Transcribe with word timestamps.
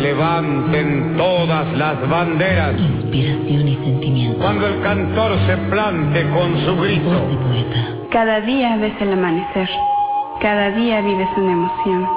levanten 0.00 1.16
todas 1.16 1.72
las 1.76 2.08
banderas. 2.08 2.78
Inspiración 2.78 3.68
y 3.68 3.74
sentimiento. 3.76 4.38
Cuando 4.38 4.66
el 4.66 4.80
cantor 4.82 5.36
se 5.46 5.56
plante 5.70 6.28
con 6.30 6.58
su 6.64 6.76
grito. 6.76 7.10
Voz 7.10 7.28
de 7.28 7.36
poeta. 7.36 7.88
Cada 8.10 8.40
día 8.40 8.76
ves 8.76 8.94
el 9.00 9.12
amanecer. 9.12 9.68
Cada 10.40 10.70
día 10.70 11.00
vives 11.00 11.28
una 11.36 11.52
emoción. 11.52 12.08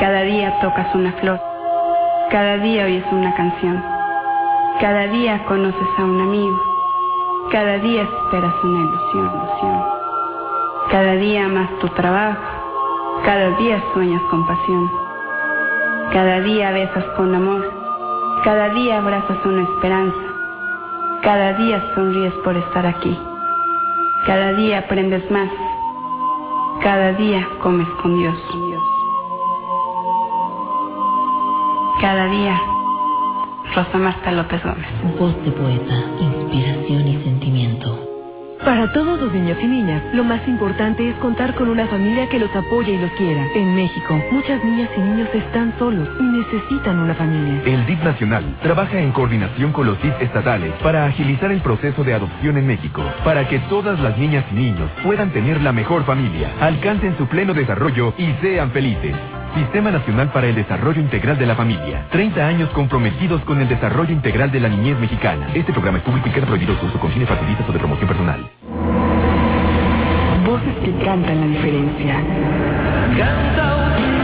Cada 0.00 0.22
día 0.22 0.58
tocas 0.60 0.94
una 0.94 1.12
flor. 1.12 1.40
Cada 2.30 2.58
día 2.58 2.84
oyes 2.84 3.04
una 3.10 3.34
canción. 3.34 3.82
Cada 4.80 5.06
día 5.08 5.44
conoces 5.46 5.88
a 5.98 6.04
un 6.04 6.20
amigo. 6.20 6.62
Cada 7.50 7.78
día 7.78 8.02
esperas 8.02 8.54
una 8.62 8.80
ilusión, 8.80 9.30
ilusión. 9.34 9.82
Cada 10.90 11.12
día 11.16 11.44
amas 11.46 11.70
tu 11.80 11.88
trabajo. 11.88 12.42
Cada 13.24 13.50
día 13.56 13.82
sueñas 13.92 14.22
con 14.30 14.46
pasión. 14.46 15.07
Cada 16.12 16.40
día 16.40 16.70
besas 16.70 17.04
con 17.16 17.34
amor. 17.34 17.70
Cada 18.42 18.70
día 18.70 18.98
abrazas 18.98 19.44
una 19.44 19.62
esperanza. 19.62 20.16
Cada 21.22 21.52
día 21.52 21.84
sonríes 21.94 22.32
por 22.44 22.56
estar 22.56 22.86
aquí. 22.86 23.18
Cada 24.26 24.52
día 24.54 24.78
aprendes 24.78 25.30
más. 25.30 25.50
Cada 26.82 27.12
día 27.12 27.46
comes 27.62 27.88
con 28.02 28.16
Dios. 28.16 28.36
Cada 32.00 32.26
día, 32.26 32.60
Rosa 33.74 33.98
Marta 33.98 34.32
López 34.32 34.62
Gómez. 34.62 35.18
Voz 35.18 35.34
de 35.44 35.50
poeta. 35.50 35.94
Inspiración 36.20 37.08
y 37.08 37.22
sentimiento. 37.24 38.07
Para 38.64 38.92
todos 38.92 39.20
los 39.20 39.32
niños 39.32 39.56
y 39.62 39.66
niñas, 39.66 40.02
lo 40.12 40.24
más 40.24 40.46
importante 40.48 41.08
es 41.08 41.16
contar 41.16 41.54
con 41.54 41.68
una 41.68 41.86
familia 41.86 42.28
que 42.28 42.38
los 42.38 42.54
apoye 42.54 42.92
y 42.92 42.98
los 42.98 43.10
quiera. 43.12 43.46
En 43.54 43.74
México, 43.74 44.20
muchas 44.32 44.62
niñas 44.64 44.90
y 44.96 45.00
niños 45.00 45.28
están 45.32 45.72
solos 45.78 46.08
y 46.18 46.22
necesitan 46.22 46.98
una 46.98 47.14
familia. 47.14 47.62
El 47.64 47.86
DIF 47.86 48.02
Nacional 48.02 48.44
trabaja 48.62 48.98
en 49.00 49.12
coordinación 49.12 49.72
con 49.72 49.86
los 49.86 50.00
DIF 50.02 50.20
estatales 50.20 50.72
para 50.82 51.06
agilizar 51.06 51.52
el 51.52 51.60
proceso 51.60 52.02
de 52.02 52.14
adopción 52.14 52.58
en 52.58 52.66
México, 52.66 53.02
para 53.24 53.48
que 53.48 53.60
todas 53.70 54.00
las 54.00 54.18
niñas 54.18 54.44
y 54.50 54.54
niños 54.54 54.90
puedan 55.04 55.30
tener 55.30 55.60
la 55.62 55.72
mejor 55.72 56.04
familia, 56.04 56.52
alcancen 56.60 57.16
su 57.16 57.26
pleno 57.26 57.54
desarrollo 57.54 58.12
y 58.18 58.32
sean 58.42 58.72
felices. 58.72 59.14
Sistema 59.54 59.90
Nacional 59.90 60.30
para 60.32 60.46
el 60.46 60.54
Desarrollo 60.54 61.00
Integral 61.00 61.38
de 61.38 61.46
la 61.46 61.54
Familia. 61.54 62.06
30 62.10 62.46
años 62.46 62.70
comprometidos 62.70 63.42
con 63.42 63.60
el 63.60 63.68
desarrollo 63.68 64.12
integral 64.12 64.50
de 64.50 64.60
la 64.60 64.68
niñez 64.68 64.98
mexicana. 64.98 65.48
Este 65.54 65.72
programa 65.72 65.98
es 65.98 66.04
público 66.04 66.28
y 66.28 66.32
queda 66.32 66.46
prohibido 66.46 66.78
su 66.78 66.86
uso 66.86 66.98
con 66.98 67.10
fines 67.12 67.28
partidistas 67.28 67.68
o 67.68 67.72
de 67.72 67.78
promoción 67.78 68.08
personal. 68.08 68.50
Voces 70.44 70.74
que 70.84 71.04
cantan 71.04 71.40
la 71.40 71.46
diferencia. 71.46 72.20
Se 73.16 74.17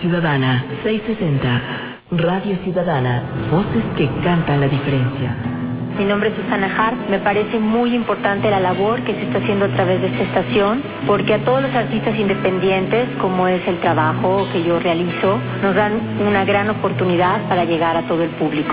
Ciudadana 0.00 0.64
660. 0.82 1.60
Radio 2.12 2.56
Ciudadana. 2.64 3.22
Voces 3.50 3.84
que 3.98 4.08
cantan 4.24 4.62
la 4.62 4.68
diferencia. 4.68 5.36
Mi 5.98 6.06
nombre 6.06 6.30
es 6.30 6.36
Susana 6.36 6.70
Hart. 6.74 6.96
Me 7.10 7.18
parece 7.18 7.58
muy 7.58 7.94
importante 7.94 8.48
la 8.48 8.60
labor 8.60 9.02
que 9.02 9.12
se 9.12 9.24
está 9.24 9.40
haciendo 9.40 9.66
a 9.66 9.68
través 9.68 10.00
de 10.00 10.06
esta 10.06 10.22
estación, 10.22 10.82
porque 11.06 11.34
a 11.34 11.44
todos 11.44 11.60
los 11.60 11.74
artistas 11.74 12.18
independientes, 12.18 13.10
como 13.20 13.46
es 13.46 13.60
el 13.68 13.78
trabajo 13.80 14.48
que 14.54 14.62
yo 14.64 14.80
realizo, 14.80 15.38
nos 15.62 15.74
dan 15.74 15.92
una 16.26 16.46
gran 16.46 16.70
oportunidad 16.70 17.46
para 17.46 17.66
llegar 17.66 17.94
a 17.98 18.02
todo 18.08 18.22
el 18.22 18.30
público. 18.30 18.72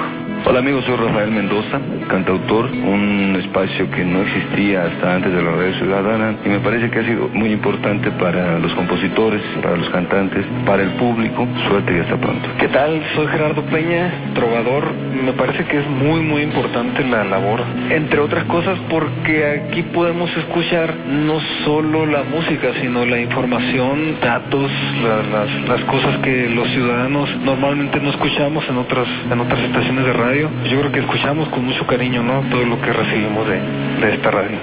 Hola 0.49 0.59
amigos, 0.59 0.85
soy 0.85 0.95
Rafael 0.95 1.29
Mendoza, 1.29 1.77
cantautor, 2.07 2.67
un 2.71 3.35
espacio 3.37 3.91
que 3.91 4.05
no 4.05 4.21
existía 4.21 4.85
hasta 4.85 5.15
antes 5.15 5.33
de 5.33 5.41
la 5.41 5.51
radio 5.51 5.73
ciudadana 5.73 6.35
y 6.45 6.47
me 6.47 6.59
parece 6.59 6.89
que 6.89 6.99
ha 6.99 7.03
sido 7.03 7.27
muy 7.33 7.51
importante 7.51 8.09
para 8.11 8.57
los 8.57 8.73
compositores, 8.73 9.41
para 9.61 9.75
los 9.75 9.89
cantantes, 9.89 10.45
para 10.65 10.83
el 10.83 10.91
público. 10.91 11.45
Suerte 11.67 11.97
y 11.97 11.99
hasta 11.99 12.15
pronto. 12.15 12.47
¿Qué 12.59 12.69
tal? 12.69 13.03
Soy 13.15 13.27
Gerardo 13.27 13.61
Peña, 13.63 14.09
trovador. 14.35 14.85
Me 15.25 15.33
parece 15.33 15.65
que 15.65 15.79
es 15.79 15.87
muy, 15.89 16.21
muy 16.21 16.43
importante 16.43 17.03
la 17.03 17.25
labor. 17.25 17.59
Entre 17.89 18.17
otras 18.21 18.45
cosas 18.45 18.79
porque 18.89 19.65
aquí 19.67 19.81
podemos 19.93 20.29
escuchar 20.37 20.93
no 21.09 21.41
solo 21.65 22.05
la 22.05 22.23
música, 22.23 22.69
sino 22.79 23.05
la 23.05 23.19
información, 23.19 24.15
datos, 24.21 24.71
la- 25.03 25.23
las, 25.39 25.67
las 25.67 25.81
cosas 25.89 26.19
que 26.19 26.49
los 26.49 26.69
ciudadanos 26.69 27.29
normalmente 27.43 27.99
no 27.99 28.11
escuchamos 28.11 28.63
en 28.69 28.77
otras, 28.77 29.07
en 29.29 29.39
otras 29.41 29.59
estaciones 29.59 30.05
de 30.05 30.13
radio. 30.13 30.36
Yo 30.41 30.79
creo 30.79 30.91
que 30.91 30.99
escuchamos 30.99 31.49
con 31.49 31.65
mucho 31.65 31.85
cariño, 31.87 32.21
¿no? 32.23 32.41
Todo 32.49 32.65
lo 32.65 32.81
que 32.81 32.93
recibimos 32.93 33.47
de, 33.47 33.59
de 33.59 34.15
esta 34.15 34.31
radio. 34.31 34.57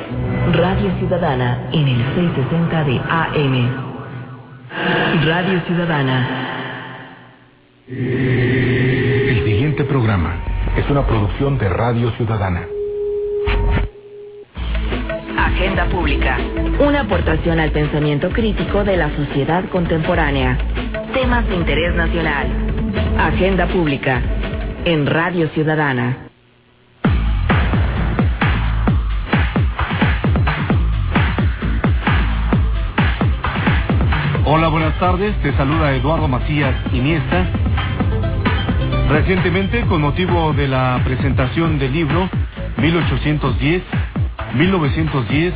Radio 0.53 0.91
Ciudadana 0.99 1.69
en 1.73 1.89
el 1.89 2.05
660 2.15 2.85
de 2.85 3.01
AM. 3.09 3.95
Radio 5.25 5.61
Ciudadana. 5.67 6.29
El 7.89 9.43
siguiente 9.45 9.85
programa 9.85 10.37
es 10.77 10.89
una 10.91 11.07
producción 11.07 11.59
de 11.59 11.69
Radio 11.69 12.11
Ciudadana. 12.13 12.63
Agenda 15.37 15.87
Pública. 15.87 16.39
Una 16.81 17.03
aportación 17.03 17.61
al 17.61 17.71
pensamiento 17.71 18.31
crítico 18.31 18.85
de 18.85 18.97
la 18.97 19.15
sociedad 19.17 19.65
contemporánea. 19.71 20.59
Temas 21.13 21.47
de 21.49 21.55
interés 21.55 21.95
nacional. 21.95 22.49
Agenda 23.19 23.67
Pública. 23.67 24.21
En 24.87 25.07
Radio 25.07 25.49
Ciudadana. 25.55 26.29
Hola, 34.45 34.69
buenas 34.69 34.99
tardes. 34.99 35.35
Te 35.41 35.57
saluda 35.57 35.95
Eduardo 35.95 36.29
Macías 36.29 36.75
Iniesta. 36.93 37.47
Recientemente, 39.09 39.87
con 39.87 40.03
motivo 40.03 40.53
de 40.53 40.69
la 40.69 41.01
presentación 41.03 41.79
del 41.79 41.95
libro 41.95 42.29
1810, 42.77 43.83
1910, 44.53 45.55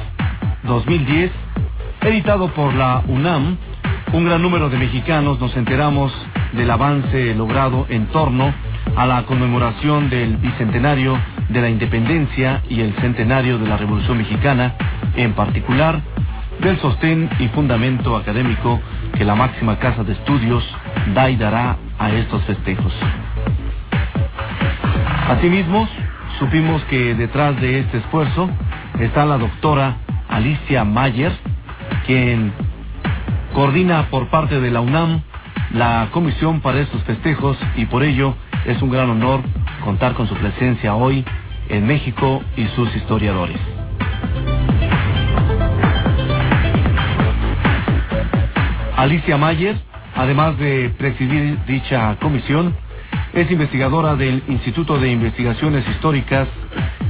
2010, 0.62 1.30
editado 2.00 2.48
por 2.54 2.72
la 2.72 3.02
UNAM, 3.06 3.58
un 4.14 4.24
gran 4.24 4.40
número 4.40 4.70
de 4.70 4.78
mexicanos 4.78 5.38
nos 5.38 5.54
enteramos 5.54 6.14
del 6.54 6.70
avance 6.70 7.34
logrado 7.34 7.84
en 7.90 8.06
torno 8.06 8.46
a 8.46 8.67
la 9.06 9.24
conmemoración 9.26 10.10
del 10.10 10.36
bicentenario 10.38 11.18
de 11.48 11.60
la 11.60 11.68
independencia 11.68 12.62
y 12.68 12.80
el 12.80 12.94
centenario 12.96 13.58
de 13.58 13.68
la 13.68 13.76
Revolución 13.76 14.18
Mexicana, 14.18 14.74
en 15.14 15.34
particular 15.34 16.00
del 16.60 16.78
sostén 16.78 17.30
y 17.38 17.48
fundamento 17.48 18.16
académico 18.16 18.80
que 19.16 19.24
la 19.24 19.34
máxima 19.34 19.78
casa 19.78 20.02
de 20.02 20.12
estudios 20.14 20.64
da 21.14 21.30
y 21.30 21.36
dará 21.36 21.76
a 21.98 22.10
estos 22.10 22.42
festejos. 22.44 22.92
Asimismo, 25.28 25.88
supimos 26.38 26.82
que 26.84 27.14
detrás 27.14 27.60
de 27.60 27.80
este 27.80 27.98
esfuerzo 27.98 28.50
está 28.98 29.24
la 29.24 29.38
doctora 29.38 29.96
Alicia 30.28 30.84
Mayer, 30.84 31.32
quien 32.06 32.52
coordina 33.54 34.06
por 34.10 34.28
parte 34.28 34.60
de 34.60 34.70
la 34.70 34.80
UNAM 34.80 35.22
la 35.72 36.08
comisión 36.12 36.60
para 36.60 36.80
estos 36.80 37.02
festejos 37.04 37.56
y 37.76 37.84
por 37.86 38.02
ello 38.02 38.34
es 38.68 38.82
un 38.82 38.90
gran 38.90 39.08
honor 39.08 39.40
contar 39.82 40.12
con 40.12 40.28
su 40.28 40.34
presencia 40.34 40.94
hoy 40.94 41.24
en 41.70 41.86
México 41.86 42.42
y 42.54 42.66
sus 42.68 42.94
historiadores. 42.94 43.58
Alicia 48.94 49.38
Mayer, 49.38 49.76
además 50.14 50.58
de 50.58 50.90
presidir 50.98 51.58
dicha 51.66 52.16
comisión, 52.20 52.74
es 53.32 53.50
investigadora 53.50 54.16
del 54.16 54.42
Instituto 54.48 54.98
de 54.98 55.12
Investigaciones 55.12 55.88
Históricas 55.88 56.46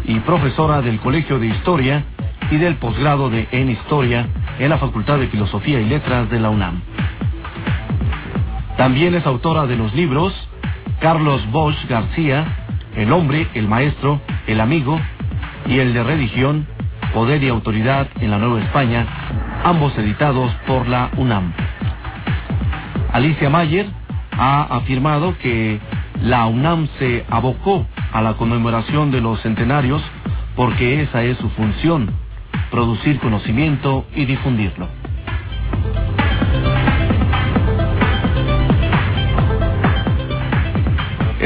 y 0.05 0.21
profesora 0.21 0.81
del 0.81 1.01
Colegio 1.01 1.41
de 1.41 1.49
Historia 1.49 2.05
y 2.53 2.57
del 2.57 2.77
posgrado 2.77 3.31
de 3.31 3.49
en 3.51 3.71
Historia 3.71 4.29
en 4.61 4.71
la 4.71 4.79
Facultad 4.79 5.19
de 5.19 5.27
Filosofía 5.27 5.81
y 5.81 5.87
Letras 5.87 6.31
de 6.31 6.39
la 6.39 6.51
UNAM. 6.51 6.83
También 8.77 9.17
es 9.17 9.27
autora 9.27 9.67
de 9.67 9.77
los 9.77 9.93
libros 9.93 10.48
Carlos 11.01 11.49
Bosch 11.53 11.87
García, 11.89 12.45
El 12.97 13.13
hombre, 13.13 13.47
el 13.55 13.69
maestro, 13.69 14.21
el 14.47 14.61
amigo 14.61 15.01
y 15.67 15.79
el 15.79 15.95
de 15.95 16.03
religión, 16.03 16.67
Poder 17.15 17.43
y 17.43 17.49
Autoridad 17.49 18.09
en 18.21 18.31
la 18.31 18.39
Nueva 18.39 18.61
España, 18.61 19.07
ambos 19.65 19.97
editados 19.97 20.53
por 20.67 20.89
la 20.89 21.11
UNAM. 21.17 21.53
Alicia 23.13 23.49
Mayer 23.49 23.87
ha 24.33 24.63
afirmado 24.77 25.39
que 25.39 25.79
la 26.21 26.47
UNAM 26.47 26.89
se 26.99 27.25
abocó 27.31 27.87
a 28.13 28.21
la 28.21 28.35
conmemoración 28.35 29.11
de 29.11 29.21
los 29.21 29.41
centenarios 29.43 30.03
porque 30.57 31.03
esa 31.03 31.23
es 31.23 31.39
su 31.39 31.49
función, 31.51 32.11
producir 32.71 33.21
conocimiento 33.21 34.05
y 34.17 34.25
difundirlo. 34.25 34.89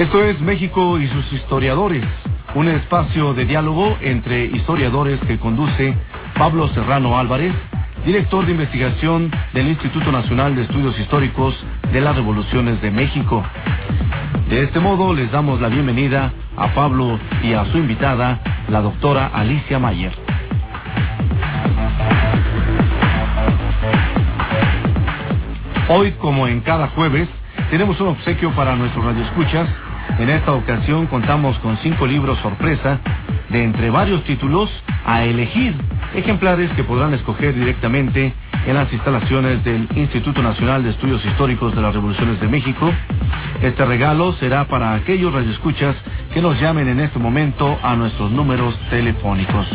Esto 0.03 0.25
es 0.25 0.41
México 0.41 0.99
y 0.99 1.07
sus 1.07 1.33
historiadores, 1.33 2.03
un 2.57 2.67
espacio 2.67 3.35
de 3.35 3.45
diálogo 3.45 3.97
entre 4.01 4.47
historiadores 4.47 5.21
que 5.21 5.39
conduce 5.39 5.95
Pablo 6.37 6.67
Serrano 6.75 7.17
Álvarez, 7.17 7.55
director 8.05 8.45
de 8.45 8.51
investigación 8.51 9.31
del 9.53 9.69
Instituto 9.69 10.11
Nacional 10.11 10.57
de 10.57 10.63
Estudios 10.63 10.99
Históricos 10.99 11.55
de 11.93 12.01
las 12.01 12.17
Revoluciones 12.17 12.83
de 12.83 12.91
México. 12.91 13.45
De 14.51 14.65
este 14.65 14.81
modo 14.81 15.15
les 15.15 15.31
damos 15.31 15.61
la 15.61 15.69
bienvenida 15.69 16.33
a 16.57 16.75
Pablo 16.75 17.21
y 17.45 17.53
a 17.53 17.65
su 17.67 17.79
invitada, 17.79 18.41
la 18.69 18.81
doctora 18.81 19.29
Alicia 19.33 19.79
Mayer. 19.79 20.13
Hoy, 25.89 26.11
como 26.21 26.49
en 26.49 26.61
cada 26.61 26.89
jueves, 26.89 27.29
tenemos 27.71 28.01
un 28.01 28.09
obsequio 28.09 28.51
para 28.51 28.75
nuestros 28.75 29.05
radioescuchas. 29.05 29.69
En 30.19 30.29
esta 30.29 30.53
ocasión 30.53 31.07
contamos 31.07 31.59
con 31.61 31.77
cinco 31.79 32.07
libros 32.07 32.39
sorpresa 32.39 33.01
de 33.49 33.65
entre 33.65 33.91
varios 33.91 34.23
títulos 34.25 34.71
a 35.05 35.25
elegir, 35.25 35.75
ejemplares 36.15 36.71
que 36.73 36.85
podrán 36.85 37.15
escoger 37.15 37.55
directamente 37.55 38.33
en 38.67 38.75
las 38.75 38.93
instalaciones 38.93 39.65
del 39.65 39.89
Instituto 39.97 40.43
Nacional 40.43 40.85
de 40.85 40.91
Estudios 40.91 41.25
Históricos 41.25 41.75
de 41.75 41.83
las 41.83 41.95
Revoluciones 41.95 42.41
de 42.41 42.49
México. 42.49 42.91
Este 43.63 43.85
regalo 43.85 44.33
será 44.35 44.67
para 44.67 44.95
aquellos 44.95 45.33
radioescuchas 45.33 45.97
que 46.33 46.41
nos 46.41 46.61
llamen 46.61 46.89
en 46.89 47.01
este 47.01 47.19
momento 47.19 47.79
a 47.83 47.97
nuestros 47.97 48.31
números 48.31 48.79
telefónicos. 48.91 49.67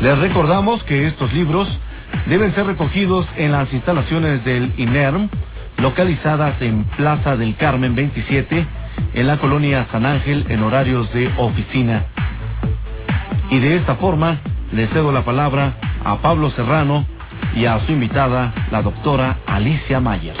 Les 0.00 0.18
recordamos 0.18 0.82
que 0.84 1.06
estos 1.06 1.32
libros 1.32 1.68
deben 2.26 2.54
ser 2.54 2.66
recogidos 2.66 3.26
en 3.36 3.52
las 3.52 3.72
instalaciones 3.72 4.44
del 4.44 4.72
INERM, 4.76 5.28
localizadas 5.78 6.60
en 6.60 6.84
Plaza 6.84 7.36
del 7.36 7.56
Carmen 7.56 7.94
27, 7.94 8.66
en 9.14 9.26
la 9.26 9.38
colonia 9.38 9.86
San 9.90 10.06
Ángel, 10.06 10.46
en 10.48 10.62
horarios 10.62 11.12
de 11.12 11.30
oficina. 11.36 12.04
Y 13.50 13.58
de 13.58 13.76
esta 13.76 13.96
forma, 13.96 14.38
le 14.72 14.86
cedo 14.88 15.12
la 15.12 15.22
palabra 15.22 15.74
a 16.04 16.16
Pablo 16.18 16.50
Serrano 16.50 17.04
y 17.54 17.66
a 17.66 17.80
su 17.80 17.92
invitada, 17.92 18.52
la 18.70 18.82
doctora 18.82 19.38
Alicia 19.46 20.00
Mayer. 20.00 20.34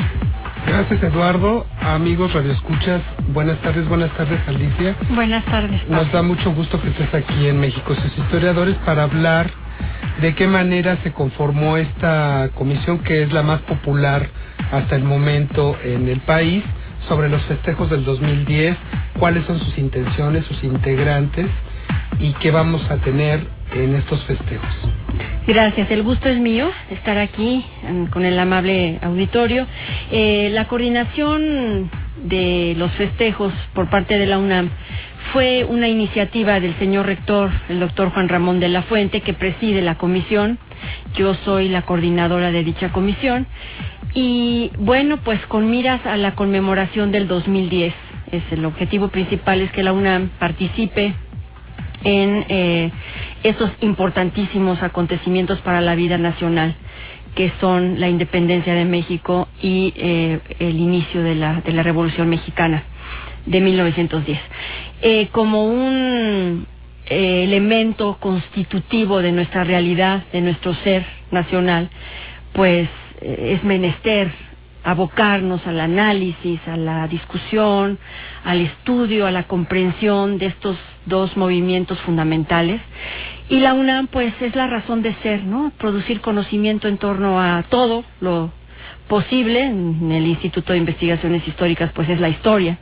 Gracias 0.66 1.02
Eduardo, 1.02 1.66
amigos 1.80 2.32
radioescuchas, 2.32 3.02
buenas 3.28 3.58
tardes, 3.62 3.88
buenas 3.88 4.10
tardes 4.12 4.40
Alicia. 4.46 4.94
Buenas 5.10 5.44
tardes. 5.44 5.88
Nos 5.88 6.10
da 6.12 6.22
mucho 6.22 6.52
gusto 6.52 6.80
que 6.80 6.88
estés 6.88 7.12
aquí 7.12 7.48
en 7.48 7.60
México, 7.60 7.94
sus 7.94 8.16
historiadores, 8.18 8.76
para 8.86 9.02
hablar 9.02 9.50
de 10.20 10.34
qué 10.34 10.46
manera 10.46 10.98
se 11.02 11.12
conformó 11.12 11.76
esta 11.76 12.50
comisión 12.54 13.00
que 13.00 13.22
es 13.24 13.32
la 13.32 13.42
más 13.42 13.60
popular 13.62 14.28
hasta 14.70 14.94
el 14.94 15.04
momento 15.04 15.76
en 15.82 16.08
el 16.08 16.20
país 16.20 16.62
sobre 17.08 17.28
los 17.28 17.42
festejos 17.42 17.90
del 17.90 18.04
2010, 18.04 18.76
cuáles 19.18 19.44
son 19.46 19.58
sus 19.58 19.76
intenciones, 19.78 20.44
sus 20.46 20.62
integrantes 20.64 21.46
y 22.18 22.32
qué 22.34 22.50
vamos 22.50 22.82
a 22.90 22.96
tener 22.98 23.40
en 23.74 23.94
estos 23.94 24.22
festejos. 24.24 24.68
Gracias, 25.46 25.90
el 25.90 26.02
gusto 26.02 26.28
es 26.28 26.38
mío 26.38 26.70
estar 26.90 27.18
aquí 27.18 27.64
um, 27.88 28.06
con 28.06 28.24
el 28.24 28.38
amable 28.38 28.98
auditorio. 29.02 29.66
Eh, 30.10 30.50
la 30.52 30.66
coordinación 30.68 31.90
de 32.24 32.74
los 32.76 32.92
festejos 32.92 33.52
por 33.74 33.90
parte 33.90 34.18
de 34.18 34.26
la 34.26 34.38
UNAM 34.38 34.70
fue 35.32 35.64
una 35.64 35.88
iniciativa 35.88 36.60
del 36.60 36.74
señor 36.78 37.06
rector, 37.06 37.50
el 37.68 37.80
doctor 37.80 38.10
Juan 38.10 38.28
Ramón 38.28 38.60
de 38.60 38.68
la 38.68 38.82
Fuente, 38.82 39.22
que 39.22 39.32
preside 39.32 39.80
la 39.80 39.96
comisión. 39.96 40.58
Yo 41.14 41.34
soy 41.44 41.68
la 41.68 41.82
coordinadora 41.82 42.50
de 42.50 42.64
dicha 42.64 42.92
comisión. 42.92 43.46
Y 44.14 44.70
bueno, 44.78 45.18
pues 45.18 45.40
con 45.46 45.70
miras 45.70 46.04
a 46.06 46.16
la 46.16 46.34
conmemoración 46.34 47.12
del 47.12 47.28
2010, 47.28 47.94
es 48.32 48.42
el 48.50 48.64
objetivo 48.64 49.08
principal 49.08 49.60
es 49.60 49.70
que 49.72 49.82
la 49.82 49.92
UNAM 49.92 50.30
participe 50.38 51.14
en 52.04 52.44
eh, 52.48 52.90
esos 53.42 53.70
importantísimos 53.80 54.82
acontecimientos 54.82 55.60
para 55.60 55.80
la 55.80 55.94
vida 55.94 56.18
nacional 56.18 56.74
que 57.34 57.52
son 57.60 57.98
la 57.98 58.08
independencia 58.08 58.74
de 58.74 58.84
México 58.84 59.48
y 59.62 59.92
eh, 59.96 60.40
el 60.58 60.78
inicio 60.78 61.22
de 61.22 61.34
la, 61.34 61.60
de 61.62 61.72
la 61.72 61.82
Revolución 61.82 62.28
Mexicana 62.28 62.84
de 63.46 63.60
1910. 63.60 64.38
Eh, 65.00 65.28
como 65.32 65.64
un 65.64 66.66
eh, 67.12 67.44
elemento 67.44 68.16
constitutivo 68.20 69.20
de 69.20 69.32
nuestra 69.32 69.64
realidad, 69.64 70.24
de 70.32 70.40
nuestro 70.40 70.74
ser 70.76 71.04
nacional, 71.30 71.90
pues 72.52 72.88
eh, 73.20 73.54
es 73.54 73.64
menester 73.64 74.32
abocarnos 74.84 75.66
al 75.66 75.80
análisis, 75.80 76.60
a 76.66 76.76
la 76.76 77.06
discusión, 77.06 77.98
al 78.44 78.60
estudio, 78.60 79.26
a 79.26 79.30
la 79.30 79.44
comprensión 79.44 80.38
de 80.38 80.46
estos 80.46 80.76
dos 81.06 81.36
movimientos 81.36 82.00
fundamentales. 82.00 82.80
Y 83.48 83.60
la 83.60 83.74
UNAM, 83.74 84.06
pues, 84.06 84.32
es 84.40 84.56
la 84.56 84.66
razón 84.66 85.02
de 85.02 85.14
ser, 85.16 85.44
¿no? 85.44 85.72
Producir 85.78 86.20
conocimiento 86.20 86.88
en 86.88 86.98
torno 86.98 87.40
a 87.40 87.64
todo 87.68 88.04
lo 88.20 88.50
posible. 89.08 89.64
En 89.64 90.10
el 90.10 90.26
Instituto 90.26 90.72
de 90.72 90.78
Investigaciones 90.78 91.46
Históricas, 91.46 91.92
pues, 91.94 92.08
es 92.08 92.20
la 92.20 92.30
historia. 92.30 92.78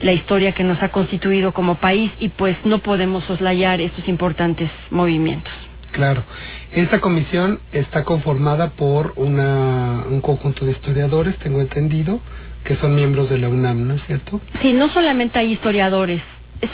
La 0.00 0.12
historia 0.12 0.52
que 0.52 0.64
nos 0.64 0.82
ha 0.82 0.90
constituido 0.90 1.52
como 1.52 1.76
país 1.76 2.10
y, 2.18 2.28
pues, 2.28 2.56
no 2.64 2.78
podemos 2.78 3.24
soslayar 3.24 3.80
estos 3.80 4.08
importantes 4.08 4.70
movimientos. 4.90 5.52
Claro. 5.92 6.24
Esta 6.72 7.00
comisión 7.00 7.60
está 7.72 8.04
conformada 8.04 8.70
por 8.70 9.12
una, 9.16 10.04
un 10.08 10.20
conjunto 10.22 10.64
de 10.64 10.72
historiadores, 10.72 11.36
tengo 11.36 11.60
entendido, 11.60 12.20
que 12.64 12.76
son 12.76 12.94
miembros 12.94 13.28
de 13.28 13.38
la 13.38 13.48
UNAM, 13.48 13.86
¿no 13.86 13.94
es 13.94 14.02
cierto? 14.06 14.40
Sí, 14.62 14.72
no 14.72 14.88
solamente 14.88 15.38
hay 15.38 15.52
historiadores, 15.52 16.22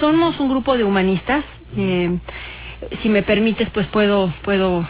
somos 0.00 0.38
un 0.38 0.48
grupo 0.48 0.76
de 0.76 0.84
humanistas. 0.84 1.44
Eh, 1.76 2.18
si 3.02 3.08
me 3.08 3.22
permites, 3.22 3.68
pues 3.70 3.86
puedo 3.88 4.32
puedo 4.42 4.86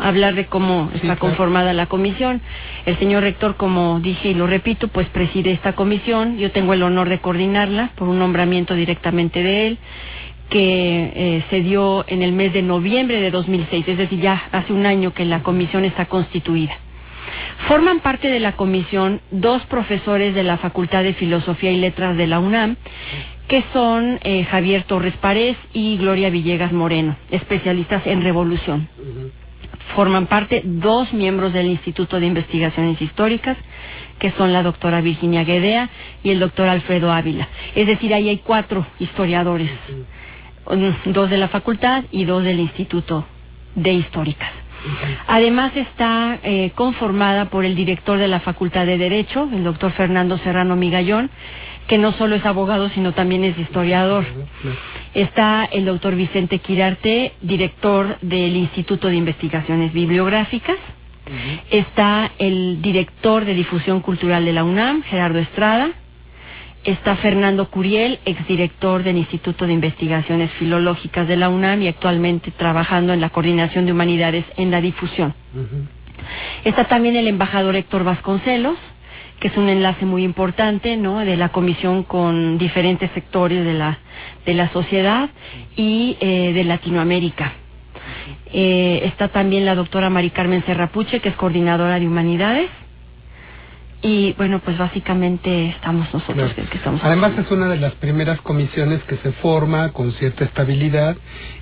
hablar 0.00 0.34
de 0.34 0.46
cómo 0.46 0.90
está 0.94 1.16
conformada 1.16 1.72
la 1.72 1.86
comisión. 1.86 2.40
El 2.88 2.98
señor 2.98 3.22
rector, 3.22 3.56
como 3.56 4.00
dije 4.00 4.30
y 4.30 4.34
lo 4.34 4.46
repito, 4.46 4.88
pues 4.88 5.06
preside 5.08 5.50
esta 5.50 5.74
comisión. 5.74 6.38
Yo 6.38 6.52
tengo 6.52 6.72
el 6.72 6.82
honor 6.82 7.10
de 7.10 7.18
coordinarla 7.18 7.90
por 7.96 8.08
un 8.08 8.18
nombramiento 8.18 8.74
directamente 8.74 9.42
de 9.42 9.66
él 9.66 9.78
que 10.48 11.12
eh, 11.14 11.44
se 11.50 11.60
dio 11.60 12.06
en 12.08 12.22
el 12.22 12.32
mes 12.32 12.54
de 12.54 12.62
noviembre 12.62 13.20
de 13.20 13.30
2006, 13.30 13.86
es 13.88 13.98
decir, 13.98 14.20
ya 14.20 14.42
hace 14.52 14.72
un 14.72 14.86
año 14.86 15.12
que 15.12 15.26
la 15.26 15.42
comisión 15.42 15.84
está 15.84 16.06
constituida. 16.06 16.78
Forman 17.68 18.00
parte 18.00 18.28
de 18.28 18.40
la 18.40 18.52
comisión 18.52 19.20
dos 19.30 19.60
profesores 19.66 20.34
de 20.34 20.44
la 20.44 20.56
Facultad 20.56 21.02
de 21.02 21.12
Filosofía 21.12 21.70
y 21.70 21.76
Letras 21.76 22.16
de 22.16 22.26
la 22.26 22.38
UNAM, 22.40 22.76
que 23.48 23.64
son 23.74 24.18
eh, 24.22 24.44
Javier 24.44 24.84
Torres 24.84 25.14
Párez 25.20 25.58
y 25.74 25.98
Gloria 25.98 26.30
Villegas 26.30 26.72
Moreno, 26.72 27.18
especialistas 27.30 28.06
en 28.06 28.22
revolución. 28.22 28.88
Forman 29.94 30.26
parte 30.26 30.62
dos 30.64 31.12
miembros 31.12 31.52
del 31.52 31.66
Instituto 31.66 32.20
de 32.20 32.26
Investigaciones 32.26 33.00
Históricas, 33.00 33.56
que 34.18 34.32
son 34.32 34.52
la 34.52 34.62
doctora 34.62 35.00
Virginia 35.00 35.44
Guedea 35.44 35.90
y 36.22 36.30
el 36.30 36.40
doctor 36.40 36.68
Alfredo 36.68 37.12
Ávila. 37.12 37.48
Es 37.74 37.86
decir, 37.86 38.12
ahí 38.14 38.28
hay 38.28 38.38
cuatro 38.38 38.86
historiadores, 38.98 39.70
dos 41.06 41.30
de 41.30 41.38
la 41.38 41.48
facultad 41.48 42.04
y 42.10 42.24
dos 42.24 42.44
del 42.44 42.60
Instituto 42.60 43.26
de 43.74 43.92
Históricas. 43.92 44.50
Además 45.26 45.72
está 45.76 46.38
eh, 46.42 46.70
conformada 46.74 47.46
por 47.46 47.64
el 47.64 47.74
director 47.74 48.18
de 48.18 48.28
la 48.28 48.40
Facultad 48.40 48.86
de 48.86 48.96
Derecho, 48.96 49.48
el 49.52 49.64
doctor 49.64 49.92
Fernando 49.92 50.38
Serrano 50.38 50.76
Migallón, 50.76 51.30
que 51.88 51.98
no 51.98 52.12
solo 52.12 52.36
es 52.36 52.44
abogado, 52.44 52.90
sino 52.90 53.12
también 53.12 53.42
es 53.44 53.58
historiador. 53.58 54.24
Está 55.14 55.64
el 55.64 55.86
doctor 55.86 56.14
Vicente 56.14 56.58
Quirarte, 56.58 57.32
director 57.40 58.18
del 58.20 58.54
Instituto 58.56 59.08
de 59.08 59.16
Investigaciones 59.16 59.92
Bibliográficas. 59.92 60.76
Está 61.70 62.30
el 62.38 62.80
director 62.82 63.44
de 63.44 63.54
difusión 63.54 64.00
cultural 64.00 64.44
de 64.44 64.52
la 64.52 64.64
UNAM, 64.64 65.02
Gerardo 65.02 65.38
Estrada. 65.38 65.90
Está 66.84 67.16
Fernando 67.16 67.70
Curiel, 67.70 68.20
exdirector 68.24 69.02
del 69.02 69.16
Instituto 69.16 69.66
de 69.66 69.72
Investigaciones 69.72 70.50
Filológicas 70.52 71.26
de 71.26 71.36
la 71.36 71.48
UNAM 71.48 71.82
y 71.82 71.88
actualmente 71.88 72.50
trabajando 72.50 73.12
en 73.12 73.20
la 73.20 73.30
coordinación 73.30 73.86
de 73.86 73.92
humanidades 73.92 74.44
en 74.56 74.70
la 74.70 74.80
difusión. 74.80 75.34
Está 76.64 76.84
también 76.84 77.16
el 77.16 77.28
embajador 77.28 77.76
Héctor 77.76 78.04
Vasconcelos, 78.04 78.76
que 79.40 79.48
es 79.48 79.56
un 79.56 79.68
enlace 79.68 80.04
muy 80.04 80.24
importante, 80.24 80.96
¿no? 80.96 81.18
De 81.20 81.36
la 81.36 81.50
comisión 81.50 82.02
con 82.02 82.58
diferentes 82.58 83.10
sectores 83.12 83.64
de 83.64 83.74
la 83.74 83.98
de 84.44 84.54
la 84.54 84.68
sociedad 84.70 85.30
y 85.76 86.16
eh, 86.20 86.52
de 86.52 86.64
Latinoamérica. 86.64 87.52
Eh, 88.52 89.02
está 89.04 89.28
también 89.28 89.64
la 89.66 89.74
doctora 89.74 90.10
Mari 90.10 90.30
Carmen 90.30 90.64
Serrapuche, 90.64 91.20
que 91.20 91.28
es 91.28 91.36
coordinadora 91.36 91.98
de 92.00 92.06
humanidades. 92.06 92.68
Y 94.00 94.32
bueno, 94.34 94.60
pues 94.60 94.78
básicamente 94.78 95.70
estamos 95.70 96.06
nosotros 96.14 96.36
Claro. 96.36 96.54
que, 96.54 96.62
que 96.70 96.76
estamos. 96.78 97.00
Además 97.02 97.32
es 97.36 97.50
una 97.50 97.68
de 97.68 97.78
las 97.78 97.94
primeras 97.94 98.40
comisiones 98.42 99.02
que 99.04 99.16
se 99.16 99.32
forma 99.32 99.92
con 99.92 100.12
cierta 100.12 100.44
estabilidad 100.44 101.16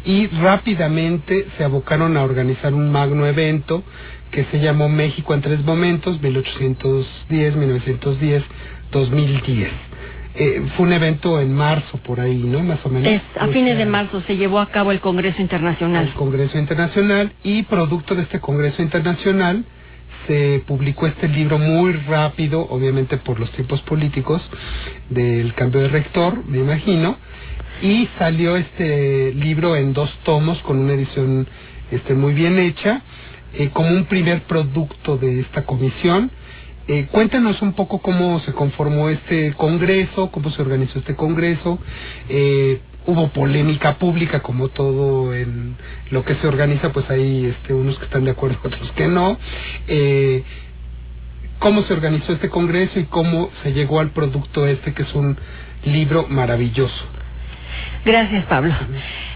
y 0.04 0.26
rápidamente 0.26 1.46
se 1.56 1.64
abocaron 1.64 2.14
a 2.18 2.22
organizar 2.22 2.74
un 2.74 2.92
magno 2.92 3.26
evento 3.26 3.82
que 4.30 4.44
se 4.46 4.60
llamó 4.60 4.88
México 4.88 5.34
en 5.34 5.40
tres 5.40 5.64
momentos, 5.64 6.20
1810, 6.20 7.56
1910, 7.56 8.44
2010. 8.92 9.70
Eh, 10.38 10.62
fue 10.76 10.86
un 10.86 10.92
evento 10.92 11.40
en 11.40 11.54
marzo 11.54 11.96
por 11.98 12.20
ahí, 12.20 12.42
¿no? 12.42 12.60
Más 12.60 12.84
o 12.84 12.90
menos. 12.90 13.10
Es, 13.10 13.22
a 13.40 13.48
fines 13.48 13.78
de 13.78 13.86
marzo 13.86 14.20
se 14.26 14.36
llevó 14.36 14.60
a 14.60 14.66
cabo 14.66 14.92
el 14.92 15.00
Congreso 15.00 15.40
Internacional. 15.40 16.08
El 16.08 16.12
Congreso 16.12 16.58
Internacional 16.58 17.32
y 17.42 17.62
producto 17.62 18.14
de 18.14 18.22
este 18.22 18.38
Congreso 18.38 18.82
Internacional 18.82 19.64
se 20.26 20.62
publicó 20.66 21.06
este 21.06 21.28
libro 21.28 21.58
muy 21.58 21.92
rápido, 21.92 22.66
obviamente 22.68 23.16
por 23.16 23.40
los 23.40 23.50
tiempos 23.52 23.80
políticos 23.82 24.42
del 25.08 25.54
cambio 25.54 25.80
de 25.80 25.88
rector, 25.88 26.44
me 26.46 26.58
imagino, 26.58 27.16
y 27.80 28.08
salió 28.18 28.56
este 28.56 29.32
libro 29.34 29.76
en 29.76 29.92
dos 29.92 30.12
tomos 30.24 30.58
con 30.62 30.78
una 30.78 30.94
edición 30.94 31.46
este 31.90 32.14
muy 32.14 32.34
bien 32.34 32.58
hecha, 32.58 33.02
eh, 33.58 33.70
como 33.72 33.90
un 33.90 34.04
primer 34.04 34.42
producto 34.42 35.16
de 35.16 35.40
esta 35.40 35.64
comisión. 35.64 36.30
Eh, 36.88 37.08
cuéntanos 37.10 37.60
un 37.62 37.72
poco 37.72 37.98
cómo 37.98 38.38
se 38.40 38.52
conformó 38.52 39.08
este 39.08 39.52
congreso, 39.54 40.30
cómo 40.30 40.50
se 40.50 40.62
organizó 40.62 40.98
este 41.00 41.16
congreso. 41.16 41.78
Eh, 42.28 42.80
hubo 43.06 43.28
polémica 43.28 43.94
pública 43.98 44.40
como 44.40 44.68
todo 44.68 45.34
en 45.34 45.76
lo 46.10 46.24
que 46.24 46.34
se 46.36 46.46
organiza, 46.46 46.92
pues 46.92 47.08
hay 47.10 47.46
este, 47.46 47.72
unos 47.74 47.98
que 47.98 48.04
están 48.04 48.24
de 48.24 48.32
acuerdo, 48.32 48.58
otros 48.62 48.92
que 48.92 49.08
no. 49.08 49.38
Eh, 49.88 50.44
cómo 51.58 51.82
se 51.82 51.92
organizó 51.92 52.32
este 52.32 52.50
congreso 52.50 52.98
y 52.98 53.04
cómo 53.04 53.50
se 53.62 53.72
llegó 53.72 54.00
al 54.00 54.10
producto 54.10 54.66
este 54.66 54.92
que 54.92 55.02
es 55.02 55.14
un 55.14 55.36
libro 55.84 56.26
maravilloso. 56.28 57.04
Gracias, 58.04 58.44
Pablo. 58.46 58.74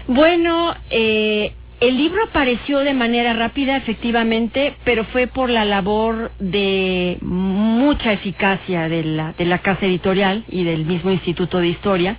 Bueno, 0.07 0.73
eh, 0.89 1.53
el 1.81 1.97
libro 1.97 2.23
apareció 2.23 2.79
de 2.79 2.93
manera 2.93 3.33
rápida, 3.33 3.75
efectivamente, 3.75 4.75
pero 4.83 5.03
fue 5.05 5.25
por 5.25 5.49
la 5.49 5.65
labor 5.65 6.31
de 6.39 7.17
mucha 7.21 8.13
eficacia 8.13 8.87
de 8.87 9.03
la, 9.03 9.33
de 9.33 9.45
la 9.45 9.57
casa 9.57 9.87
editorial 9.87 10.45
y 10.47 10.63
del 10.63 10.85
mismo 10.85 11.09
Instituto 11.09 11.57
de 11.57 11.69
Historia. 11.69 12.17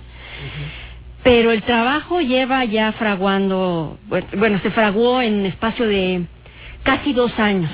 Pero 1.23 1.51
el 1.51 1.63
trabajo 1.63 2.19
lleva 2.19 2.65
ya 2.65 2.91
fraguando, 2.91 3.97
bueno, 4.35 4.59
se 4.61 4.69
fraguó 4.71 5.21
en 5.21 5.45
espacio 5.45 5.87
de 5.87 6.25
casi 6.83 7.13
dos 7.13 7.31
años. 7.39 7.71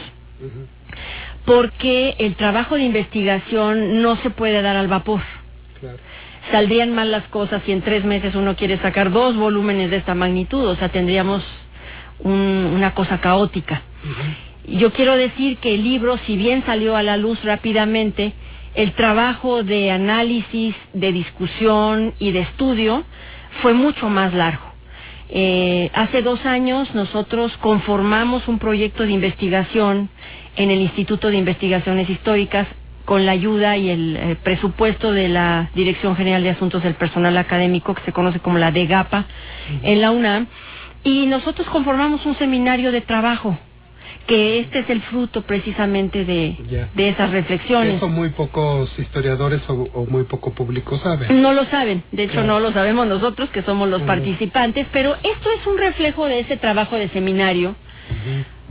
Porque 1.43 2.15
el 2.19 2.35
trabajo 2.35 2.75
de 2.75 2.83
investigación 2.83 4.03
no 4.03 4.15
se 4.17 4.29
puede 4.29 4.61
dar 4.61 4.75
al 4.75 4.87
vapor. 4.87 5.21
Saldrían 6.51 6.93
mal 6.93 7.09
las 7.09 7.23
cosas 7.29 7.63
si 7.65 7.71
en 7.71 7.81
tres 7.81 8.05
meses 8.05 8.35
uno 8.35 8.55
quiere 8.55 8.77
sacar 8.77 9.09
dos 9.09 9.35
volúmenes 9.35 9.89
de 9.89 9.97
esta 9.97 10.13
magnitud, 10.13 10.67
o 10.67 10.75
sea, 10.75 10.89
tendríamos 10.89 11.43
un- 12.19 12.71
una 12.75 12.93
cosa 12.93 13.19
caótica. 13.21 13.81
Yo 14.67 14.91
quiero 14.93 15.15
decir 15.15 15.57
que 15.57 15.73
el 15.75 15.83
libro, 15.83 16.17
si 16.25 16.35
bien 16.37 16.63
salió 16.65 16.95
a 16.95 17.03
la 17.03 17.17
luz 17.17 17.43
rápidamente, 17.43 18.33
el 18.75 18.91
trabajo 18.93 19.63
de 19.63 19.89
análisis, 19.91 20.75
de 20.93 21.11
discusión 21.11 22.13
y 22.19 22.31
de 22.31 22.41
estudio 22.41 23.03
fue 23.61 23.73
mucho 23.73 24.09
más 24.09 24.33
largo. 24.33 24.63
Eh, 25.31 25.89
hace 25.93 26.21
dos 26.21 26.45
años 26.45 26.93
nosotros 26.95 27.55
conformamos 27.57 28.47
un 28.47 28.57
proyecto 28.59 29.03
de 29.03 29.11
investigación 29.11 30.09
en 30.55 30.71
el 30.71 30.81
Instituto 30.81 31.29
de 31.29 31.37
Investigaciones 31.37 32.09
Históricas 32.09 32.67
con 33.05 33.25
la 33.25 33.31
ayuda 33.31 33.75
y 33.77 33.89
el 33.89 34.17
eh, 34.17 34.35
presupuesto 34.43 35.11
de 35.11 35.29
la 35.29 35.69
Dirección 35.73 36.15
General 36.15 36.43
de 36.43 36.49
Asuntos 36.51 36.83
del 36.83 36.93
Personal 36.95 37.37
Académico, 37.37 37.95
que 37.95 38.03
se 38.03 38.11
conoce 38.11 38.39
como 38.39 38.59
la 38.59 38.71
DEGAPA, 38.71 39.25
en 39.83 40.01
la 40.01 40.11
UNAM, 40.11 40.47
y 41.03 41.25
nosotros 41.25 41.67
conformamos 41.69 42.25
un 42.25 42.35
seminario 42.37 42.91
de 42.91 43.01
trabajo, 43.01 43.57
que 44.27 44.59
este 44.59 44.79
es 44.79 44.89
el 44.89 45.01
fruto 45.03 45.41
precisamente 45.41 46.25
de, 46.25 46.87
de 46.93 47.09
esas 47.09 47.31
reflexiones. 47.31 47.95
Eso 47.95 48.07
muy 48.07 48.29
pocos 48.29 48.91
historiadores 48.99 49.61
o, 49.67 49.73
o 49.93 50.05
muy 50.05 50.23
poco 50.23 50.51
público 50.51 50.97
saben. 50.99 51.41
No 51.41 51.53
lo 51.53 51.65
saben, 51.65 52.03
de 52.11 52.23
hecho 52.23 52.43
no 52.43 52.59
lo 52.59 52.71
sabemos 52.71 53.07
nosotros 53.07 53.49
que 53.49 53.63
somos 53.63 53.89
los 53.89 54.01
participantes, 54.03 54.87
pero 54.91 55.15
esto 55.15 55.49
es 55.59 55.65
un 55.65 55.77
reflejo 55.77 56.25
de 56.25 56.41
ese 56.41 56.57
trabajo 56.57 56.95
de 56.95 57.09
seminario. 57.09 57.75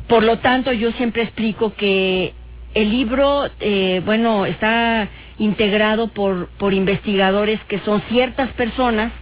Por 0.06 0.23
lo 0.23 0.38
tanto, 0.38 0.73
yo 0.73 0.92
siempre 0.92 1.23
explico 1.23 1.75
que 1.75 2.35
el 2.75 2.90
libro, 2.90 3.49
eh, 3.61 4.00
bueno, 4.04 4.47
está 4.47 5.08
integrado 5.38 6.08
por, 6.08 6.49
por 6.58 6.73
investigadores 6.73 7.61
que 7.68 7.78
son 7.80 8.02
ciertas 8.08 8.50
personas 8.52 9.12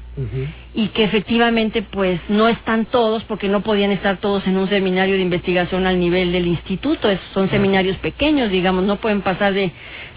y 0.74 0.88
que 0.88 1.04
efectivamente 1.04 1.82
pues 1.82 2.20
no 2.28 2.48
están 2.48 2.86
todos 2.86 3.22
porque 3.24 3.48
no 3.48 3.60
podían 3.62 3.92
estar 3.92 4.16
todos 4.18 4.46
en 4.46 4.56
un 4.56 4.68
seminario 4.68 5.14
de 5.16 5.22
investigación 5.22 5.86
al 5.86 5.98
nivel 6.00 6.32
del 6.32 6.46
instituto, 6.46 7.10
Es- 7.10 7.20
son 7.34 7.50
seminarios 7.50 7.96
pequeños, 7.98 8.50
digamos, 8.50 8.84
no 8.84 8.96
pueden 8.96 9.22
pasar 9.22 9.52
de 9.54 9.72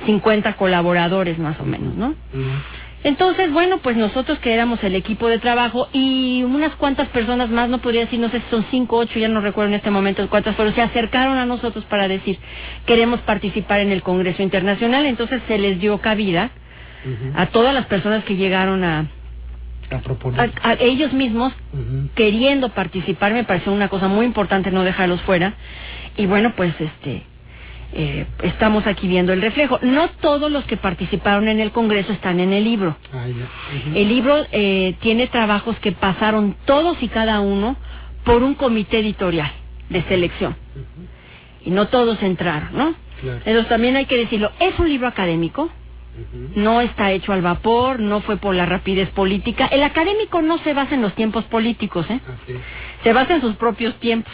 50 0.06 0.54
colaboradores 0.56 1.38
más 1.38 1.60
o 1.60 1.66
menos, 1.66 1.96
¿no? 1.96 2.16
Entonces, 3.04 3.52
bueno, 3.54 3.78
pues 3.78 3.96
nosotros 3.96 4.40
que 4.40 4.54
éramos 4.54 4.84
el 4.84 4.94
equipo 4.94 5.28
de 5.30 5.40
trabajo 5.40 5.88
y 5.94 6.44
unas 6.44 6.76
cuantas 6.76 7.08
personas 7.10 7.50
más, 7.50 7.70
no 7.70 7.78
podría 7.78 8.02
decir, 8.02 8.20
no 8.20 8.30
sé 8.30 8.40
si 8.42 8.46
son 8.50 8.66
cinco, 8.72 8.98
ocho, 8.98 9.18
ya 9.20 9.30
no 9.30 9.40
recuerdo 9.40 9.70
en 9.70 9.76
este 9.76 9.90
momento 9.90 10.28
cuántas, 10.30 10.56
pero 10.56 10.74
se 10.74 10.82
acercaron 10.82 11.38
a 11.38 11.46
nosotros 11.46 11.86
para 11.86 12.10
decir, 12.10 12.38
queremos 12.86 13.22
participar 13.22 13.80
en 13.80 13.92
el 13.94 14.02
Congreso 14.04 14.44
Internacional, 14.44 15.06
entonces 15.06 15.42
se 15.48 15.58
les 15.58 15.80
dio 15.80 15.98
cabida 16.00 16.52
a 17.36 17.46
todas 17.48 17.74
las 17.74 17.86
personas 17.86 18.26
que 18.26 18.36
llegaron 18.36 18.84
a, 18.84 19.06
A 20.64 20.74
ellos 20.74 21.14
mismos 21.14 21.54
queriendo 22.16 22.70
participar, 22.70 23.34
me 23.34 23.44
pareció 23.44 23.72
una 23.72 23.90
cosa 23.90 24.08
muy 24.08 24.26
importante 24.26 24.72
no 24.72 24.84
dejarlos 24.84 25.22
fuera. 25.22 25.54
Y 26.18 26.26
bueno, 26.26 26.54
pues 26.56 26.74
este 26.80 27.24
eh, 27.92 28.28
estamos 28.44 28.86
aquí 28.86 29.08
viendo 29.08 29.34
el 29.34 29.42
reflejo. 29.42 29.80
No 29.82 30.10
todos 30.22 30.52
los 30.52 30.64
que 30.66 30.78
participaron 30.78 31.48
en 31.48 31.60
el 31.60 31.72
Congreso 31.72 32.14
están 32.14 32.40
en 32.40 32.54
el 32.54 32.64
libro. 32.64 32.96
Ah. 33.14 33.26
El 33.96 34.10
libro 34.10 34.46
eh, 34.52 34.96
tiene 35.00 35.28
trabajos 35.28 35.78
que 35.80 35.92
pasaron 35.92 36.56
todos 36.66 37.02
y 37.02 37.08
cada 37.08 37.40
uno 37.40 37.78
por 38.24 38.44
un 38.44 38.54
comité 38.54 39.00
editorial 39.00 39.52
de 39.90 40.04
selección. 40.04 40.56
Y 41.66 41.72
no 41.72 41.88
todos 41.88 42.22
entraron, 42.22 42.70
¿no? 42.74 42.94
Claro. 43.22 43.38
Entonces 43.40 43.68
también 43.68 43.96
hay 43.96 44.06
que 44.06 44.18
decirlo, 44.18 44.52
es 44.60 44.78
un 44.80 44.88
libro 44.88 45.08
académico, 45.08 45.70
no 46.56 46.82
está 46.82 47.12
hecho 47.12 47.32
al 47.34 47.42
vapor, 47.42 48.00
no 48.00 48.22
fue 48.22 48.38
por 48.38 48.54
la 48.56 48.66
rapidez 48.66 49.10
política. 49.10 49.68
El 49.68 49.84
académico 49.84 50.42
no 50.42 50.58
se 50.60 50.74
basa 50.74 50.96
en 50.96 51.02
los 51.02 51.14
tiempos 51.16 51.46
políticos, 51.46 52.06
¿eh? 52.10 52.20
Se 53.04 53.14
basa 53.14 53.36
en 53.36 53.42
sus 53.42 53.56
propios 53.56 53.96
tiempos. 54.00 54.34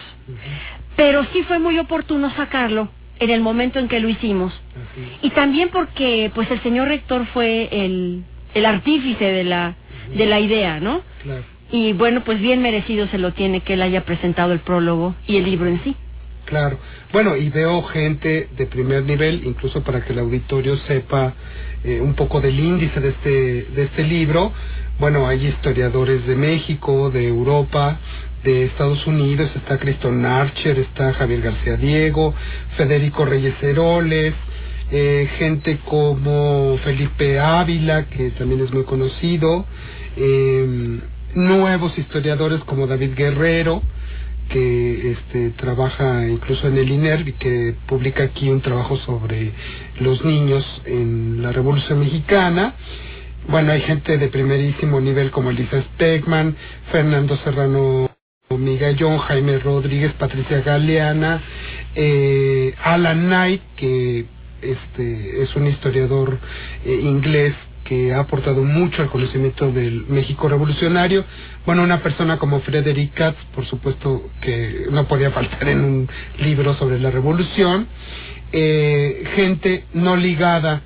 Pero 0.95 1.23
sí 1.33 1.43
fue 1.43 1.59
muy 1.59 1.77
oportuno 1.77 2.29
sacarlo 2.31 2.89
en 3.19 3.29
el 3.29 3.41
momento 3.41 3.79
en 3.79 3.87
que 3.87 3.99
lo 3.99 4.09
hicimos. 4.09 4.53
Y 5.21 5.29
también 5.31 5.69
porque 5.69 6.31
pues 6.33 6.49
el 6.51 6.61
señor 6.61 6.87
rector 6.87 7.25
fue 7.27 7.69
el, 7.71 8.23
el 8.53 8.65
artífice 8.65 9.25
de 9.25 9.43
la, 9.43 9.75
de 10.15 10.25
la 10.25 10.39
idea, 10.39 10.79
¿no? 10.79 11.01
Claro. 11.23 11.43
Y 11.71 11.93
bueno, 11.93 12.23
pues 12.23 12.39
bien 12.39 12.61
merecido 12.61 13.07
se 13.07 13.17
lo 13.17 13.33
tiene 13.33 13.61
que 13.61 13.73
él 13.73 13.81
haya 13.81 14.05
presentado 14.05 14.53
el 14.53 14.59
prólogo 14.59 15.15
y 15.27 15.37
el 15.37 15.45
libro 15.45 15.67
en 15.67 15.83
sí. 15.83 15.95
Claro. 16.45 16.77
Bueno, 17.11 17.35
y 17.35 17.49
veo 17.49 17.81
gente 17.83 18.49
de 18.55 18.65
primer 18.67 19.03
nivel, 19.03 19.41
incluso 19.45 19.81
para 19.83 20.05
que 20.05 20.13
el 20.13 20.19
auditorio 20.19 20.77
sepa 20.87 21.33
eh, 21.83 21.99
un 21.99 22.13
poco 22.13 22.39
del 22.39 22.59
índice 22.59 22.99
de 22.99 23.09
este, 23.09 23.29
de 23.75 23.83
este 23.83 24.03
libro. 24.03 24.53
Bueno, 24.99 25.27
hay 25.27 25.47
historiadores 25.47 26.25
de 26.27 26.35
México, 26.35 27.09
de 27.09 27.27
Europa, 27.27 27.99
de 28.43 28.65
Estados 28.65 29.05
Unidos, 29.07 29.49
está 29.55 29.79
Criston 29.79 30.23
Archer, 30.23 30.77
está 30.77 31.13
Javier 31.13 31.41
García 31.41 31.77
Diego, 31.77 32.35
Federico 32.77 33.25
Reyes 33.25 33.55
Heroles, 33.61 34.35
eh, 34.91 35.27
gente 35.39 35.79
como 35.83 36.77
Felipe 36.83 37.39
Ávila, 37.39 38.05
que 38.05 38.29
también 38.31 38.61
es 38.63 38.71
muy 38.71 38.83
conocido, 38.83 39.65
eh, 40.15 40.99
nuevos 41.33 41.97
historiadores 41.97 42.63
como 42.65 42.85
David 42.85 43.15
Guerrero, 43.15 43.81
que 44.49 45.11
este, 45.11 45.49
trabaja 45.51 46.27
incluso 46.27 46.67
en 46.67 46.77
el 46.77 46.89
INER 46.89 47.27
y 47.27 47.33
que 47.33 47.75
publica 47.87 48.23
aquí 48.23 48.49
un 48.49 48.61
trabajo 48.61 48.97
sobre 48.97 49.51
los 49.99 50.23
niños 50.23 50.65
en 50.85 51.41
la 51.41 51.51
Revolución 51.51 51.99
Mexicana. 51.99 52.75
bueno, 53.47 53.71
hay 53.71 53.81
gente 53.81 54.17
de 54.17 54.27
primerísimo 54.27 54.99
nivel 54.99 55.31
como 55.31 55.51
Elisa 55.51 55.81
Speckman, 55.81 56.55
Fernando 56.91 57.37
Serrano 57.37 58.09
Migallón, 58.49 59.17
Jaime 59.17 59.59
Rodríguez, 59.59 60.13
Patricia 60.13 60.61
Galeana, 60.61 61.41
eh, 61.95 62.73
Alan 62.83 63.25
Knight, 63.25 63.61
que 63.75 64.25
este 64.61 65.43
es 65.43 65.55
un 65.55 65.67
historiador 65.67 66.39
eh, 66.85 66.99
inglés 67.01 67.53
que 67.85 68.13
ha 68.13 68.19
aportado 68.19 68.63
mucho 68.63 69.03
al 69.03 69.09
conocimiento 69.09 69.71
del 69.71 70.05
México 70.07 70.49
revolucionario. 70.49 71.23
Bueno, 71.65 71.83
una 71.83 72.01
persona 72.01 72.37
como 72.37 72.59
Frederick 72.61 73.13
Katz, 73.13 73.37
por 73.53 73.65
supuesto 73.67 74.29
que 74.41 74.87
no 74.91 75.07
podía 75.07 75.31
faltar 75.31 75.69
en 75.69 75.85
un 75.85 76.09
libro 76.39 76.73
sobre 76.73 76.99
la 76.99 77.11
revolución. 77.11 77.87
Eh, 78.51 79.23
gente 79.35 79.85
no 79.93 80.15
ligada 80.15 80.81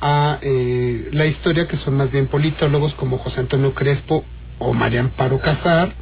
a 0.00 0.38
eh, 0.42 1.08
la 1.12 1.26
historia, 1.26 1.66
que 1.66 1.78
son 1.78 1.96
más 1.96 2.12
bien 2.12 2.26
politólogos 2.26 2.94
como 2.94 3.18
José 3.18 3.40
Antonio 3.40 3.74
Crespo 3.74 4.24
o 4.58 4.74
María 4.74 5.00
Amparo 5.00 5.40
Casar. 5.40 5.94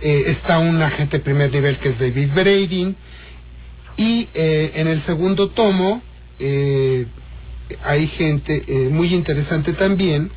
Eh, 0.00 0.24
está 0.38 0.58
un 0.58 0.80
agente 0.80 1.18
de 1.18 1.24
primer 1.24 1.52
nivel 1.52 1.76
que 1.78 1.90
es 1.90 1.98
David 1.98 2.30
Brading. 2.34 2.96
Y 3.98 4.26
en 4.32 4.88
el 4.88 5.04
segundo 5.04 5.50
tomo 5.50 6.02
hay 7.84 8.06
gente 8.08 8.64
eh, 8.66 8.88
muy 8.90 9.14
interesante 9.14 9.72
también 9.72 10.30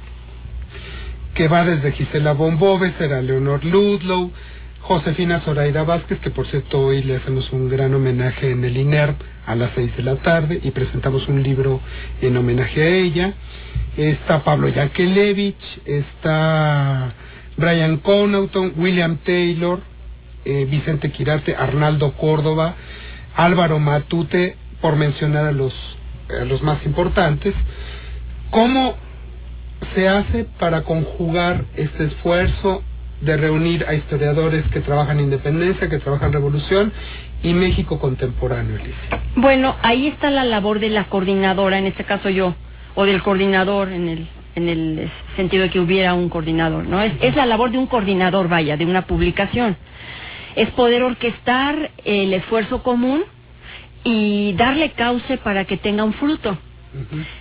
que 1.34 1.48
va 1.50 1.65
desde 1.65 1.91
Gisela 1.91 2.34
Bomboves, 2.34 2.94
era 3.00 3.22
Leonor 3.22 3.63
Ludlow, 3.65 4.32
Josefina 4.79 5.41
Zoraida 5.41 5.84
Vázquez, 5.84 6.20
que 6.20 6.29
por 6.29 6.48
cierto 6.48 6.79
hoy 6.79 7.03
le 7.03 7.17
hacemos 7.17 7.51
un 7.51 7.70
gran 7.70 7.94
homenaje 7.94 8.51
en 8.51 8.63
el 8.63 8.77
INER 8.77 9.15
a 9.46 9.55
las 9.55 9.72
seis 9.75 9.96
de 9.98 10.03
la 10.03 10.15
tarde 10.17 10.60
y 10.63 10.72
presentamos 10.72 11.27
un 11.27 11.44
libro 11.44 11.82
en 12.22 12.38
homenaje 12.38 12.82
a 12.82 12.88
ella. 12.88 13.34
Está 13.98 14.44
Pablo 14.44 14.70
Yankelevich, 14.70 15.82
está 15.86 17.13
Brian 17.58 17.98
Connaughton, 17.98 18.74
William 18.77 19.17
Taylor, 19.17 19.82
eh, 20.46 20.67
Vicente 20.70 21.12
Quirarte, 21.12 21.55
Arnaldo 21.55 22.13
Córdoba, 22.13 22.75
Álvaro 23.36 23.79
Matute, 23.79 24.55
por 24.82 24.96
mencionar 24.96 25.46
a 25.46 25.51
los, 25.51 25.74
a 26.29 26.46
los 26.46 26.62
más 26.62 26.86
importantes. 26.86 27.53
¿Cómo 28.51 28.96
se 29.94 30.08
hace 30.08 30.46
para 30.60 30.84
conjugar 30.84 31.65
este 31.75 32.05
esfuerzo 32.05 32.84
de 33.22 33.38
reunir 33.38 33.86
a 33.88 33.94
historiadores 33.94 34.65
que 34.72 34.82
trabajan 34.82 35.20
independencia, 35.20 35.89
que 35.89 36.00
trabajan 36.00 36.34
revolución 36.34 36.91
y 37.44 37.53
México 37.53 38.00
contemporáneo, 38.00 38.75
Alicia? 38.75 39.22
Bueno, 39.36 39.75
ahí 39.82 40.08
está 40.08 40.29
la 40.29 40.44
labor 40.44 40.79
de 40.79 40.89
la 40.89 41.05
coordinadora, 41.05 41.77
en 41.77 41.88
este 41.88 42.03
caso 42.03 42.29
yo, 42.29 42.55
o 42.96 43.05
del 43.05 43.22
coordinador 43.22 43.89
en 43.91 44.10
el 44.10 44.27
en 44.55 44.70
el 44.70 45.12
sentido 45.36 45.63
de 45.63 45.70
que 45.70 45.82
hubiera 45.82 46.13
un 46.13 46.29
coordinador, 46.29 46.88
¿no? 46.88 47.01
Es, 47.01 47.12
es 47.20 47.36
la 47.36 47.46
labor 47.46 47.72
de 47.72 47.77
un 47.77 47.88
coordinador, 47.88 48.48
vaya, 48.48 48.77
de 48.77 48.86
una 48.86 49.01
publicación. 49.01 49.75
Es 50.55 50.70
poder 50.72 51.03
orquestar 51.03 51.91
el 52.05 52.34
esfuerzo 52.34 52.82
común 52.82 53.25
y 54.06 54.54
darle 54.54 54.92
cauce 54.92 55.38
para 55.40 55.66
que 55.66 55.76
tenga 55.76 56.06
un 56.06 56.14
fruto. 56.14 56.58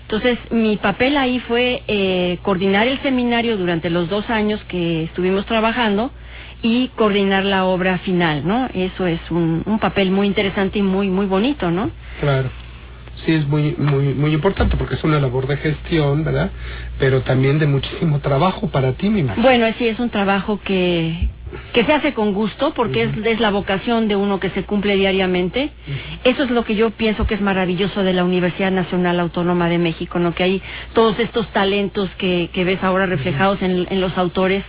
Entonces, 0.02 0.36
mi 0.50 0.76
papel 0.78 1.16
ahí 1.16 1.38
fue 1.40 1.82
eh, 1.86 2.38
coordinar 2.42 2.88
el 2.88 3.00
seminario 3.02 3.56
durante 3.56 3.88
los 3.88 4.08
dos 4.08 4.28
años 4.28 4.60
que 4.64 5.04
estuvimos 5.04 5.46
trabajando 5.46 6.10
y 6.60 6.88
coordinar 6.96 7.44
la 7.44 7.66
obra 7.66 7.98
final, 7.98 8.44
¿no? 8.44 8.68
Eso 8.74 9.06
es 9.06 9.20
un, 9.30 9.62
un 9.64 9.78
papel 9.78 10.10
muy 10.10 10.26
interesante 10.26 10.80
y 10.80 10.82
muy 10.82 11.08
muy 11.08 11.26
bonito, 11.26 11.70
¿no? 11.70 11.90
Claro. 12.20 12.50
Sí, 13.24 13.32
es 13.32 13.46
muy, 13.46 13.74
muy, 13.78 14.12
muy 14.14 14.34
importante 14.34 14.76
porque 14.76 14.96
es 14.96 15.04
una 15.04 15.18
labor 15.18 15.46
de 15.46 15.56
gestión, 15.56 16.24
¿verdad? 16.24 16.50
Pero 16.98 17.22
también 17.22 17.58
de 17.58 17.66
muchísimo 17.66 18.18
trabajo 18.20 18.68
para 18.68 18.92
ti, 18.92 19.08
mi 19.08 19.20
imagino. 19.20 19.42
Bueno, 19.42 19.66
sí, 19.78 19.88
es 19.88 19.98
un 19.98 20.10
trabajo 20.10 20.60
que, 20.62 21.28
que 21.72 21.84
se 21.84 21.92
hace 21.92 22.12
con 22.12 22.34
gusto 22.34 22.74
porque 22.74 23.04
es, 23.04 23.10
es 23.24 23.40
la 23.40 23.50
vocación 23.50 24.08
de 24.08 24.16
uno 24.16 24.40
que 24.40 24.50
se 24.50 24.64
cumple 24.64 24.96
diariamente. 24.96 25.70
Eso 26.24 26.44
es 26.44 26.50
lo 26.50 26.64
que 26.64 26.74
yo 26.74 26.90
pienso 26.90 27.26
que 27.26 27.34
es 27.34 27.40
maravilloso 27.40 28.02
de 28.02 28.12
la 28.12 28.24
Universidad 28.24 28.70
Nacional 28.70 29.18
Autónoma 29.20 29.70
de 29.70 29.78
México, 29.78 30.18
¿no? 30.18 30.34
Que 30.34 30.42
hay 30.42 30.62
todos 30.92 31.18
estos 31.18 31.48
talentos 31.52 32.10
que, 32.18 32.50
que 32.52 32.64
ves 32.64 32.82
ahora 32.82 33.06
reflejados 33.06 33.62
en, 33.62 33.86
en 33.88 34.00
los 34.02 34.16
autores 34.18 34.64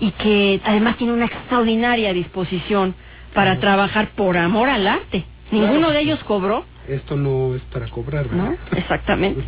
y 0.00 0.10
que 0.12 0.60
además 0.64 0.96
tiene 0.96 1.12
una 1.12 1.26
extraordinaria 1.26 2.12
disposición 2.12 2.96
para 3.34 3.60
trabajar 3.60 4.10
por 4.16 4.36
amor 4.36 4.68
al 4.68 4.86
arte. 4.86 5.24
Ninguno 5.50 5.90
de 5.90 6.00
ellos 6.00 6.18
cobró, 6.24 6.64
Esto 6.88 7.16
no 7.16 7.54
es 7.54 7.62
para 7.72 7.88
cobrar, 7.88 8.28
¿verdad? 8.28 8.50
¿no? 8.50 8.78
Exactamente. 8.78 9.42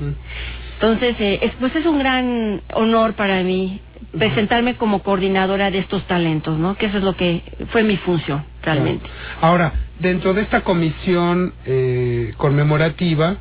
Entonces, 0.74 1.16
eh, 1.20 1.38
es, 1.42 1.52
pues 1.58 1.74
es 1.74 1.86
un 1.86 1.98
gran 1.98 2.62
honor 2.74 3.14
para 3.14 3.42
mí 3.42 3.80
presentarme 4.16 4.76
como 4.76 5.02
coordinadora 5.02 5.70
de 5.70 5.78
estos 5.78 6.06
talentos, 6.06 6.58
¿no? 6.58 6.76
Que 6.76 6.86
eso 6.86 6.98
es 6.98 7.04
lo 7.04 7.16
que 7.16 7.42
fue 7.70 7.82
mi 7.82 7.96
función, 7.98 8.44
realmente. 8.62 9.06
Ahora, 9.40 9.72
dentro 9.98 10.34
de 10.34 10.42
esta 10.42 10.62
comisión 10.62 11.54
eh, 11.64 12.34
conmemorativa, 12.36 13.36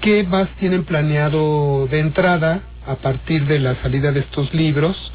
¿qué 0.00 0.24
más 0.24 0.48
tienen 0.58 0.84
planeado 0.84 1.86
de 1.86 2.00
entrada 2.00 2.62
a 2.86 2.96
partir 2.96 3.46
de 3.46 3.60
la 3.60 3.76
salida 3.76 4.12
de 4.12 4.20
estos 4.20 4.52
libros? 4.54 5.12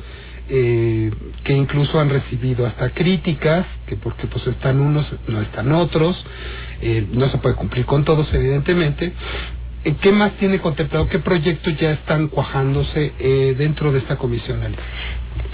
eh, 0.54 1.12
que 1.46 1.54
incluso 1.54 2.00
han 2.00 2.10
recibido 2.10 2.66
hasta 2.66 2.90
críticas, 2.90 3.66
que 3.88 3.96
porque 3.96 4.28
pues 4.28 4.46
están 4.48 4.82
unos, 4.82 5.08
no 5.28 5.42
están 5.42 5.72
otros, 5.72 6.24
eh, 6.82 7.06
no 7.12 7.30
se 7.30 7.38
puede 7.38 7.56
cumplir 7.56 7.86
con 7.86 8.04
todos 8.04 8.32
evidentemente. 8.34 9.14
Eh, 9.84 9.96
¿Qué 10.02 10.12
más 10.12 10.34
tiene 10.34 10.60
contemplado? 10.60 11.08
¿Qué 11.08 11.20
proyectos 11.20 11.78
ya 11.78 11.92
están 11.92 12.28
cuajándose 12.28 13.14
eh, 13.20 13.56
dentro 13.58 13.92
de 13.92 14.00
esta 14.00 14.18
comisión, 14.18 14.64
Alicia? 14.64 14.84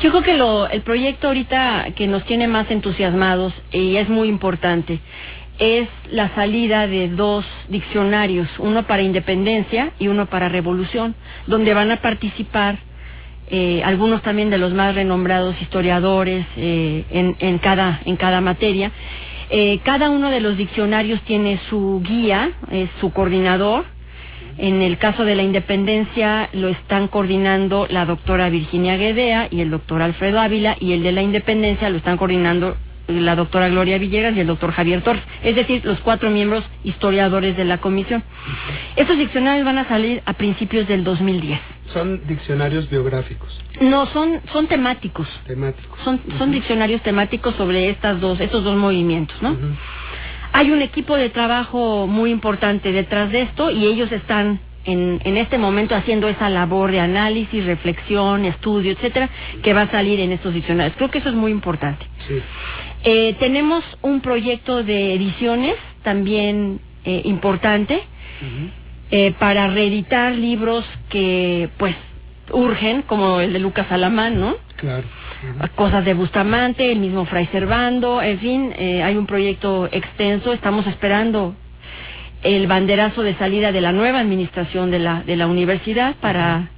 Yo 0.01 0.11
creo 0.11 0.23
que 0.23 0.75
el 0.75 0.81
proyecto 0.81 1.27
ahorita 1.27 1.87
que 1.95 2.07
nos 2.07 2.23
tiene 2.25 2.47
más 2.47 2.69
entusiasmados 2.69 3.53
y 3.71 3.97
es 3.97 4.09
muy 4.09 4.27
importante 4.27 4.99
es 5.59 5.87
la 6.11 6.33
salida 6.35 6.85
de 6.87 7.09
dos 7.09 7.43
diccionarios, 7.67 8.47
uno 8.59 8.85
para 8.85 9.01
independencia 9.01 9.91
y 9.97 10.07
uno 10.07 10.27
para 10.27 10.49
revolución, 10.49 11.15
donde 11.47 11.73
van 11.73 11.89
a 11.89 12.01
participar 12.01 12.77
algunos 13.83 14.21
también 14.21 14.51
de 14.51 14.59
los 14.59 14.73
más 14.73 14.93
renombrados 14.93 15.59
historiadores 15.61 16.45
en 16.57 17.57
cada 17.59 18.01
en 18.05 18.17
cada 18.17 18.39
materia. 18.39 18.91
Eh, 19.49 19.79
cada 19.83 20.09
uno 20.09 20.29
de 20.29 20.41
los 20.41 20.57
diccionarios 20.57 21.21
tiene 21.21 21.59
su 21.69 22.01
guía, 22.03 22.51
es 22.71 22.89
su 22.99 23.11
coordinador. 23.11 23.85
En 24.57 24.81
el 24.81 24.97
caso 24.97 25.23
de 25.23 25.35
la 25.35 25.43
independencia 25.43 26.49
lo 26.51 26.67
están 26.67 27.07
coordinando 27.07 27.87
la 27.89 28.05
doctora 28.05 28.49
Virginia 28.49 28.97
Guedea 28.97 29.47
y 29.51 29.61
el 29.61 29.69
doctor 29.69 30.01
Alfredo 30.01 30.39
Ávila 30.39 30.75
y 30.79 30.93
el 30.93 31.03
de 31.03 31.11
la 31.11 31.21
independencia 31.21 31.89
lo 31.89 31.97
están 31.97 32.17
coordinando 32.17 32.75
la 33.07 33.35
doctora 33.35 33.69
Gloria 33.69 33.97
Villegas 33.97 34.35
y 34.35 34.39
el 34.41 34.47
doctor 34.47 34.71
Javier 34.71 35.01
Torres, 35.01 35.23
es 35.43 35.55
decir, 35.55 35.81
los 35.85 35.99
cuatro 35.99 36.29
miembros 36.29 36.63
historiadores 36.83 37.55
de 37.55 37.65
la 37.65 37.77
comisión. 37.79 38.23
Estos 38.95 39.17
diccionarios 39.17 39.65
van 39.65 39.77
a 39.77 39.87
salir 39.87 40.21
a 40.25 40.33
principios 40.33 40.87
del 40.87 41.03
2010. 41.03 41.59
Son 41.93 42.21
diccionarios 42.27 42.89
biográficos, 42.89 43.49
No, 43.79 44.05
son, 44.07 44.41
son 44.51 44.67
temáticos. 44.67 45.27
temáticos. 45.47 45.97
Son, 46.03 46.19
son 46.37 46.51
diccionarios 46.51 47.01
temáticos 47.01 47.55
sobre 47.55 47.89
estas 47.89 48.19
dos, 48.19 48.39
estos 48.41 48.63
dos 48.63 48.75
movimientos, 48.75 49.41
¿no? 49.41 49.55
Hay 50.53 50.71
un 50.71 50.81
equipo 50.81 51.15
de 51.15 51.29
trabajo 51.29 52.07
muy 52.07 52.31
importante 52.31 52.91
detrás 52.91 53.31
de 53.31 53.43
esto 53.43 53.69
y 53.71 53.85
ellos 53.85 54.11
están 54.11 54.59
en, 54.87 55.21
en 55.23 55.37
este 55.37 55.57
momento 55.57 55.93
haciendo 55.95 56.27
esa 56.27 56.49
labor 56.49 56.91
de 56.91 56.99
análisis, 56.99 57.63
reflexión, 57.65 58.45
estudio, 58.45 58.93
etcétera, 58.93 59.29
que 59.61 59.73
va 59.73 59.83
a 59.83 59.91
salir 59.91 60.19
en 60.19 60.31
estos 60.31 60.53
diccionarios. 60.53 60.95
Creo 60.97 61.11
que 61.11 61.19
eso 61.19 61.29
es 61.29 61.35
muy 61.35 61.51
importante. 61.51 62.05
Sí. 62.27 62.41
Eh, 63.03 63.35
tenemos 63.39 63.83
un 64.01 64.21
proyecto 64.21 64.83
de 64.83 65.13
ediciones 65.13 65.75
también 66.03 66.79
eh, 67.05 67.21
importante 67.25 68.01
eh, 69.11 69.33
para 69.39 69.67
reeditar 69.67 70.33
libros 70.33 70.83
que 71.09 71.69
pues 71.77 71.95
urgen, 72.51 73.01
como 73.03 73.39
el 73.39 73.53
de 73.53 73.59
Lucas 73.59 73.91
Alamán, 73.91 74.39
¿no? 74.39 74.55
Claro. 74.77 75.03
Cosas 75.75 76.05
de 76.05 76.13
Bustamante, 76.13 76.91
el 76.91 76.99
mismo 76.99 77.25
Fray 77.25 77.47
Servando, 77.47 78.21
en 78.21 78.39
fin, 78.39 78.73
eh, 78.77 79.03
hay 79.03 79.15
un 79.15 79.25
proyecto 79.25 79.87
extenso, 79.91 80.53
estamos 80.53 80.87
esperando 80.87 81.55
el 82.55 82.67
banderazo 82.67 83.23
de 83.23 83.35
salida 83.35 83.71
de 83.71 83.81
la 83.81 83.91
nueva 83.91 84.19
administración 84.19 84.89
de 84.91 84.99
la, 84.99 85.23
de 85.23 85.35
la 85.35 85.47
universidad 85.47 86.15
para, 86.21 86.69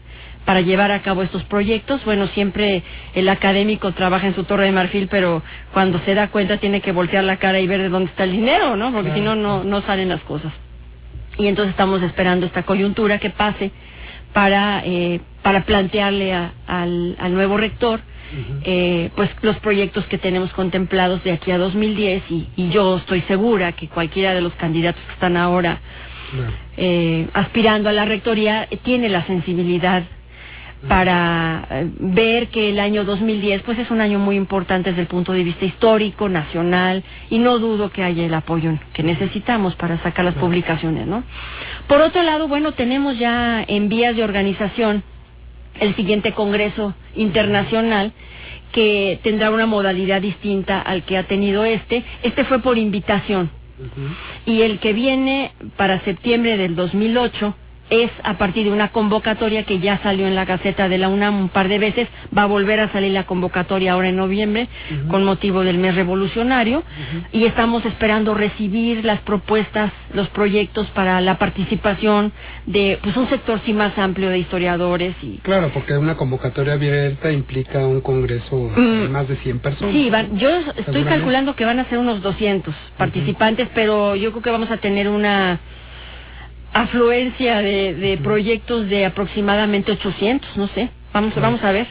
para 0.46 0.62
llevar 0.62 0.92
a 0.92 1.02
cabo 1.02 1.22
estos 1.24 1.44
proyectos. 1.44 2.04
Bueno, 2.06 2.28
siempre 2.28 2.84
el 3.14 3.30
académico 3.30 3.92
trabaja 3.92 4.28
en 4.28 4.36
su 4.36 4.44
torre 4.46 4.66
de 4.66 4.72
marfil, 4.72 5.08
pero 5.10 5.44
cuando 5.74 6.00
se 6.00 6.16
da 6.16 6.30
cuenta 6.30 6.58
tiene 6.58 6.82
que 6.82 6.92
voltear 6.92 7.24
la 7.24 7.38
cara 7.38 7.60
y 7.60 7.68
ver 7.68 7.82
de 7.82 7.90
dónde 7.90 8.10
está 8.10 8.24
el 8.24 8.32
dinero, 8.32 8.76
¿no? 8.76 8.92
Porque 8.92 9.10
si 9.14 9.22
no, 9.22 9.36
no, 9.36 9.64
no 9.64 9.82
salen 9.84 10.10
las 10.10 10.22
cosas. 10.22 10.52
Y 11.38 11.48
entonces 11.48 11.72
estamos 11.72 12.02
esperando 12.02 12.46
esta 12.48 12.64
coyuntura 12.64 13.20
que 13.20 13.30
pase 13.30 13.72
para, 14.34 14.82
eh, 14.86 15.22
para 15.44 15.64
plantearle 15.66 16.34
a- 16.34 16.52
al, 16.68 17.16
al 17.20 17.34
nuevo 17.34 17.58
rector 17.58 18.02
eh, 18.64 19.10
pues 19.16 19.30
los 19.42 19.58
proyectos 19.58 20.06
que 20.06 20.18
tenemos 20.18 20.52
contemplados 20.54 21.24
de 21.24 21.32
aquí 21.32 21.52
a 21.52 21.58
2010 21.58 22.24
y, 22.30 22.48
y 22.56 22.70
yo 22.70 22.98
estoy 22.98 23.22
segura 23.22 23.72
que 23.72 23.88
cualquiera 23.88 24.34
de 24.34 24.42
los 24.42 24.54
candidatos 24.54 25.02
que 25.06 25.14
están 25.14 25.38
ahora 25.38 25.80
eh, 26.78 27.28
aspirando 27.34 27.90
a 27.90 27.94
la 27.94 28.06
rectoría 28.06 28.68
eh, 28.70 28.78
tiene 28.78 29.10
la 29.10 29.26
sensibilidad 29.26 30.04
para 30.88 31.68
eh, 31.70 31.90
ver 32.00 32.48
que 32.48 32.70
el 32.70 32.80
año 32.80 33.04
2010 33.04 33.64
pues 33.64 33.80
es 33.80 33.92
un 33.92 34.00
año 34.00 34.20
muy 34.20 34.36
importante 34.36 34.92
desde 34.92 35.02
el 35.02 35.08
punto 35.08 35.34
de 35.34 35.44
vista 35.44 35.66
histórico, 35.66 36.30
nacional 36.30 37.04
y 37.30 37.40
no 37.40 37.60
dudo 37.60 37.92
que 37.92 38.04
haya 38.04 38.26
el 38.26 38.34
apoyo 38.34 38.78
que 38.94 39.04
necesitamos 39.04 39.76
para 39.76 40.02
sacar 40.04 40.24
las 40.24 40.36
publicaciones, 40.36 41.06
¿no? 41.08 41.24
Por 41.88 42.02
otro 42.02 42.24
lado, 42.24 42.48
bueno, 42.48 42.74
tenemos 42.74 43.18
ya 43.18 43.64
en 43.68 43.90
vías 43.90 44.16
de 44.16 44.24
organización 44.24 45.04
el 45.80 45.96
siguiente 45.96 46.34
Congreso 46.34 46.94
Internacional 47.16 48.14
que 48.72 49.20
tendrá 49.24 49.52
una 49.52 49.66
modalidad 49.66 50.22
distinta 50.22 50.82
al 50.82 51.04
que 51.04 51.18
ha 51.18 51.24
tenido 51.28 51.66
este. 51.66 52.04
Este 52.24 52.44
fue 52.46 52.60
por 52.60 52.78
invitación. 52.78 53.50
Y 54.46 54.62
el 54.62 54.80
que 54.80 54.94
viene 54.94 55.54
para 55.78 56.02
septiembre 56.02 56.58
del 56.58 56.76
2008 56.76 57.56
es 57.90 58.12
a 58.24 58.38
partir 58.38 58.66
de 58.66 58.72
una 58.72 58.90
convocatoria 58.90 59.64
que 59.64 59.80
ya 59.80 59.98
salió 60.00 60.28
en 60.28 60.36
la 60.36 60.46
Gaceta 60.46 60.88
de 60.90 60.98
la 60.98 61.10
UNAM 61.10 61.40
un 61.40 61.50
par 61.50 61.68
de 61.68 61.80
veces, 61.80 62.08
va 62.38 62.44
a 62.44 62.46
volver 62.46 62.80
a 62.80 62.92
salir 62.92 63.12
la 63.12 63.24
convocatoria 63.26 63.94
ahora 63.94 64.10
en 64.10 64.16
noviembre 64.16 64.68
con 65.10 65.24
motivo 65.24 65.64
del 65.64 65.78
mes 65.78 65.96
revolucionario 65.96 66.84
y 67.32 67.46
estamos 67.46 67.86
esperando 67.86 68.34
recibir 68.34 69.04
las 69.06 69.20
propuestas, 69.22 69.92
los 70.14 70.28
proyectos 70.30 70.88
para 70.92 71.20
la 71.22 71.38
participación 71.38 72.32
de 72.66 73.00
pues 73.02 73.16
un 73.18 73.28
sector 73.30 73.60
sí 73.66 73.74
más 73.74 73.98
amplio 73.98 74.30
de 74.30 74.40
historiadores 74.40 75.16
y 75.22 75.38
Claro, 75.40 75.70
porque 75.74 75.98
una 75.98 76.16
convocatoria 76.16 76.74
abierta 76.74 77.32
implica 77.32 77.80
un 77.88 78.02
congreso 78.02 78.70
de 78.76 78.80
Mm. 78.82 79.12
más 79.12 79.28
de 79.28 79.36
100 79.38 79.60
personas. 79.60 79.94
Sí, 79.94 80.10
van- 80.10 80.38
yo 80.38 80.50
estoy 80.78 81.04
calculando 81.04 81.56
que 81.56 81.66
van 81.66 81.80
a 81.80 81.86
ser 81.86 81.98
unos 81.98 82.22
200 82.22 82.76
participantes, 82.98 83.68
pero 83.74 84.16
yo 84.16 84.32
creo 84.32 84.42
que 84.44 84.50
vamos 84.52 84.70
a 84.72 84.78
tener 84.78 85.08
una 85.10 85.60
afluencia 86.74 87.60
de, 87.62 87.94
de 87.96 88.18
proyectos 88.18 88.90
de 88.90 89.06
aproximadamente 89.06 89.92
800, 89.94 90.58
no 90.58 90.68
sé. 90.70 90.90
Vamos, 91.14 91.34
Claro. 91.34 91.48
vamos 91.48 91.64
a 91.64 91.72
ver. 91.72 91.88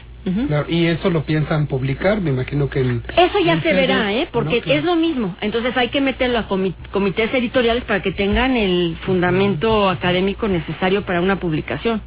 Claro, 0.47 0.65
y 0.69 0.85
eso 0.85 1.09
lo 1.09 1.23
piensan 1.23 1.65
publicar, 1.65 2.21
me 2.21 2.29
imagino 2.29 2.69
que 2.69 2.81
en... 2.81 3.01
Eso 3.17 3.39
ya 3.43 3.59
se 3.61 3.73
verá, 3.73 4.13
¿eh? 4.13 4.27
Porque 4.31 4.57
¿no? 4.57 4.61
Claro. 4.61 4.79
es 4.79 4.85
lo 4.85 4.95
mismo. 4.95 5.35
Entonces 5.41 5.75
hay 5.75 5.87
que 5.89 6.01
meterlo 6.01 6.37
a 6.37 6.47
comi- 6.47 6.75
comités 6.91 7.33
editoriales 7.33 7.83
para 7.85 8.03
que 8.03 8.11
tengan 8.11 8.55
el 8.55 8.95
fundamento 9.01 9.89
académico 9.89 10.47
necesario 10.47 11.01
para 11.03 11.21
una 11.21 11.37
publicación. 11.39 12.01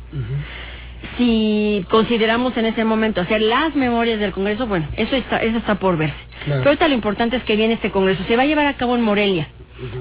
Si 1.18 1.85
consideramos 1.90 2.56
en 2.56 2.66
ese 2.66 2.85
momento 2.85 3.20
hacer 3.20 3.40
las 3.42 3.74
memorias 3.74 4.20
del 4.20 4.30
Congreso, 4.30 4.66
bueno, 4.68 4.87
eso 4.96 5.16
está, 5.16 5.38
eso 5.38 5.58
está 5.58 5.74
por 5.76 5.96
verse. 5.96 6.14
Claro. 6.44 6.61
Pero 6.61 6.70
ahorita 6.70 6.88
lo 6.88 6.94
importante 6.94 7.37
es 7.37 7.42
que 7.42 7.56
viene 7.56 7.74
este 7.74 7.90
Congreso. 7.90 8.22
Se 8.28 8.37
va 8.37 8.42
a 8.44 8.46
llevar 8.46 8.66
a 8.66 8.74
cabo 8.76 8.94
en 8.94 9.02
Morelia, 9.02 9.48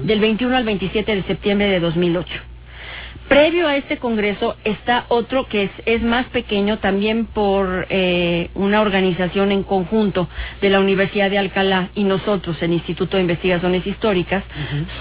del 0.04 0.20
21 0.20 0.56
al 0.56 0.64
27 0.64 1.16
de 1.16 1.22
septiembre 1.24 1.66
de 1.68 1.80
2008. 1.80 2.28
Previo 3.32 3.66
a 3.66 3.76
este 3.76 3.96
Congreso 3.96 4.56
está 4.62 5.06
otro 5.08 5.46
que 5.46 5.62
es, 5.64 5.70
es 5.86 6.02
más 6.02 6.26
pequeño 6.26 6.80
también 6.80 7.24
por 7.24 7.86
eh, 7.88 8.50
una 8.54 8.82
organización 8.82 9.52
en 9.52 9.62
conjunto 9.62 10.28
de 10.60 10.68
la 10.68 10.80
Universidad 10.80 11.30
de 11.30 11.38
Alcalá 11.38 11.88
y 11.94 12.04
nosotros, 12.04 12.60
el 12.62 12.74
Instituto 12.74 13.16
de 13.16 13.22
Investigaciones 13.22 13.86
Históricas, 13.86 14.44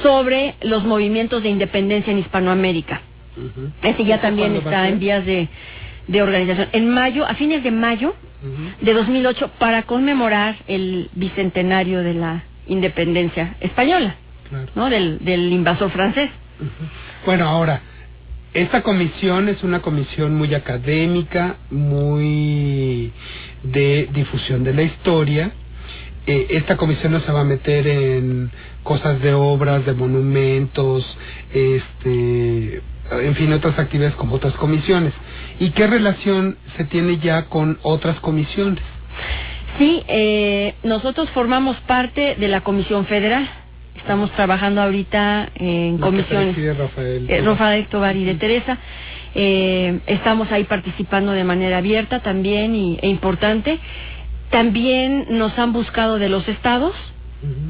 sobre 0.01 0.55
los 0.61 0.85
movimientos 0.85 1.43
de 1.43 1.49
independencia 1.49 2.11
en 2.13 2.19
Hispanoamérica. 2.19 3.01
Ese 3.83 4.05
ya 4.05 4.15
¿Eso 4.15 4.21
también 4.21 4.55
está 4.55 4.87
en 4.87 4.99
vías 4.99 5.25
de, 5.25 5.49
de 6.07 6.21
organización. 6.21 6.69
En 6.71 6.89
mayo, 6.89 7.25
a 7.25 7.35
fines 7.35 7.63
de 7.63 7.71
mayo 7.71 8.15
de 8.79 8.93
2008, 8.93 9.51
para 9.59 9.83
conmemorar 9.83 10.55
el 10.67 11.09
bicentenario 11.15 12.01
de 12.01 12.13
la 12.13 12.43
independencia 12.67 13.55
española, 13.59 14.15
Claro. 14.47 14.67
¿no? 14.75 14.89
Del, 14.89 15.19
del 15.19 15.51
invasor 15.51 15.91
francés. 15.91 16.29
Bueno, 17.25 17.47
ahora, 17.47 17.81
esta 18.53 18.81
comisión 18.81 19.47
es 19.47 19.63
una 19.63 19.81
comisión 19.81 20.35
muy 20.35 20.53
académica, 20.53 21.55
muy 21.69 23.11
de 23.63 24.09
difusión 24.13 24.63
de 24.63 24.73
la 24.73 24.83
historia. 24.83 25.51
Eh, 26.27 26.47
esta 26.51 26.77
comisión 26.77 27.13
no 27.13 27.21
se 27.21 27.31
va 27.31 27.41
a 27.41 27.45
meter 27.45 27.87
en 27.87 28.51
cosas 28.83 29.21
de 29.21 29.33
obras, 29.33 29.85
de 29.85 29.93
monumentos, 29.93 31.05
este, 31.53 32.81
en 33.11 33.35
fin, 33.35 33.53
otras 33.53 33.79
actividades 33.79 34.15
como 34.15 34.35
otras 34.35 34.53
comisiones. 34.55 35.13
¿Y 35.59 35.71
qué 35.71 35.87
relación 35.87 36.57
se 36.77 36.83
tiene 36.85 37.17
ya 37.19 37.45
con 37.45 37.79
otras 37.83 38.19
comisiones? 38.19 38.83
Sí, 39.77 40.03
eh, 40.07 40.75
nosotros 40.83 41.29
formamos 41.29 41.77
parte 41.87 42.35
de 42.35 42.47
la 42.49 42.61
Comisión 42.61 43.05
Federal. 43.05 43.49
Estamos 43.95 44.31
trabajando 44.31 44.81
ahorita 44.81 45.49
en 45.55 45.99
La 45.99 46.05
comisiones. 46.05 46.77
Rafael. 46.77 47.29
Eh, 47.29 47.41
Rafael 47.41 47.87
Tobar 47.87 48.15
y 48.15 48.23
de 48.23 48.35
Teresa. 48.35 48.77
Eh, 49.35 49.99
estamos 50.07 50.51
ahí 50.51 50.63
participando 50.65 51.31
de 51.31 51.43
manera 51.43 51.77
abierta 51.77 52.21
también 52.21 52.75
y, 52.75 52.97
e 53.01 53.07
importante. 53.07 53.79
También 54.49 55.27
nos 55.29 55.57
han 55.57 55.73
buscado 55.73 56.19
de 56.19 56.29
los 56.29 56.47
estados. 56.47 56.93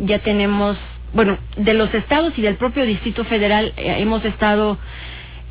Ya 0.04 0.20
tenemos, 0.20 0.78
bueno, 1.14 1.38
de 1.56 1.74
los 1.74 1.94
estados 1.94 2.38
y 2.38 2.42
del 2.42 2.56
propio 2.56 2.86
Distrito 2.86 3.24
Federal 3.24 3.74
eh, 3.78 3.96
hemos 4.00 4.26
estado 4.26 4.78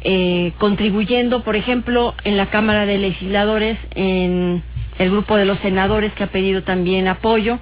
eh, 0.02 0.52
contribuyendo, 0.59 1.42
por 1.42 1.56
ejemplo, 1.56 2.14
en 2.24 2.37
la 2.37 2.46
Cámara 2.46 2.87
de 2.87 2.98
Legisladores, 2.98 3.78
en 3.94 4.62
el 4.98 5.11
grupo 5.11 5.37
de 5.37 5.44
los 5.44 5.59
senadores 5.61 6.12
que 6.14 6.24
ha 6.24 6.28
pedido 6.28 6.62
también 6.62 7.06
apoyo. 7.06 7.59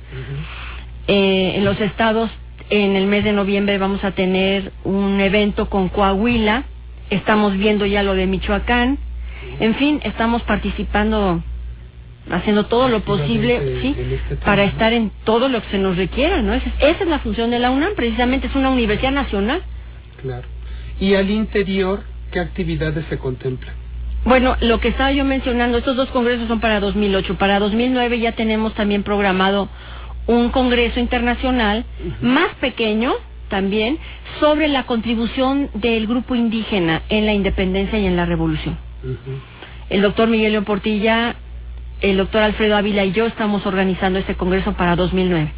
Eh, 1.06 1.54
en 1.56 1.64
los 1.64 1.80
estados, 1.80 2.30
en 2.70 2.96
el 2.96 3.06
mes 3.06 3.24
de 3.24 3.32
noviembre 3.32 3.78
vamos 3.78 4.04
a 4.04 4.12
tener 4.12 4.72
un 4.84 5.20
evento 5.20 5.68
con 5.68 5.88
Coahuila. 5.88 6.64
Estamos 7.10 7.56
viendo 7.56 7.86
ya 7.86 8.02
lo 8.02 8.14
de 8.14 8.26
Michoacán. 8.26 8.98
En 9.60 9.74
fin, 9.76 10.00
estamos 10.04 10.42
participando, 10.42 11.42
haciendo 12.30 12.66
todo 12.66 12.88
lo 12.88 13.00
posible, 13.00 13.80
sí, 13.80 13.96
este 13.98 14.36
para 14.36 14.64
estar 14.64 14.92
en 14.92 15.10
todo 15.24 15.48
lo 15.48 15.62
que 15.62 15.70
se 15.70 15.78
nos 15.78 15.96
requiera, 15.96 16.42
¿no? 16.42 16.52
Esa 16.54 16.68
es, 16.68 16.74
esa 16.96 17.04
es 17.04 17.08
la 17.08 17.20
función 17.20 17.50
de 17.50 17.58
la 17.58 17.70
UNAM, 17.70 17.94
precisamente 17.94 18.48
es 18.48 18.54
una 18.54 18.70
universidad 18.70 19.12
nacional. 19.12 19.62
Claro. 20.20 20.46
Y 21.00 21.14
al 21.14 21.30
interior, 21.30 22.02
¿qué 22.32 22.40
actividades 22.40 23.06
se 23.08 23.18
contemplan? 23.18 23.74
Bueno, 24.24 24.56
lo 24.60 24.80
que 24.80 24.88
estaba 24.88 25.12
yo 25.12 25.24
mencionando, 25.24 25.78
estos 25.78 25.96
dos 25.96 26.10
congresos 26.10 26.48
son 26.48 26.60
para 26.60 26.80
2008. 26.80 27.38
Para 27.38 27.60
2009 27.60 28.18
ya 28.18 28.32
tenemos 28.32 28.74
también 28.74 29.04
programado 29.04 29.68
un 30.28 30.50
congreso 30.50 31.00
internacional 31.00 31.84
más 32.20 32.54
pequeño 32.60 33.14
también 33.48 33.98
sobre 34.40 34.68
la 34.68 34.84
contribución 34.84 35.70
del 35.74 36.06
grupo 36.06 36.34
indígena 36.34 37.02
en 37.08 37.26
la 37.26 37.32
independencia 37.32 37.98
y 37.98 38.06
en 38.06 38.14
la 38.14 38.26
revolución. 38.26 38.78
El 39.88 40.02
doctor 40.02 40.28
Miguel 40.28 40.52
León 40.52 40.64
Portilla, 40.64 41.34
el 42.02 42.18
doctor 42.18 42.42
Alfredo 42.42 42.76
Ávila 42.76 43.06
y 43.06 43.12
yo 43.12 43.26
estamos 43.26 43.64
organizando 43.64 44.18
este 44.18 44.34
congreso 44.34 44.74
para 44.74 44.96
2009. 44.96 45.50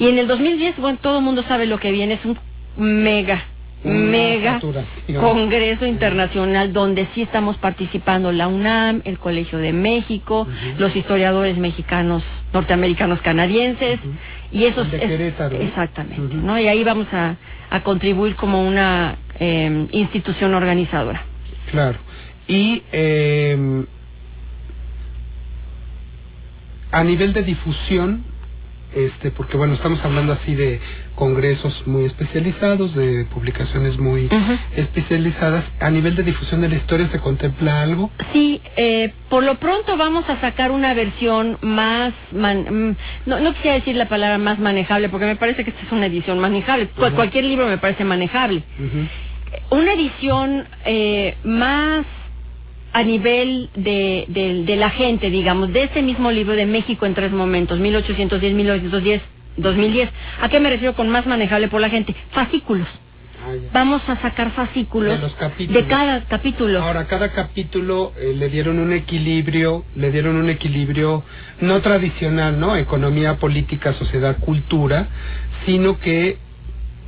Y 0.00 0.08
en 0.08 0.18
el 0.18 0.26
2010, 0.26 0.76
bueno, 0.78 0.98
todo 1.00 1.18
el 1.18 1.24
mundo 1.24 1.44
sabe 1.44 1.66
lo 1.66 1.78
que 1.78 1.92
viene, 1.92 2.14
es 2.14 2.24
un 2.24 2.36
mega, 2.76 3.44
mega 3.84 4.58
congreso 5.20 5.86
internacional 5.86 6.72
donde 6.72 7.06
sí 7.14 7.22
estamos 7.22 7.56
participando 7.58 8.32
la 8.32 8.48
UNAM, 8.48 9.02
el 9.04 9.18
Colegio 9.18 9.58
de 9.58 9.72
México, 9.72 10.46
los 10.78 10.94
historiadores 10.96 11.56
mexicanos, 11.58 12.22
norteamericanos, 12.52 13.20
canadienses, 13.20 14.00
y 14.50 14.64
esos... 14.64 14.90
De 14.90 14.96
es- 14.98 15.04
Querétaro, 15.04 15.56
exactamente, 15.60 16.34
¿no? 16.34 16.58
Y 16.58 16.66
ahí 16.68 16.82
vamos 16.84 17.06
a, 17.12 17.36
a 17.70 17.82
contribuir 17.82 18.34
como 18.36 18.66
una 18.66 19.16
eh, 19.38 19.86
institución 19.92 20.54
organizadora. 20.54 21.22
Claro. 21.70 21.98
Y 22.48 22.82
eh, 22.92 23.84
a 26.92 27.04
nivel 27.04 27.32
de 27.32 27.42
difusión, 27.42 28.24
este, 28.94 29.30
porque 29.30 29.56
bueno, 29.56 29.74
estamos 29.74 30.02
hablando 30.04 30.32
así 30.32 30.54
de 30.54 30.80
congresos 31.16 31.82
muy 31.86 32.04
especializados, 32.04 32.94
de 32.94 33.24
publicaciones 33.34 33.98
muy 33.98 34.28
especializadas. 34.76 35.64
A 35.80 35.90
nivel 35.90 36.14
de 36.14 36.22
difusión 36.22 36.60
de 36.60 36.68
la 36.68 36.76
historia, 36.76 37.08
¿se 37.10 37.18
contempla 37.18 37.82
algo? 37.82 38.10
Sí, 38.32 38.60
eh, 38.76 39.12
por 39.28 39.42
lo 39.42 39.56
pronto 39.56 39.96
vamos 39.96 40.28
a 40.28 40.40
sacar 40.40 40.70
una 40.70 40.94
versión 40.94 41.58
más, 41.62 42.12
man- 42.32 42.66
mm, 43.26 43.28
no, 43.28 43.40
no 43.40 43.52
quisiera 43.54 43.74
decir 43.76 43.96
la 43.96 44.08
palabra 44.08 44.38
más 44.38 44.58
manejable, 44.60 45.08
porque 45.08 45.26
me 45.26 45.36
parece 45.36 45.64
que 45.64 45.70
esta 45.70 45.82
es 45.84 45.90
una 45.92 46.06
edición 46.06 46.38
manejable. 46.38 46.88
Cualquier 47.16 47.44
libro 47.44 47.66
me 47.66 47.78
parece 47.78 48.04
manejable. 48.04 48.62
Una 49.70 49.92
edición 49.94 50.64
eh, 50.84 51.34
más 51.44 52.04
a 52.92 53.02
nivel 53.02 53.68
de, 53.74 54.24
de, 54.28 54.64
de 54.64 54.76
la 54.76 54.90
gente, 54.90 55.28
digamos, 55.30 55.72
de 55.72 55.82
este 55.84 56.02
mismo 56.02 56.30
libro 56.30 56.54
de 56.54 56.66
México 56.66 57.04
en 57.06 57.14
tres 57.14 57.30
momentos, 57.32 57.78
1810, 57.78 58.54
1910, 58.54 59.22
2010. 59.56 60.10
¿A 60.40 60.48
qué 60.48 60.60
me 60.60 60.70
refiero 60.70 60.94
con 60.94 61.08
más 61.08 61.26
manejable 61.26 61.68
por 61.68 61.80
la 61.80 61.90
gente? 61.90 62.14
Fascículos. 62.30 62.88
Vamos 63.72 64.02
a 64.08 64.16
sacar 64.16 64.50
fascículos 64.52 65.20
de 65.58 65.86
cada 65.86 66.24
capítulo. 66.24 66.82
Ahora, 66.82 67.06
cada 67.06 67.30
capítulo 67.30 68.12
eh, 68.16 68.34
le 68.34 68.48
dieron 68.48 68.80
un 68.80 68.92
equilibrio, 68.92 69.84
le 69.94 70.10
dieron 70.10 70.36
un 70.36 70.50
equilibrio 70.50 71.22
no 71.60 71.80
tradicional, 71.80 72.58
¿no? 72.58 72.76
Economía, 72.76 73.36
política, 73.36 73.92
sociedad, 73.94 74.38
cultura, 74.38 75.08
sino 75.64 76.00
que 76.00 76.38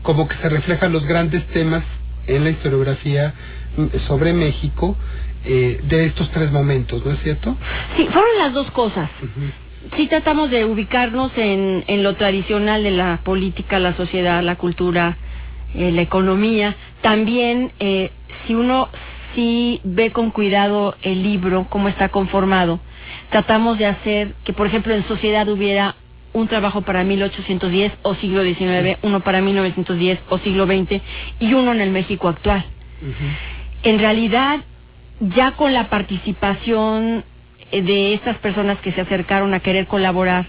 como 0.03 0.29
que 0.29 0.37
se 0.37 0.49
reflejan 0.49 0.93
los 0.93 1.05
grandes 1.05 1.45
temas 1.49 1.83
en 2.27 2.45
la 2.45 2.51
historiografía 2.51 3.35
mm, 3.77 3.87
sobre 4.07 4.33
México, 4.33 4.97
eh, 5.45 5.81
de 5.83 6.07
estos 6.07 6.31
tres 6.31 6.53
momentos, 6.53 7.05
¿no 7.05 7.13
es 7.13 7.21
cierto? 7.21 7.57
Sí, 7.97 8.07
fueron 8.13 8.39
las 8.39 8.53
dos 8.53 8.71
cosas. 8.71 9.11
Sí 9.97 10.07
tratamos 10.07 10.51
de 10.51 10.65
ubicarnos 10.65 11.33
en, 11.37 11.85
en 11.87 12.03
lo 12.03 12.15
tradicional 12.17 12.83
de 12.83 12.91
la 12.91 13.21
política, 13.23 13.79
la 13.79 13.95
sociedad, 13.95 14.43
la 14.43 14.57
cultura, 14.57 15.17
eh, 15.75 15.93
la 15.93 16.03
economía. 16.03 16.77
También, 17.01 17.73
eh, 17.79 18.11
si 18.47 18.55
uno 18.55 18.89
sí 19.35 19.81
ve 19.85 20.11
con 20.11 20.31
cuidado 20.31 20.97
el 21.03 21.23
libro, 21.23 21.67
cómo 21.69 21.89
está 21.89 22.09
conformado, 22.09 22.81
tratamos 23.31 23.79
de 23.79 23.87
hacer 23.87 24.35
que, 24.45 24.53
por 24.53 24.67
ejemplo, 24.67 24.95
en 24.95 25.07
sociedad 25.07 25.49
hubiera 25.49 25.95
un 26.33 26.49
trabajo 26.49 26.83
para 26.83 27.05
1810 27.05 27.93
o 28.03 28.15
siglo 28.17 28.43
XIX, 28.43 28.99
uno 29.03 29.21
para 29.21 29.41
1910 29.41 30.21
o 30.29 30.39
siglo 30.39 30.67
XX 30.67 31.01
y 31.41 31.55
uno 31.55 31.73
en 31.73 31.81
el 31.81 31.91
México 31.91 32.29
actual. 32.29 32.65
En 33.83 33.99
realidad, 33.99 34.61
ya 35.21 35.53
con 35.53 35.73
la 35.73 35.89
participación 35.89 37.25
de 37.73 38.15
estas 38.15 38.37
personas 38.39 38.79
que 38.81 38.93
se 38.93 39.01
acercaron 39.01 39.55
a 39.55 39.61
querer 39.61 39.87
colaborar, 39.87 40.47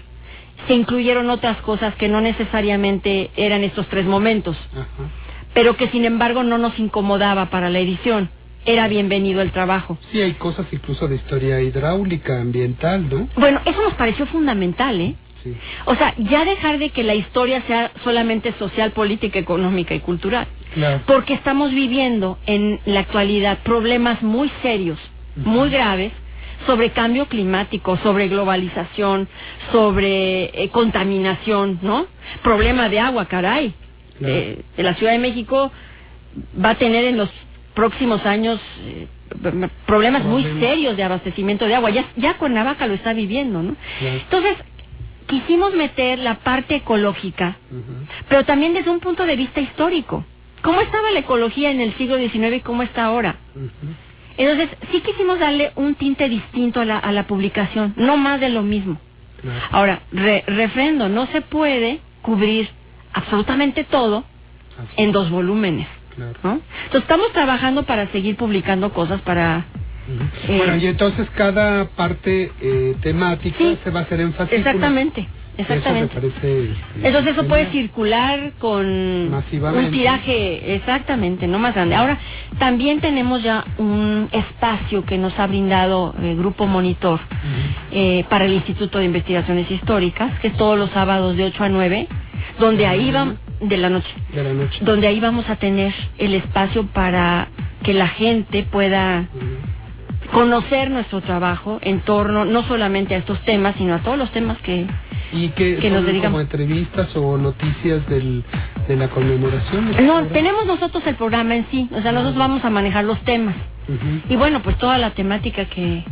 se 0.66 0.74
incluyeron 0.74 1.30
otras 1.30 1.56
cosas 1.58 1.94
que 1.94 2.08
no 2.08 2.20
necesariamente 2.20 3.30
eran 3.36 3.64
estos 3.64 3.86
tres 3.88 4.04
momentos, 4.04 4.56
pero 5.54 5.76
que 5.76 5.88
sin 5.88 6.04
embargo 6.04 6.42
no 6.42 6.58
nos 6.58 6.78
incomodaba 6.78 7.46
para 7.46 7.70
la 7.70 7.78
edición. 7.78 8.30
Era 8.66 8.88
bienvenido 8.88 9.40
el 9.40 9.52
trabajo. 9.52 9.96
Sí, 10.12 10.20
hay 10.20 10.34
cosas 10.34 10.66
incluso 10.70 11.08
de 11.08 11.16
historia 11.16 11.62
hidráulica, 11.62 12.42
ambiental, 12.42 13.08
¿no? 13.08 13.28
Bueno, 13.36 13.60
eso 13.64 13.82
nos 13.82 13.94
pareció 13.94 14.26
fundamental, 14.26 15.00
¿eh? 15.00 15.14
Sí. 15.42 15.56
O 15.86 15.94
sea, 15.94 16.14
ya 16.18 16.44
dejar 16.44 16.78
de 16.78 16.90
que 16.90 17.02
la 17.02 17.14
historia 17.14 17.62
sea 17.62 17.90
solamente 18.04 18.52
social, 18.58 18.90
política, 18.90 19.38
económica 19.38 19.94
y 19.94 20.00
cultural. 20.00 20.46
Claro. 20.74 21.00
Porque 21.06 21.32
estamos 21.32 21.70
viviendo 21.70 22.38
en 22.44 22.80
la 22.84 23.00
actualidad 23.00 23.60
problemas 23.64 24.22
muy 24.22 24.50
serios, 24.60 24.98
muy 25.36 25.70
graves, 25.70 26.12
sobre 26.66 26.90
cambio 26.90 27.26
climático, 27.26 27.96
sobre 27.98 28.28
globalización, 28.28 29.28
sobre 29.72 30.44
eh, 30.62 30.68
contaminación, 30.70 31.78
¿no? 31.82 32.06
Problema 32.42 32.88
de 32.88 33.00
agua, 33.00 33.26
caray. 33.26 33.74
Claro. 34.18 34.34
Eh, 34.34 34.62
la 34.76 34.94
Ciudad 34.94 35.12
de 35.12 35.18
México 35.18 35.72
va 36.62 36.70
a 36.70 36.74
tener 36.76 37.04
en 37.04 37.16
los 37.16 37.30
próximos 37.74 38.24
años 38.26 38.60
eh, 38.84 39.06
problemas 39.86 40.24
muy 40.24 40.42
serios 40.60 40.96
de 40.96 41.02
abastecimiento 41.02 41.66
de 41.66 41.74
agua. 41.74 41.90
Ya, 41.90 42.04
ya 42.16 42.34
Cuernavaca 42.34 42.86
lo 42.86 42.94
está 42.94 43.12
viviendo, 43.12 43.62
¿no? 43.62 43.76
Entonces, 44.00 44.56
quisimos 45.26 45.74
meter 45.74 46.18
la 46.18 46.36
parte 46.36 46.76
ecológica, 46.76 47.56
pero 48.28 48.44
también 48.44 48.74
desde 48.74 48.90
un 48.90 49.00
punto 49.00 49.24
de 49.24 49.36
vista 49.36 49.60
histórico. 49.60 50.24
¿Cómo 50.62 50.80
estaba 50.82 51.10
la 51.12 51.20
ecología 51.20 51.70
en 51.70 51.80
el 51.80 51.94
siglo 51.94 52.18
XIX 52.18 52.56
y 52.56 52.60
cómo 52.60 52.82
está 52.82 53.04
ahora? 53.04 53.36
Entonces, 54.36 54.68
sí 54.90 55.00
quisimos 55.00 55.38
darle 55.38 55.72
un 55.76 55.94
tinte 55.94 56.28
distinto 56.28 56.80
a 56.80 56.84
la, 56.84 56.98
a 56.98 57.12
la 57.12 57.26
publicación, 57.26 57.94
no 57.96 58.16
más 58.16 58.40
de 58.40 58.48
lo 58.50 58.62
mismo. 58.62 58.98
Ahora, 59.70 60.02
re- 60.12 60.44
refrendo, 60.46 61.08
no 61.08 61.26
se 61.26 61.40
puede 61.40 62.00
cubrir 62.22 62.68
absolutamente 63.12 63.84
todo 63.84 64.24
en 64.96 65.12
dos 65.12 65.30
volúmenes. 65.30 65.86
¿no? 66.42 66.52
Entonces, 66.84 67.02
estamos 67.02 67.32
trabajando 67.32 67.84
para 67.84 68.08
seguir 68.12 68.36
publicando 68.36 68.92
cosas 68.92 69.20
para... 69.22 69.64
eh, 70.48 70.56
Bueno, 70.58 70.76
y 70.76 70.86
entonces 70.86 71.28
cada 71.30 71.86
parte 71.88 72.52
eh, 72.60 72.96
temática 73.02 73.56
Sí. 73.58 73.78
se 73.84 73.90
va 73.90 74.00
a 74.00 74.02
hacer 74.02 74.20
en 74.20 74.32
fascículos. 74.34 74.66
Exactamente, 74.66 75.28
exactamente. 75.60 76.16
Eso 76.18 76.26
me 76.26 76.30
parece... 76.32 76.62
este, 76.70 77.06
Entonces 77.08 77.32
eso 77.32 77.46
puede 77.46 77.70
circular 77.70 78.52
con 78.58 78.86
un 78.86 79.90
tiraje 79.90 80.74
exactamente, 80.74 81.46
no 81.46 81.58
más 81.58 81.74
grande. 81.74 81.94
Ahora, 81.94 82.18
también 82.58 83.00
tenemos 83.00 83.42
ya 83.42 83.64
un 83.78 84.28
espacio 84.32 85.04
que 85.04 85.18
nos 85.18 85.38
ha 85.38 85.46
brindado 85.46 86.14
el 86.22 86.36
Grupo 86.36 86.66
Monitor 86.66 87.20
eh, 87.92 88.24
para 88.28 88.44
el 88.44 88.52
Instituto 88.52 88.98
de 88.98 89.04
Investigaciones 89.06 89.70
Históricas, 89.70 90.38
que 90.40 90.48
es 90.48 90.56
todos 90.56 90.78
los 90.78 90.90
sábados 90.90 91.36
de 91.36 91.44
8 91.44 91.64
a 91.64 91.68
9, 91.68 92.08
donde 92.58 92.86
ahí 92.86 93.10
vamos, 93.10 93.36
de 93.60 93.76
la 93.76 93.90
noche, 93.90 94.08
De 94.34 94.42
la 94.44 94.52
noche. 94.54 94.78
donde 94.82 95.06
ahí 95.06 95.20
vamos 95.20 95.48
a 95.48 95.56
tener 95.56 95.92
el 96.18 96.34
espacio 96.34 96.86
para 96.86 97.48
que 97.82 97.94
la 97.94 98.08
gente 98.08 98.62
pueda 98.64 99.26
conocer 100.32 100.90
nuestro 100.90 101.20
trabajo 101.22 101.78
en 101.82 102.00
torno 102.00 102.44
no 102.44 102.62
solamente 102.64 103.14
a 103.14 103.18
estos 103.18 103.40
temas, 103.44 103.74
sino 103.76 103.94
a 103.94 103.98
todos 103.98 104.16
los 104.18 104.30
temas 104.30 104.58
que, 104.58 104.86
Y 105.32 105.48
que, 105.50 105.90
nos 105.90 106.04
dedicamos. 106.04 106.32
como 106.32 106.40
entrevistas 106.40 107.14
o 107.16 107.36
noticias 107.38 108.06
del, 108.08 108.42
de 108.88 108.96
la 108.96 109.08
conmemoración. 109.08 110.04
No, 110.04 110.24
tenemos 110.26 110.66
nosotros 110.66 111.06
el 111.06 111.14
programa 111.14 111.54
en 111.54 111.66
sí, 111.70 111.88
o 111.92 112.02
sea, 112.02 112.12
nosotros 112.12 112.36
vamos 112.36 112.64
a 112.64 112.70
manejar 112.70 113.04
los 113.04 113.20
temas. 113.20 113.54
Y 114.28 114.36
bueno, 114.36 114.60
pues 114.62 114.76
toda 114.78 114.98
la 114.98 115.10
temática 115.10 115.64
que, 115.64 116.04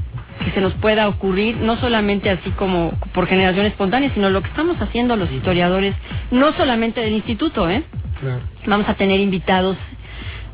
que 0.45 0.51
se 0.53 0.61
nos 0.61 0.73
pueda 0.75 1.07
ocurrir, 1.09 1.57
no 1.59 1.77
solamente 1.77 2.29
así 2.31 2.51
como 2.51 2.93
por 3.13 3.27
generación 3.27 3.67
espontánea, 3.67 4.11
sino 4.15 4.31
lo 4.31 4.43
que 4.43 4.49
estamos 4.49 4.81
haciendo 4.81 5.17
los 5.17 5.31
historiadores, 5.31 5.95
no 6.33 6.53
solamente 6.55 7.01
del 7.01 7.13
instituto, 7.15 7.69
¿eh? 7.71 7.85
Claro. 8.21 8.41
Vamos 8.67 8.89
a 8.89 8.95
tener 8.95 9.21
invitados 9.21 9.77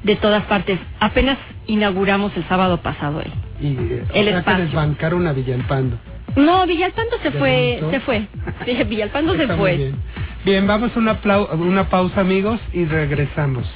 de 0.02 0.16
todas 0.16 0.44
partes. 0.44 0.78
Apenas 1.00 1.38
inauguramos 1.66 2.36
el 2.36 2.46
sábado 2.46 2.82
pasado 2.82 3.20
ahí. 3.20 3.32
Y 3.60 3.68
eh, 3.74 4.04
El 4.14 4.28
o 4.28 4.30
sea 4.30 4.38
espacio. 4.40 4.56
que 4.58 4.62
desbancaron 4.64 5.26
a 5.26 5.32
Villalpando. 5.32 5.96
No, 6.36 6.66
Villalpando 6.66 7.16
se 7.22 7.30
¿Ya 7.30 7.38
fue, 7.38 7.80
se 7.90 8.00
fue. 8.00 8.26
Villalpando 8.86 9.34
se 9.34 9.42
Está 9.42 9.56
fue. 9.56 9.76
Bien. 9.76 9.94
Bien, 10.44 10.66
vamos 10.66 10.94
a 10.94 10.98
una, 10.98 11.18
una 11.54 11.88
pausa, 11.88 12.20
amigos, 12.20 12.60
y 12.72 12.84
regresamos. 12.84 13.66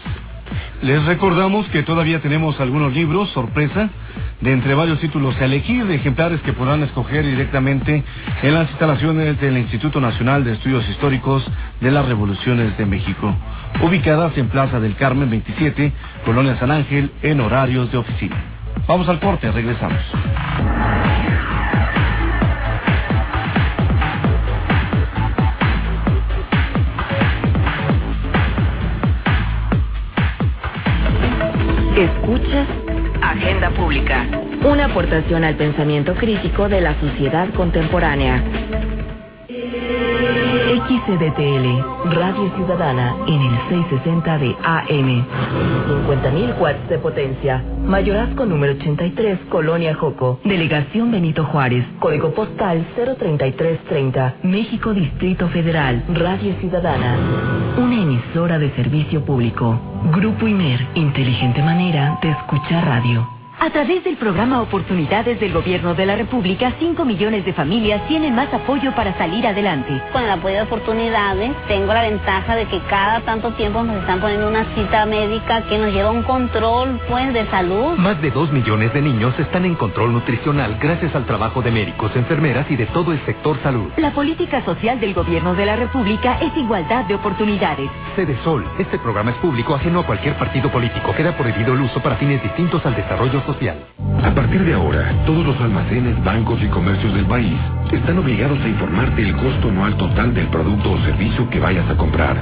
Les 0.82 1.04
recordamos 1.06 1.66
que 1.68 1.82
todavía 1.82 2.20
tenemos 2.20 2.60
algunos 2.60 2.92
libros, 2.92 3.30
sorpresa, 3.30 3.90
de 4.40 4.52
entre 4.52 4.74
varios 4.74 5.00
títulos 5.00 5.36
a 5.40 5.46
elegir, 5.46 5.86
de 5.86 5.96
ejemplares 5.96 6.40
que 6.42 6.52
podrán 6.52 6.82
escoger 6.82 7.24
directamente 7.24 8.04
en 8.42 8.54
las 8.54 8.70
instalaciones 8.70 9.40
del 9.40 9.58
Instituto 9.58 10.00
Nacional 10.00 10.44
de 10.44 10.52
Estudios 10.52 10.88
Históricos 10.88 11.44
de 11.80 11.90
las 11.90 12.06
Revoluciones 12.06 12.76
de 12.78 12.86
México, 12.86 13.34
ubicadas 13.82 14.36
en 14.38 14.48
Plaza 14.48 14.78
del 14.78 14.94
Carmen 14.94 15.30
27, 15.30 15.92
Colonia 16.24 16.56
San 16.58 16.70
Ángel, 16.70 17.10
en 17.22 17.40
horarios 17.40 17.90
de 17.90 17.98
oficina. 17.98 18.36
Vamos 18.86 19.08
al 19.08 19.18
corte, 19.18 19.50
regresamos. 19.50 20.00
Escuchas 31.98 32.68
Agenda 33.20 33.70
Pública, 33.70 34.24
una 34.64 34.84
aportación 34.84 35.42
al 35.42 35.56
pensamiento 35.56 36.14
crítico 36.14 36.68
de 36.68 36.80
la 36.80 36.94
sociedad 37.00 37.52
contemporánea. 37.54 38.67
XCDTL, 40.88 42.14
Radio 42.14 42.50
Ciudadana, 42.56 43.14
en 43.26 43.42
el 43.42 43.58
660 43.68 44.38
de 44.38 44.56
AM. 44.64 45.26
50.000 46.08 46.58
watts 46.58 46.88
de 46.88 46.98
potencia. 46.98 47.62
Mayorazgo 47.84 48.46
número 48.46 48.72
83, 48.72 49.38
Colonia 49.50 49.94
Joco. 49.94 50.40
Delegación 50.44 51.10
Benito 51.10 51.44
Juárez. 51.44 51.84
Código 52.00 52.32
postal 52.32 52.86
03330. 52.96 54.36
México 54.42 54.94
Distrito 54.94 55.48
Federal. 55.48 56.02
Radio 56.08 56.54
Ciudadana. 56.58 57.16
Una 57.76 58.02
emisora 58.02 58.58
de 58.58 58.74
servicio 58.74 59.22
público. 59.22 59.78
Grupo 60.14 60.48
Imer. 60.48 60.80
Inteligente 60.94 61.62
manera 61.62 62.18
de 62.22 62.30
escuchar 62.30 62.86
radio. 62.86 63.37
A 63.60 63.70
través 63.70 64.04
del 64.04 64.16
programa 64.16 64.62
Oportunidades 64.62 65.40
del 65.40 65.52
Gobierno 65.52 65.92
de 65.92 66.06
la 66.06 66.14
República, 66.14 66.74
5 66.78 67.04
millones 67.04 67.44
de 67.44 67.52
familias 67.52 68.06
tienen 68.06 68.32
más 68.32 68.54
apoyo 68.54 68.94
para 68.94 69.18
salir 69.18 69.44
adelante. 69.44 70.00
Con 70.12 70.22
el 70.22 70.30
apoyo 70.30 70.54
de 70.54 70.62
oportunidades, 70.62 71.56
tengo 71.66 71.92
la 71.92 72.02
ventaja 72.02 72.54
de 72.54 72.66
que 72.66 72.80
cada 72.88 73.20
tanto 73.22 73.50
tiempo 73.54 73.82
nos 73.82 73.96
están 73.96 74.20
poniendo 74.20 74.46
una 74.46 74.64
cita 74.76 75.06
médica 75.06 75.62
que 75.62 75.76
nos 75.76 75.92
lleva 75.92 76.10
a 76.10 76.12
un 76.12 76.22
control, 76.22 77.00
pues, 77.08 77.34
de 77.34 77.46
salud. 77.50 77.98
Más 77.98 78.22
de 78.22 78.30
dos 78.30 78.52
millones 78.52 78.94
de 78.94 79.02
niños 79.02 79.36
están 79.40 79.64
en 79.64 79.74
control 79.74 80.12
nutricional 80.12 80.78
gracias 80.80 81.12
al 81.16 81.26
trabajo 81.26 81.60
de 81.60 81.72
médicos, 81.72 82.14
enfermeras 82.14 82.70
y 82.70 82.76
de 82.76 82.86
todo 82.86 83.10
el 83.10 83.20
sector 83.26 83.60
salud. 83.64 83.90
La 83.96 84.12
política 84.12 84.64
social 84.64 85.00
del 85.00 85.14
Gobierno 85.14 85.56
de 85.56 85.66
la 85.66 85.74
República 85.74 86.38
es 86.40 86.56
igualdad 86.56 87.06
de 87.06 87.16
oportunidades. 87.16 87.90
Sede 88.14 88.38
Sol, 88.44 88.64
este 88.78 89.00
programa 89.00 89.32
es 89.32 89.36
público 89.38 89.74
ajeno 89.74 89.98
a 89.98 90.06
cualquier 90.06 90.38
partido 90.38 90.70
político. 90.70 91.12
Queda 91.16 91.36
prohibido 91.36 91.74
el 91.74 91.80
uso 91.80 92.00
para 92.00 92.14
fines 92.18 92.40
distintos 92.40 92.86
al 92.86 92.94
desarrollo 92.94 93.47
social. 93.48 93.78
A 94.22 94.34
partir 94.34 94.62
de 94.62 94.74
ahora, 94.74 95.24
todos 95.24 95.44
los 95.46 95.58
almacenes, 95.58 96.22
bancos 96.22 96.62
y 96.62 96.66
comercios 96.66 97.14
del 97.14 97.24
país 97.24 97.56
están 97.90 98.18
obligados 98.18 98.60
a 98.60 98.68
informarte 98.68 99.22
el 99.22 99.34
costo 99.36 99.68
anual 99.68 99.96
total 99.96 100.34
del 100.34 100.48
producto 100.48 100.92
o 100.92 100.98
servicio 100.98 101.48
que 101.48 101.58
vayas 101.58 101.88
a 101.88 101.96
comprar. 101.96 102.36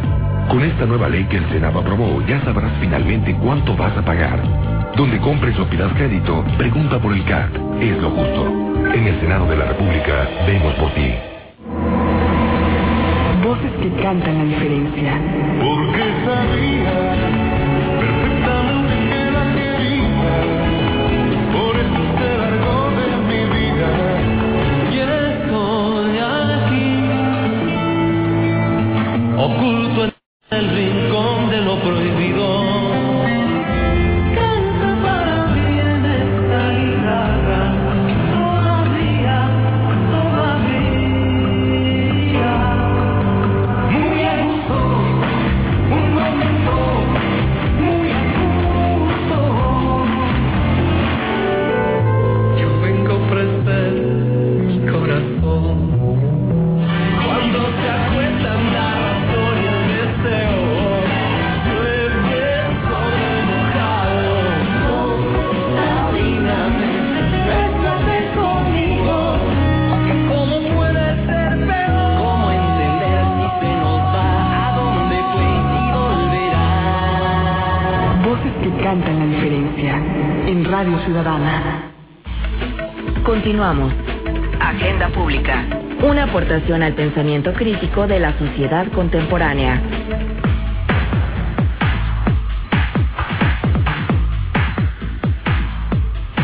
Con 0.49 0.63
esta 0.63 0.85
nueva 0.85 1.09
ley 1.09 1.25
que 1.25 1.37
el 1.37 1.49
Senado 1.49 1.79
aprobó, 1.79 2.21
ya 2.27 2.41
sabrás 2.43 2.73
finalmente 2.81 3.37
cuánto 3.37 3.77
vas 3.77 3.97
a 3.97 4.05
pagar. 4.05 4.43
Donde 4.97 5.19
compres 5.19 5.57
o 5.61 5.67
pidas 5.67 5.93
crédito, 5.93 6.45
pregunta 6.59 6.99
por 6.99 7.13
el 7.13 7.25
CAT. 7.25 7.55
Es 7.81 7.99
lo 8.03 8.11
justo. 8.11 8.47
En 8.93 9.07
el 9.07 9.21
Senado 9.21 9.47
de 9.47 9.57
la 9.57 9.67
República, 9.67 10.29
vemos 10.45 10.75
por 10.75 10.91
ti. 10.95 11.15
Voces 13.45 13.73
que 13.81 14.03
cantan 14.03 14.39
la 14.39 14.45
diferencia. 14.45 15.21
Porque 15.61 16.03
sabía 16.25 17.46
Oculto 29.37 30.16
pensamiento 86.97 87.53
crítico 87.53 88.07
de 88.07 88.19
la 88.19 88.37
sociedad 88.39 88.91
contemporánea. 88.91 89.81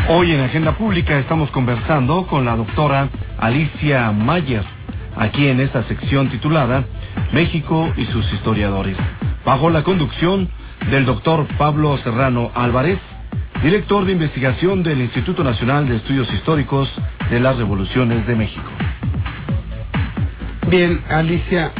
Hoy 0.09 0.31
en 0.31 0.41
Agenda 0.41 0.77
Pública 0.77 1.17
estamos 1.17 1.49
conversando 1.49 2.27
con 2.27 2.45
la 2.45 2.55
doctora 2.55 3.09
Alicia 3.39 4.11
Mayer, 4.11 4.63
aquí 5.15 5.47
en 5.47 5.59
esta 5.59 5.83
sección 5.85 6.29
titulada 6.29 6.85
México 7.33 7.91
y 7.97 8.05
sus 8.05 8.31
historiadores, 8.33 8.95
bajo 9.43 9.71
la 9.71 9.83
conducción 9.83 10.49
del 10.91 11.05
doctor 11.05 11.47
Pablo 11.57 11.97
Serrano 11.97 12.51
Álvarez, 12.53 12.99
director 13.63 14.05
de 14.05 14.11
investigación 14.11 14.83
del 14.83 15.01
Instituto 15.01 15.43
Nacional 15.43 15.87
de 15.87 15.95
Estudios 15.95 16.31
Históricos 16.31 16.93
de 17.31 17.39
las 17.39 17.57
Revoluciones 17.57 18.27
de 18.27 18.35
México. 18.35 18.72
Bien, 20.75 21.03
Alicia, 21.07 21.71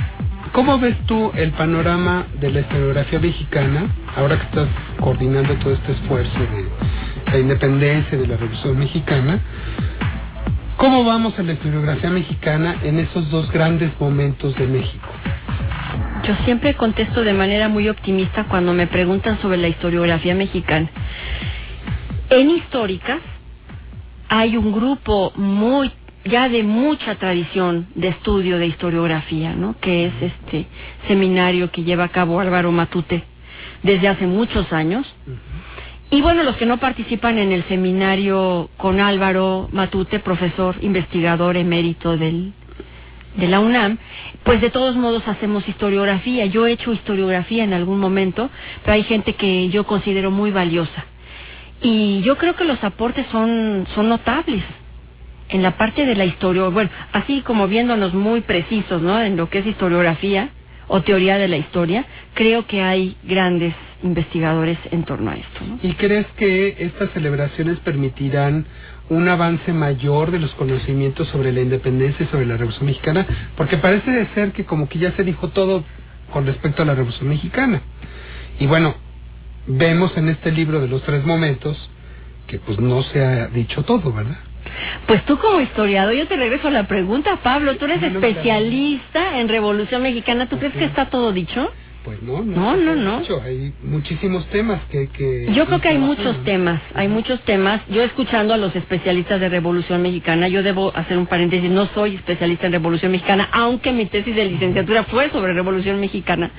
¿cómo 0.51 0.77
ves 0.77 0.95
tú 1.07 1.31
el 1.33 1.49
panorama 1.53 2.27
de 2.39 2.51
la 2.51 2.59
historiografía 2.59 3.17
mexicana, 3.17 3.87
ahora 4.15 4.37
que 4.37 4.43
estás 4.43 4.67
coordinando 4.99 5.55
todo 5.55 5.73
este 5.73 5.93
esfuerzo 5.93 6.37
de 6.37 6.67
la 7.31 7.39
independencia 7.39 8.15
de 8.15 8.27
la 8.27 8.37
Revolución 8.37 8.77
Mexicana? 8.77 9.39
¿Cómo 10.77 11.03
vamos 11.05 11.33
en 11.39 11.47
la 11.47 11.53
historiografía 11.53 12.11
mexicana 12.11 12.75
en 12.83 12.99
esos 12.99 13.31
dos 13.31 13.51
grandes 13.51 13.89
momentos 13.99 14.55
de 14.57 14.67
México? 14.67 15.07
Yo 16.27 16.35
siempre 16.45 16.75
contesto 16.75 17.23
de 17.23 17.33
manera 17.33 17.69
muy 17.69 17.89
optimista 17.89 18.43
cuando 18.43 18.75
me 18.75 18.85
preguntan 18.85 19.41
sobre 19.41 19.57
la 19.57 19.69
historiografía 19.69 20.35
mexicana. 20.35 20.87
En 22.29 22.51
históricas 22.51 23.21
hay 24.29 24.55
un 24.55 24.71
grupo 24.71 25.33
muy 25.35 25.91
ya 26.25 26.47
de 26.49 26.63
mucha 26.63 27.15
tradición 27.15 27.87
de 27.95 28.09
estudio 28.09 28.57
de 28.57 28.67
historiografía, 28.67 29.53
¿no? 29.55 29.75
Que 29.79 30.05
es 30.07 30.13
este 30.21 30.67
seminario 31.07 31.71
que 31.71 31.83
lleva 31.83 32.05
a 32.05 32.09
cabo 32.09 32.39
Álvaro 32.39 32.71
Matute 32.71 33.23
desde 33.83 34.07
hace 34.07 34.25
muchos 34.25 34.71
años. 34.71 35.05
Y 36.09 36.21
bueno, 36.21 36.43
los 36.43 36.55
que 36.57 36.65
no 36.65 36.77
participan 36.77 37.37
en 37.39 37.51
el 37.51 37.63
seminario 37.63 38.69
con 38.77 38.99
Álvaro 38.99 39.67
Matute, 39.71 40.19
profesor 40.19 40.75
investigador 40.81 41.57
emérito 41.57 42.15
del, 42.15 42.53
de 43.35 43.47
la 43.47 43.59
UNAM, 43.59 43.97
pues 44.43 44.61
de 44.61 44.69
todos 44.69 44.95
modos 44.95 45.27
hacemos 45.27 45.67
historiografía. 45.67 46.45
Yo 46.45 46.67
he 46.67 46.73
hecho 46.73 46.93
historiografía 46.93 47.63
en 47.63 47.73
algún 47.73 47.99
momento, 47.99 48.49
pero 48.83 48.93
hay 48.93 49.03
gente 49.03 49.33
que 49.33 49.69
yo 49.69 49.85
considero 49.85 50.31
muy 50.31 50.51
valiosa. 50.51 51.05
Y 51.81 52.21
yo 52.21 52.37
creo 52.37 52.55
que 52.55 52.63
los 52.63 52.81
aportes 52.81 53.25
son, 53.29 53.87
son 53.93 54.07
notables 54.07 54.63
en 55.49 55.61
la 55.61 55.77
parte 55.77 56.05
de 56.05 56.15
la 56.15 56.25
historia, 56.25 56.67
bueno, 56.69 56.89
así 57.11 57.41
como 57.41 57.67
viéndonos 57.67 58.13
muy 58.13 58.41
precisos, 58.41 59.01
¿no? 59.01 59.21
En 59.21 59.37
lo 59.37 59.49
que 59.49 59.59
es 59.59 59.65
historiografía 59.65 60.49
o 60.87 61.01
teoría 61.01 61.37
de 61.37 61.47
la 61.47 61.57
historia, 61.57 62.05
creo 62.33 62.67
que 62.67 62.81
hay 62.81 63.15
grandes 63.23 63.73
investigadores 64.03 64.77
en 64.91 65.03
torno 65.03 65.31
a 65.31 65.35
esto. 65.35 65.59
¿no? 65.65 65.79
¿Y 65.81 65.93
crees 65.93 66.27
que 66.37 66.75
estas 66.79 67.11
celebraciones 67.11 67.79
permitirán 67.79 68.65
un 69.09 69.27
avance 69.27 69.71
mayor 69.73 70.31
de 70.31 70.39
los 70.39 70.53
conocimientos 70.55 71.27
sobre 71.29 71.51
la 71.51 71.61
independencia 71.61 72.25
y 72.25 72.29
sobre 72.29 72.45
la 72.45 72.57
Revolución 72.57 72.87
Mexicana? 72.87 73.25
Porque 73.55 73.77
parece 73.77 74.27
ser 74.33 74.51
que 74.51 74.65
como 74.65 74.89
que 74.89 74.99
ya 74.99 75.11
se 75.13 75.23
dijo 75.23 75.49
todo 75.49 75.83
con 76.31 76.45
respecto 76.45 76.81
a 76.81 76.85
la 76.85 76.95
Revolución 76.95 77.29
Mexicana. 77.29 77.81
Y 78.59 78.65
bueno, 78.65 78.95
vemos 79.67 80.15
en 80.17 80.29
este 80.29 80.51
libro 80.51 80.81
de 80.81 80.87
los 80.87 81.01
tres 81.03 81.25
momentos 81.25 81.89
que 82.47 82.59
pues 82.59 82.79
no 82.79 83.01
se 83.03 83.23
ha 83.23 83.47
dicho 83.47 83.83
todo, 83.83 84.11
¿verdad? 84.11 84.37
Pues 85.07 85.23
tú 85.25 85.37
como 85.37 85.61
historiador, 85.61 86.13
yo 86.13 86.27
te 86.27 86.35
regreso 86.35 86.67
a 86.67 86.71
la 86.71 86.87
pregunta, 86.87 87.37
Pablo, 87.43 87.75
tú 87.77 87.85
eres 87.85 88.01
especialista 88.03 89.39
en 89.39 89.49
Revolución 89.49 90.01
Mexicana, 90.01 90.47
¿tú 90.47 90.57
crees 90.57 90.73
que 90.73 90.85
está 90.85 91.09
todo 91.09 91.31
dicho? 91.31 91.71
Pues 92.03 92.21
no, 92.21 92.43
No, 92.43 92.75
no, 92.75 92.95
no. 92.95 93.19
Dicho, 93.19 93.41
hay 93.41 93.73
muchísimos 93.81 94.45
temas 94.47 94.81
que... 94.91 95.07
que 95.07 95.47
Yo 95.53 95.65
creo 95.65 95.79
que 95.79 95.87
hay 95.87 95.97
muchos 95.97 96.43
temas, 96.43 96.81
hay 96.93 97.07
muchos 97.07 97.39
temas. 97.41 97.81
Yo 97.87 98.03
escuchando 98.03 98.53
a 98.53 98.57
los 98.57 98.75
especialistas 98.75 99.39
de 99.39 99.47
Revolución 99.47 100.01
Mexicana, 100.01 100.49
yo 100.49 100.63
debo 100.63 100.93
hacer 100.95 101.17
un 101.17 101.27
paréntesis, 101.27 101.69
no 101.71 101.85
soy 101.93 102.15
especialista 102.15 102.65
en 102.65 102.73
Revolución 102.73 103.11
Mexicana, 103.11 103.47
aunque 103.53 103.93
mi 103.93 104.05
tesis 104.05 104.35
de 104.35 104.45
licenciatura 104.45 105.03
fue 105.05 105.29
sobre 105.29 105.53
Revolución 105.53 106.01
Mexicana. 106.01 106.51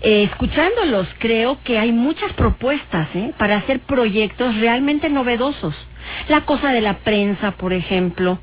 Eh, 0.00 0.24
escuchándolos, 0.24 1.06
creo 1.20 1.58
que 1.62 1.78
hay 1.78 1.92
muchas 1.92 2.32
propuestas 2.32 3.08
¿eh? 3.14 3.32
para 3.38 3.58
hacer 3.58 3.78
proyectos 3.80 4.56
realmente 4.56 5.08
novedosos. 5.08 5.76
La 6.28 6.42
cosa 6.42 6.72
de 6.72 6.80
la 6.80 6.98
prensa, 6.98 7.52
por 7.52 7.72
ejemplo, 7.72 8.38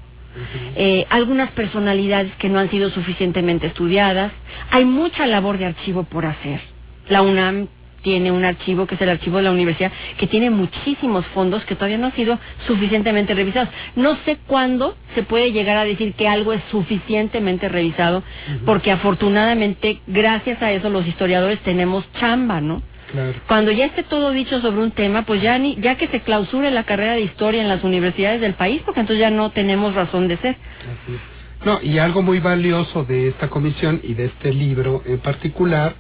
eh, 0.76 1.06
algunas 1.10 1.52
personalidades 1.52 2.34
que 2.36 2.50
no 2.50 2.60
han 2.60 2.70
sido 2.70 2.90
suficientemente 2.90 3.68
estudiadas. 3.68 4.32
Hay 4.72 4.86
mucha 4.86 5.26
labor 5.26 5.58
de 5.58 5.66
archivo 5.66 6.04
por 6.04 6.26
hacer. 6.26 6.62
La 7.10 7.22
UNAM 7.22 7.68
tiene 8.02 8.32
un 8.32 8.46
archivo 8.46 8.88
que 8.88 8.96
es 8.96 9.02
el 9.02 9.10
archivo 9.10 9.38
de 9.38 9.44
la 9.44 9.52
universidad 9.52 9.92
que 10.18 10.28
tiene 10.28 10.50
muchísimos 10.50 11.26
fondos 11.28 11.66
que 11.66 11.76
todavía 11.76 11.98
no 11.98 12.08
han 12.08 12.16
sido 12.16 12.40
suficientemente 12.66 13.34
revisados. 13.34 13.70
No 13.96 14.16
sé 14.26 14.38
cuándo 14.48 14.96
se 15.16 15.24
puede 15.24 15.52
llegar 15.52 15.78
a 15.78 15.84
decir 15.84 16.14
que 16.14 16.28
algo 16.28 16.54
es 16.54 16.62
suficientemente 16.72 17.68
revisado, 17.68 18.24
porque 18.66 18.92
afortunadamente 18.92 20.00
gracias 20.08 20.62
a 20.62 20.72
eso 20.72 20.90
los 20.90 21.06
historiadores 21.08 21.60
tenemos 21.60 22.06
chamba, 22.20 22.62
¿no? 22.62 22.82
Claro. 23.12 23.34
Cuando 23.48 23.72
ya 23.72 23.86
esté 23.86 24.04
todo 24.04 24.32
dicho 24.32 24.62
sobre 24.62 24.82
un 24.82 24.92
tema, 24.92 25.24
pues 25.24 25.42
ya 25.42 25.58
ni, 25.58 25.76
ya 25.78 25.96
que 25.96 26.08
se 26.08 26.22
clausure 26.22 26.70
la 26.72 26.84
carrera 26.84 27.14
de 27.14 27.22
historia 27.22 27.62
en 27.62 27.68
las 27.68 27.84
universidades 27.84 28.42
del 28.42 28.54
país, 28.54 28.82
porque 28.86 29.00
entonces 29.00 29.22
ya 29.22 29.32
no 29.32 29.50
tenemos 29.52 29.96
razón 29.96 30.28
de 30.28 30.38
ser. 30.38 30.56
Así 30.82 31.16
es. 31.16 31.40
No, 31.66 31.80
y 31.82 31.98
algo 31.98 32.22
muy 32.22 32.40
valioso 32.40 33.04
de 33.04 33.30
esta 33.30 33.50
comisión 33.50 34.00
y 34.04 34.14
de 34.14 34.26
este 34.26 34.54
libro 34.54 35.04
en 35.06 35.20
particular 35.20 35.96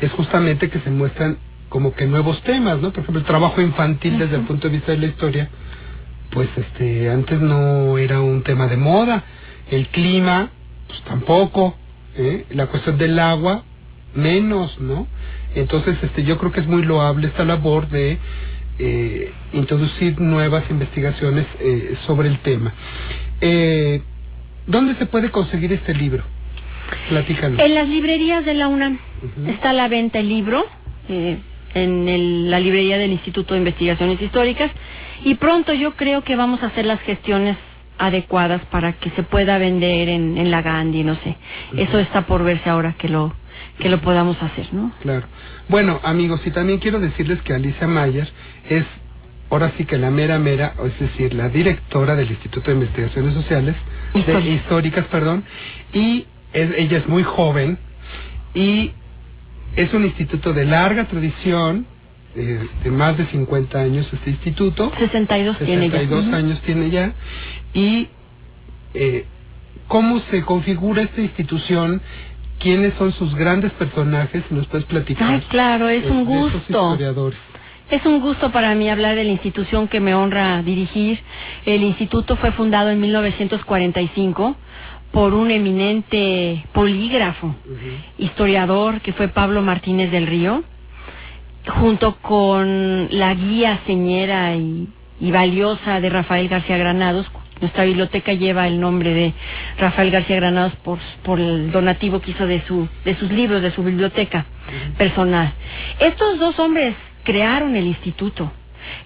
es 0.00 0.12
justamente 0.12 0.68
que 0.68 0.78
se 0.80 0.90
muestran 0.90 1.38
como 1.70 1.94
que 1.94 2.06
nuevos 2.06 2.42
temas, 2.42 2.80
¿no? 2.80 2.90
Por 2.90 3.02
ejemplo, 3.02 3.20
el 3.20 3.26
trabajo 3.26 3.60
infantil 3.60 4.18
desde 4.18 4.36
el 4.36 4.42
punto 4.42 4.68
de 4.68 4.74
vista 4.74 4.92
de 4.92 4.98
la 4.98 5.06
historia, 5.06 5.48
pues 6.30 6.48
este 6.56 7.08
antes 7.10 7.40
no 7.40 7.96
era 7.96 8.20
un 8.20 8.42
tema 8.42 8.66
de 8.66 8.76
moda, 8.76 9.24
el 9.70 9.86
clima, 9.88 10.50
pues 10.88 11.00
tampoco, 11.02 11.76
¿eh? 12.16 12.44
la 12.50 12.66
cuestión 12.66 12.98
del 12.98 13.18
agua, 13.18 13.62
menos, 14.14 14.78
¿no? 14.80 15.06
Entonces, 15.54 15.96
este, 16.02 16.22
yo 16.24 16.38
creo 16.38 16.52
que 16.52 16.60
es 16.60 16.66
muy 16.66 16.82
loable 16.82 17.26
esta 17.26 17.44
labor 17.44 17.88
de 17.88 18.18
eh, 18.78 19.32
introducir 19.52 20.20
nuevas 20.20 20.64
investigaciones 20.70 21.46
eh, 21.60 21.96
sobre 22.06 22.28
el 22.28 22.38
tema. 22.38 22.72
Eh, 23.40 24.02
¿Dónde 24.66 24.94
se 24.96 25.06
puede 25.06 25.30
conseguir 25.30 25.72
este 25.72 25.94
libro? 25.94 26.22
Platícanos. 27.08 27.58
En 27.60 27.74
las 27.74 27.88
librerías 27.88 28.44
de 28.44 28.54
la 28.54 28.68
UNAM 28.68 28.98
está 29.48 29.70
a 29.70 29.72
la 29.72 29.88
venta 29.88 30.18
el 30.18 30.28
libro, 30.28 30.64
eh, 31.08 31.38
en 31.74 32.08
el- 32.08 32.50
la 32.50 32.58
librería 32.60 32.98
del 32.98 33.12
Instituto 33.12 33.54
de 33.54 33.58
Investigaciones 33.60 34.20
Históricas, 34.20 34.70
y 35.24 35.34
pronto 35.34 35.72
yo 35.74 35.94
creo 35.94 36.22
que 36.22 36.36
vamos 36.36 36.62
a 36.62 36.66
hacer 36.66 36.86
las 36.86 37.00
gestiones 37.00 37.56
adecuadas 37.98 38.62
para 38.70 38.94
que 38.94 39.10
se 39.10 39.22
pueda 39.22 39.58
vender 39.58 40.08
en, 40.08 40.38
en 40.38 40.50
la 40.50 40.62
Gandhi, 40.62 41.04
no 41.04 41.16
sé. 41.16 41.36
Eso 41.76 41.98
está 41.98 42.22
por 42.22 42.42
verse 42.44 42.68
ahora 42.70 42.94
que 42.98 43.08
lo 43.08 43.34
que 43.78 43.88
lo 43.90 44.00
podamos 44.00 44.42
hacer, 44.42 44.72
¿no? 44.72 44.92
Claro. 45.02 45.26
Bueno, 45.70 46.00
amigos, 46.02 46.40
y 46.44 46.50
también 46.50 46.80
quiero 46.80 46.98
decirles 46.98 47.40
que 47.42 47.54
Alicia 47.54 47.86
Mayer 47.86 48.28
es, 48.68 48.84
ahora 49.50 49.72
sí 49.78 49.84
que 49.84 49.98
la 49.98 50.10
mera 50.10 50.36
mera, 50.40 50.74
es 50.84 50.98
decir, 50.98 51.32
la 51.32 51.48
directora 51.48 52.16
del 52.16 52.28
Instituto 52.28 52.70
de 52.72 52.76
Investigaciones 52.78 53.34
Sociales, 53.34 53.76
de, 54.12 54.40
Históricas. 54.50 55.06
perdón, 55.06 55.44
y 55.92 56.26
es- 56.52 56.72
ella 56.76 56.98
es 56.98 57.06
muy 57.06 57.22
joven 57.22 57.78
y 58.52 58.90
es 59.76 59.94
un 59.94 60.04
instituto 60.04 60.52
de 60.52 60.64
larga 60.64 61.06
tradición, 61.06 61.86
de 62.34 62.90
más 62.90 63.16
de 63.16 63.26
50 63.26 63.78
años 63.80 64.08
este 64.12 64.30
instituto. 64.30 64.90
62 64.98 65.56
tiene 65.58 65.88
ya. 65.88 65.98
62 65.98 66.26
Ujú. 66.26 66.34
años 66.34 66.60
tiene 66.62 66.90
ya. 66.90 67.12
Y 67.74 68.08
eh, 68.94 69.24
cómo 69.86 70.18
se 70.32 70.42
configura 70.42 71.02
esta 71.02 71.20
institución, 71.20 72.00
quiénes 72.60 72.94
son 72.94 73.12
sus 73.12 73.34
grandes 73.34 73.72
personajes, 73.72 74.44
si 74.48 74.54
nos 74.54 74.66
puedes 74.68 74.86
platicar. 74.86 75.32
Ay, 75.32 75.40
claro, 75.48 75.88
es 75.88 76.04
un 76.06 76.24
gusto. 76.24 76.58
historiadores. 76.58 77.38
Es 77.90 78.06
un 78.06 78.20
gusto 78.20 78.52
para 78.52 78.72
mí 78.76 78.88
hablar 78.88 79.16
de 79.16 79.24
la 79.24 79.32
institución 79.32 79.88
que 79.88 79.98
me 79.98 80.14
honra 80.14 80.62
dirigir. 80.62 81.18
El 81.66 81.82
instituto 81.82 82.36
fue 82.36 82.52
fundado 82.52 82.90
en 82.90 83.00
1945 83.00 84.54
por 85.10 85.34
un 85.34 85.50
eminente 85.50 86.64
polígrafo, 86.72 87.56
historiador 88.16 89.00
que 89.00 89.12
fue 89.12 89.26
Pablo 89.26 89.60
Martínez 89.62 90.12
del 90.12 90.28
Río, 90.28 90.62
junto 91.80 92.14
con 92.22 93.08
la 93.10 93.34
guía 93.34 93.80
señera 93.86 94.54
y, 94.54 94.88
y 95.18 95.32
valiosa 95.32 96.00
de 96.00 96.10
Rafael 96.10 96.48
García 96.48 96.76
Granados. 96.76 97.26
Nuestra 97.60 97.84
biblioteca 97.84 98.32
lleva 98.32 98.66
el 98.66 98.80
nombre 98.80 99.12
de 99.12 99.34
Rafael 99.78 100.10
García 100.10 100.36
Granados 100.36 100.74
por, 100.76 100.98
por 101.22 101.38
el 101.40 101.70
donativo 101.70 102.20
que 102.20 102.30
hizo 102.30 102.46
de, 102.46 102.62
su, 102.62 102.88
de 103.04 103.14
sus 103.16 103.30
libros, 103.30 103.60
de 103.60 103.70
su 103.70 103.82
biblioteca 103.82 104.46
personal. 104.96 105.52
Estos 105.98 106.38
dos 106.38 106.58
hombres 106.58 106.94
crearon 107.22 107.76
el 107.76 107.86
instituto, 107.86 108.50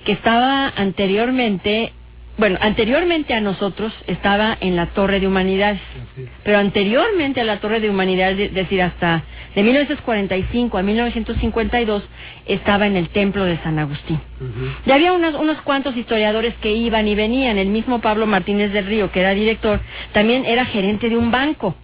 que 0.05 0.13
estaba 0.13 0.73
anteriormente, 0.77 1.93
bueno, 2.39 2.59
anteriormente 2.61 3.35
a 3.35 3.41
nosotros 3.41 3.93
estaba 4.07 4.57
en 4.61 4.77
la 4.77 4.87
Torre 4.87 5.19
de 5.19 5.27
Humanidades, 5.27 5.81
pero 6.45 6.59
anteriormente 6.59 7.41
a 7.41 7.45
la 7.45 7.59
Torre 7.59 7.81
de 7.81 7.91
Humanidades, 7.91 8.39
es 8.39 8.55
decir, 8.55 8.83
hasta 8.83 9.25
de 9.55 9.63
1945 9.63 10.79
a 10.79 10.83
1952, 10.83 12.03
estaba 12.47 12.87
en 12.87 12.97
el 12.97 13.09
Templo 13.11 13.45
de 13.45 13.57
San 13.59 13.79
Agustín. 13.79 14.21
Y 14.85 14.91
había 14.91 15.13
unos, 15.13 15.35
unos 15.35 15.61
cuantos 15.63 15.97
historiadores 15.97 16.55
que 16.61 16.73
iban 16.73 17.07
y 17.07 17.15
venían. 17.15 17.59
El 17.59 17.69
mismo 17.69 18.01
Pablo 18.01 18.27
Martínez 18.27 18.73
del 18.73 18.87
Río, 18.87 19.13
que 19.13 19.21
era 19.21 19.31
director, 19.35 19.81
también 20.13 20.45
era 20.45 20.65
gerente 20.65 21.09
de 21.09 21.17
un 21.17 21.31
banco. 21.31 21.75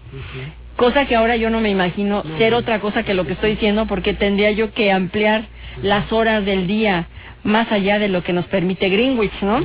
Cosa 0.77 1.07
que 1.07 1.15
ahora 1.15 1.37
yo 1.37 1.51
no 1.51 1.61
me 1.61 1.71
imagino 1.71 2.25
ser 2.39 2.55
otra 2.55 2.81
cosa 2.81 3.03
que 3.03 3.15
lo 3.15 3.27
que 3.27 3.35
estoy 3.35 3.53
diciendo, 3.53 3.87
porque 3.87 4.15
tendría 4.15 4.51
yo 4.51 4.73
que 4.73 4.91
ampliar 4.91 5.45
las 5.83 6.11
horas 6.13 6.45
del 6.45 6.67
día 6.67 7.07
más 7.43 7.71
allá 7.71 7.99
de 7.99 8.09
lo 8.09 8.23
que 8.23 8.33
nos 8.33 8.47
permite 8.47 8.89
Greenwich, 8.89 9.43
¿no? 9.43 9.61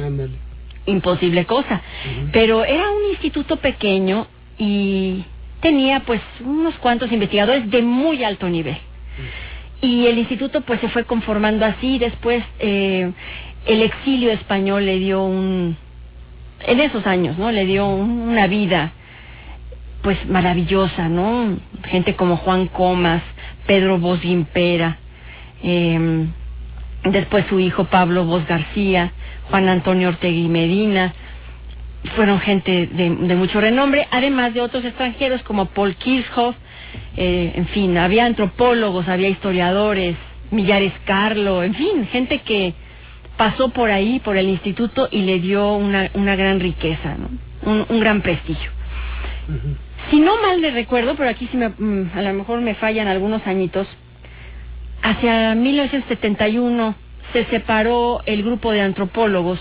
Imposible 0.85 1.45
cosa. 1.45 1.81
Pero 2.31 2.63
era 2.63 2.89
un 2.91 3.09
instituto 3.11 3.57
pequeño 3.57 4.27
y 4.57 5.23
tenía 5.65 6.01
pues 6.01 6.21
unos 6.41 6.75
cuantos 6.75 7.11
investigadores 7.11 7.71
de 7.71 7.81
muy 7.81 8.23
alto 8.23 8.47
nivel. 8.47 8.77
Y 9.81 10.05
el 10.05 10.19
instituto 10.19 10.61
pues 10.61 10.79
se 10.79 10.89
fue 10.89 11.05
conformando 11.05 11.65
así, 11.65 11.97
después 11.97 12.43
eh, 12.59 13.11
el 13.65 13.81
exilio 13.81 14.31
español 14.31 14.85
le 14.85 14.99
dio 14.99 15.23
un, 15.23 15.75
en 16.67 16.79
esos 16.81 17.07
años, 17.07 17.39
¿no? 17.39 17.51
Le 17.51 17.65
dio 17.65 17.87
un- 17.87 18.29
una 18.29 18.45
vida 18.45 18.91
pues 20.03 20.23
maravillosa, 20.27 21.09
¿no? 21.09 21.57
Gente 21.85 22.15
como 22.15 22.37
Juan 22.37 22.67
Comas, 22.67 23.23
Pedro 23.65 23.97
Bos 23.97 24.19
Gimpera, 24.21 24.97
eh, 25.63 26.27
después 27.05 27.43
su 27.49 27.59
hijo 27.59 27.85
Pablo 27.85 28.25
Bos 28.25 28.45
García, 28.45 29.13
Juan 29.49 29.67
Antonio 29.67 30.09
Ortega 30.09 30.37
y 30.37 30.47
Medina, 30.47 31.13
fueron 32.15 32.39
gente 32.39 32.87
de, 32.87 33.09
de 33.09 33.35
mucho 33.35 33.59
renombre, 33.61 34.07
además 34.11 34.53
de 34.53 34.61
otros 34.61 34.83
extranjeros 34.85 35.41
como 35.43 35.67
Paul 35.67 35.95
Kirchhoff, 35.95 36.55
eh, 37.17 37.53
en 37.55 37.67
fin, 37.67 37.97
había 37.97 38.25
antropólogos, 38.25 39.07
había 39.07 39.29
historiadores, 39.29 40.15
Millares 40.51 40.93
Carlo, 41.05 41.63
en 41.63 41.73
fin, 41.73 42.07
gente 42.07 42.39
que 42.39 42.73
pasó 43.37 43.69
por 43.69 43.91
ahí, 43.91 44.19
por 44.19 44.37
el 44.37 44.49
instituto 44.49 45.07
y 45.11 45.21
le 45.21 45.39
dio 45.39 45.73
una, 45.73 46.09
una 46.13 46.35
gran 46.35 46.59
riqueza, 46.59 47.15
¿no? 47.17 47.29
un, 47.69 47.85
un 47.89 47.99
gran 47.99 48.21
prestigio. 48.21 48.71
Si 50.09 50.19
no 50.19 50.41
mal 50.41 50.61
le 50.61 50.71
recuerdo, 50.71 51.15
pero 51.15 51.29
aquí 51.29 51.47
sí 51.51 51.57
me, 51.57 51.69
mm, 51.69 52.11
a 52.15 52.21
lo 52.21 52.33
mejor 52.33 52.61
me 52.61 52.75
fallan 52.75 53.07
algunos 53.07 53.45
añitos, 53.45 53.87
hacia 55.01 55.53
1971 55.55 56.95
se 57.33 57.45
separó 57.45 58.21
el 58.25 58.43
grupo 58.43 58.71
de 58.71 58.81
antropólogos 58.81 59.59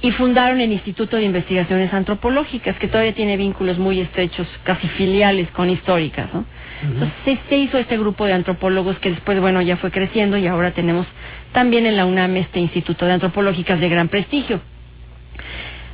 y 0.00 0.12
fundaron 0.12 0.60
el 0.60 0.72
Instituto 0.72 1.16
de 1.16 1.24
Investigaciones 1.24 1.92
Antropológicas, 1.92 2.76
que 2.78 2.86
todavía 2.86 3.14
tiene 3.14 3.36
vínculos 3.36 3.78
muy 3.78 4.00
estrechos, 4.00 4.46
casi 4.62 4.86
filiales 4.88 5.50
con 5.50 5.70
históricas, 5.70 6.32
¿no? 6.32 6.44
Entonces 6.82 7.12
se, 7.24 7.38
se 7.48 7.56
hizo 7.56 7.78
este 7.78 7.98
grupo 7.98 8.24
de 8.24 8.34
antropólogos 8.34 8.98
que 9.00 9.10
después, 9.10 9.40
bueno, 9.40 9.60
ya 9.62 9.76
fue 9.76 9.90
creciendo 9.90 10.36
y 10.36 10.46
ahora 10.46 10.70
tenemos 10.70 11.06
también 11.52 11.86
en 11.86 11.96
la 11.96 12.06
UNAM 12.06 12.36
este 12.36 12.60
Instituto 12.60 13.04
de 13.06 13.12
Antropológicas 13.14 13.80
de 13.80 13.88
gran 13.88 14.08
prestigio. 14.08 14.60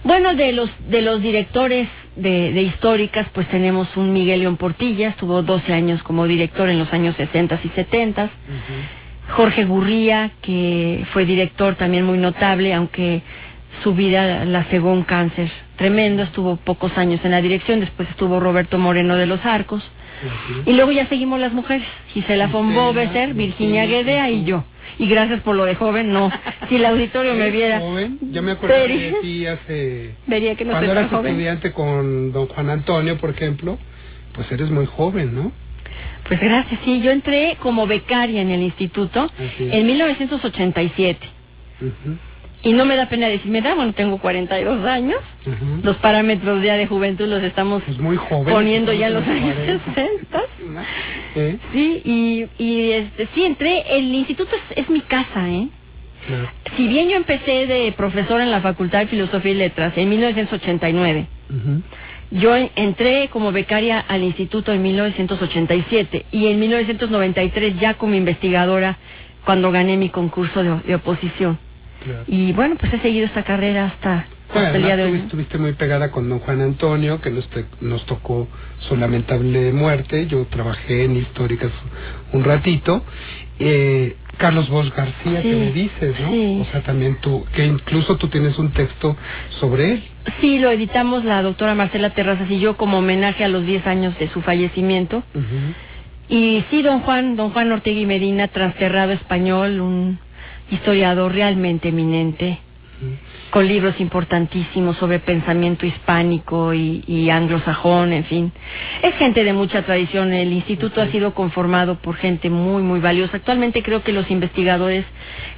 Bueno, 0.02 0.34
de 0.34 0.52
los 0.52 0.68
de 0.90 1.00
los 1.00 1.22
directores 1.22 1.88
de, 2.16 2.52
de 2.52 2.62
históricas, 2.62 3.26
pues 3.32 3.48
tenemos 3.48 3.96
un 3.96 4.12
Miguel 4.12 4.40
León 4.40 4.58
Portilla, 4.58 5.08
estuvo 5.08 5.42
12 5.42 5.72
años 5.72 6.02
como 6.02 6.26
director 6.26 6.68
en 6.68 6.78
los 6.78 6.92
años 6.92 7.16
60 7.16 7.58
y 7.64 7.68
70. 7.70 8.30
Jorge 9.30 9.64
Gurría, 9.64 10.32
que 10.42 11.06
fue 11.14 11.24
director 11.24 11.76
también 11.76 12.04
muy 12.04 12.18
notable, 12.18 12.74
aunque 12.74 13.22
su 13.84 13.94
vida 13.94 14.44
la 14.46 14.64
cegó 14.64 14.92
un 14.92 15.04
cáncer 15.04 15.48
tremendo, 15.76 16.22
estuvo 16.24 16.56
pocos 16.56 16.96
años 16.98 17.20
en 17.22 17.30
la 17.30 17.40
dirección, 17.42 17.80
después 17.80 18.08
estuvo 18.08 18.40
Roberto 18.40 18.78
Moreno 18.78 19.16
de 19.16 19.26
los 19.26 19.44
Arcos, 19.44 19.84
y 20.64 20.72
luego 20.72 20.90
ya 20.90 21.06
seguimos 21.06 21.38
las 21.38 21.52
mujeres, 21.52 21.86
Gisela 22.14 22.46
von 22.46 22.74
Bobeser, 22.74 23.34
Virginia 23.34 23.84
Guedea 23.84 24.30
y 24.30 24.44
yo. 24.44 24.64
Y 24.98 25.06
gracias 25.06 25.40
por 25.40 25.56
lo 25.56 25.64
de 25.64 25.74
joven, 25.74 26.12
no. 26.12 26.30
Si 26.68 26.76
el 26.76 26.84
auditorio 26.84 27.34
me 27.34 27.42
¿Eres 27.48 27.52
viera, 27.52 27.80
joven? 27.80 28.18
Yo 28.32 28.42
me 28.42 28.52
acuerdo 28.52 28.76
vería, 28.76 29.06
de 29.06 29.20
ti 29.22 29.46
hace... 29.46 30.14
vería 30.26 30.54
que 30.54 30.64
no 30.64 30.70
Cuando 30.72 30.92
eras 30.92 31.10
joven. 31.10 31.32
estudiante 31.32 31.72
con 31.72 32.32
don 32.32 32.46
Juan 32.46 32.70
Antonio, 32.70 33.18
por 33.18 33.30
ejemplo, 33.30 33.78
pues 34.34 34.50
eres 34.52 34.70
muy 34.70 34.86
joven, 34.86 35.34
¿no? 35.34 35.52
Pues 36.28 36.40
gracias, 36.40 36.80
sí, 36.84 37.00
yo 37.02 37.10
entré 37.10 37.56
como 37.60 37.86
becaria 37.86 38.40
en 38.40 38.50
el 38.50 38.62
instituto 38.62 39.30
en 39.58 39.86
1987. 39.86 41.26
Y 42.64 42.72
no 42.72 42.84
me 42.86 42.96
da 42.96 43.08
pena 43.10 43.28
decir, 43.28 43.50
me 43.50 43.60
da, 43.60 43.74
bueno, 43.74 43.92
tengo 43.92 44.18
42 44.18 44.84
años. 44.86 45.18
Los 45.82 45.96
parámetros 45.98 46.62
ya 46.64 46.76
de 46.76 46.86
juventud 46.86 47.26
los 47.26 47.42
estamos 47.42 47.82
muy 47.98 48.16
joven, 48.16 48.52
poniendo 48.54 48.92
ya 48.92 49.08
en 49.08 49.14
los 49.14 49.26
años 49.28 49.56
en 49.58 49.72
los 49.74 49.82
60. 49.94 50.40
¿Eh? 51.36 51.58
Sí, 51.72 52.02
y, 52.58 52.62
y 52.64 52.90
este, 52.92 53.28
sí, 53.34 53.44
entré, 53.44 53.84
el 53.96 54.14
instituto 54.14 54.50
es, 54.56 54.78
es 54.78 54.88
mi 54.90 55.00
casa, 55.02 55.48
¿eh? 55.50 55.68
Si 56.76 56.88
bien 56.88 57.10
yo 57.10 57.16
empecé 57.16 57.66
de 57.66 57.92
profesora 57.92 58.44
en 58.44 58.50
la 58.50 58.62
Facultad 58.62 59.00
de 59.00 59.06
Filosofía 59.08 59.52
y 59.52 59.54
Letras 59.56 59.92
en 59.96 60.08
1989, 60.08 61.26
yo 62.30 62.56
en- 62.56 62.70
entré 62.76 63.28
como 63.28 63.52
becaria 63.52 64.00
al 64.00 64.22
instituto 64.22 64.72
en 64.72 64.80
1987 64.82 66.24
y 66.32 66.46
en 66.46 66.58
1993 66.60 67.78
ya 67.78 67.94
como 67.94 68.14
investigadora 68.14 68.96
cuando 69.44 69.70
gané 69.70 69.98
mi 69.98 70.08
concurso 70.08 70.62
de, 70.62 70.78
de 70.86 70.94
oposición. 70.94 71.58
Y 72.26 72.52
bueno, 72.52 72.76
pues 72.78 72.92
he 72.94 72.98
seguido 73.00 73.26
esta 73.26 73.42
carrera 73.44 73.86
hasta, 73.86 74.26
Bueno, 74.52 74.66
hasta 74.66 74.76
el 74.78 74.84
día 74.84 74.96
de 74.96 75.04
hoy. 75.04 75.18
estuviste 75.18 75.58
muy 75.58 75.72
pegada 75.72 76.10
con 76.10 76.28
don 76.28 76.38
Juan 76.40 76.60
Antonio, 76.60 77.20
que 77.20 77.30
nos, 77.30 77.48
te- 77.48 77.66
nos 77.80 78.04
tocó 78.06 78.48
su 78.80 78.96
lamentable 78.96 79.72
muerte. 79.72 80.26
Yo 80.26 80.44
trabajé 80.46 81.04
en 81.04 81.16
históricas 81.16 81.70
un 82.32 82.44
ratito. 82.44 83.04
Eh, 83.58 84.16
Carlos 84.36 84.68
Bosch 84.68 84.92
García, 84.92 85.42
Sí, 85.42 85.48
que 85.48 85.56
me 85.56 85.70
dices, 85.72 86.20
¿no? 86.20 86.28
sí. 86.32 86.58
O 86.62 86.72
sea, 86.72 86.82
también 86.82 87.18
tú, 87.20 87.44
que 87.54 87.64
incluso 87.64 88.16
tú 88.16 88.26
tienes 88.26 88.58
un 88.58 88.72
texto 88.72 89.16
sobre 89.60 89.92
él. 89.92 90.04
Sí, 90.40 90.58
lo 90.58 90.72
editamos 90.72 91.24
la 91.24 91.40
doctora 91.40 91.76
Marcela 91.76 92.10
Terrazas 92.10 92.50
y 92.50 92.58
yo 92.58 92.76
como 92.76 92.98
homenaje 92.98 93.44
a 93.44 93.48
los 93.48 93.64
10 93.64 93.86
años 93.86 94.18
de 94.18 94.28
su 94.30 94.42
fallecimiento. 94.42 95.22
Y 96.28 96.64
sí, 96.70 96.82
don 96.82 97.00
Juan, 97.02 97.36
don 97.36 97.50
Juan 97.50 97.70
Ortega 97.70 98.00
y 98.00 98.06
Medina, 98.06 98.48
transterrado 98.48 99.12
español, 99.12 99.80
un 99.80 100.18
historiador 100.70 101.32
realmente 101.32 101.88
eminente, 101.88 102.58
con 103.50 103.68
libros 103.68 104.00
importantísimos 104.00 104.96
sobre 104.96 105.18
pensamiento 105.20 105.84
hispánico 105.86 106.72
y, 106.74 107.04
y 107.06 107.30
anglosajón, 107.30 108.12
en 108.12 108.24
fin. 108.24 108.52
Es 109.02 109.14
gente 109.16 109.44
de 109.44 109.52
mucha 109.52 109.82
tradición. 109.82 110.32
El 110.32 110.52
instituto 110.52 111.00
ha 111.00 111.06
sido 111.08 111.34
conformado 111.34 111.96
por 111.96 112.16
gente 112.16 112.50
muy, 112.50 112.82
muy 112.82 113.00
valiosa. 113.00 113.36
Actualmente 113.36 113.82
creo 113.82 114.02
que 114.02 114.12
los 114.12 114.28
investigadores 114.30 115.04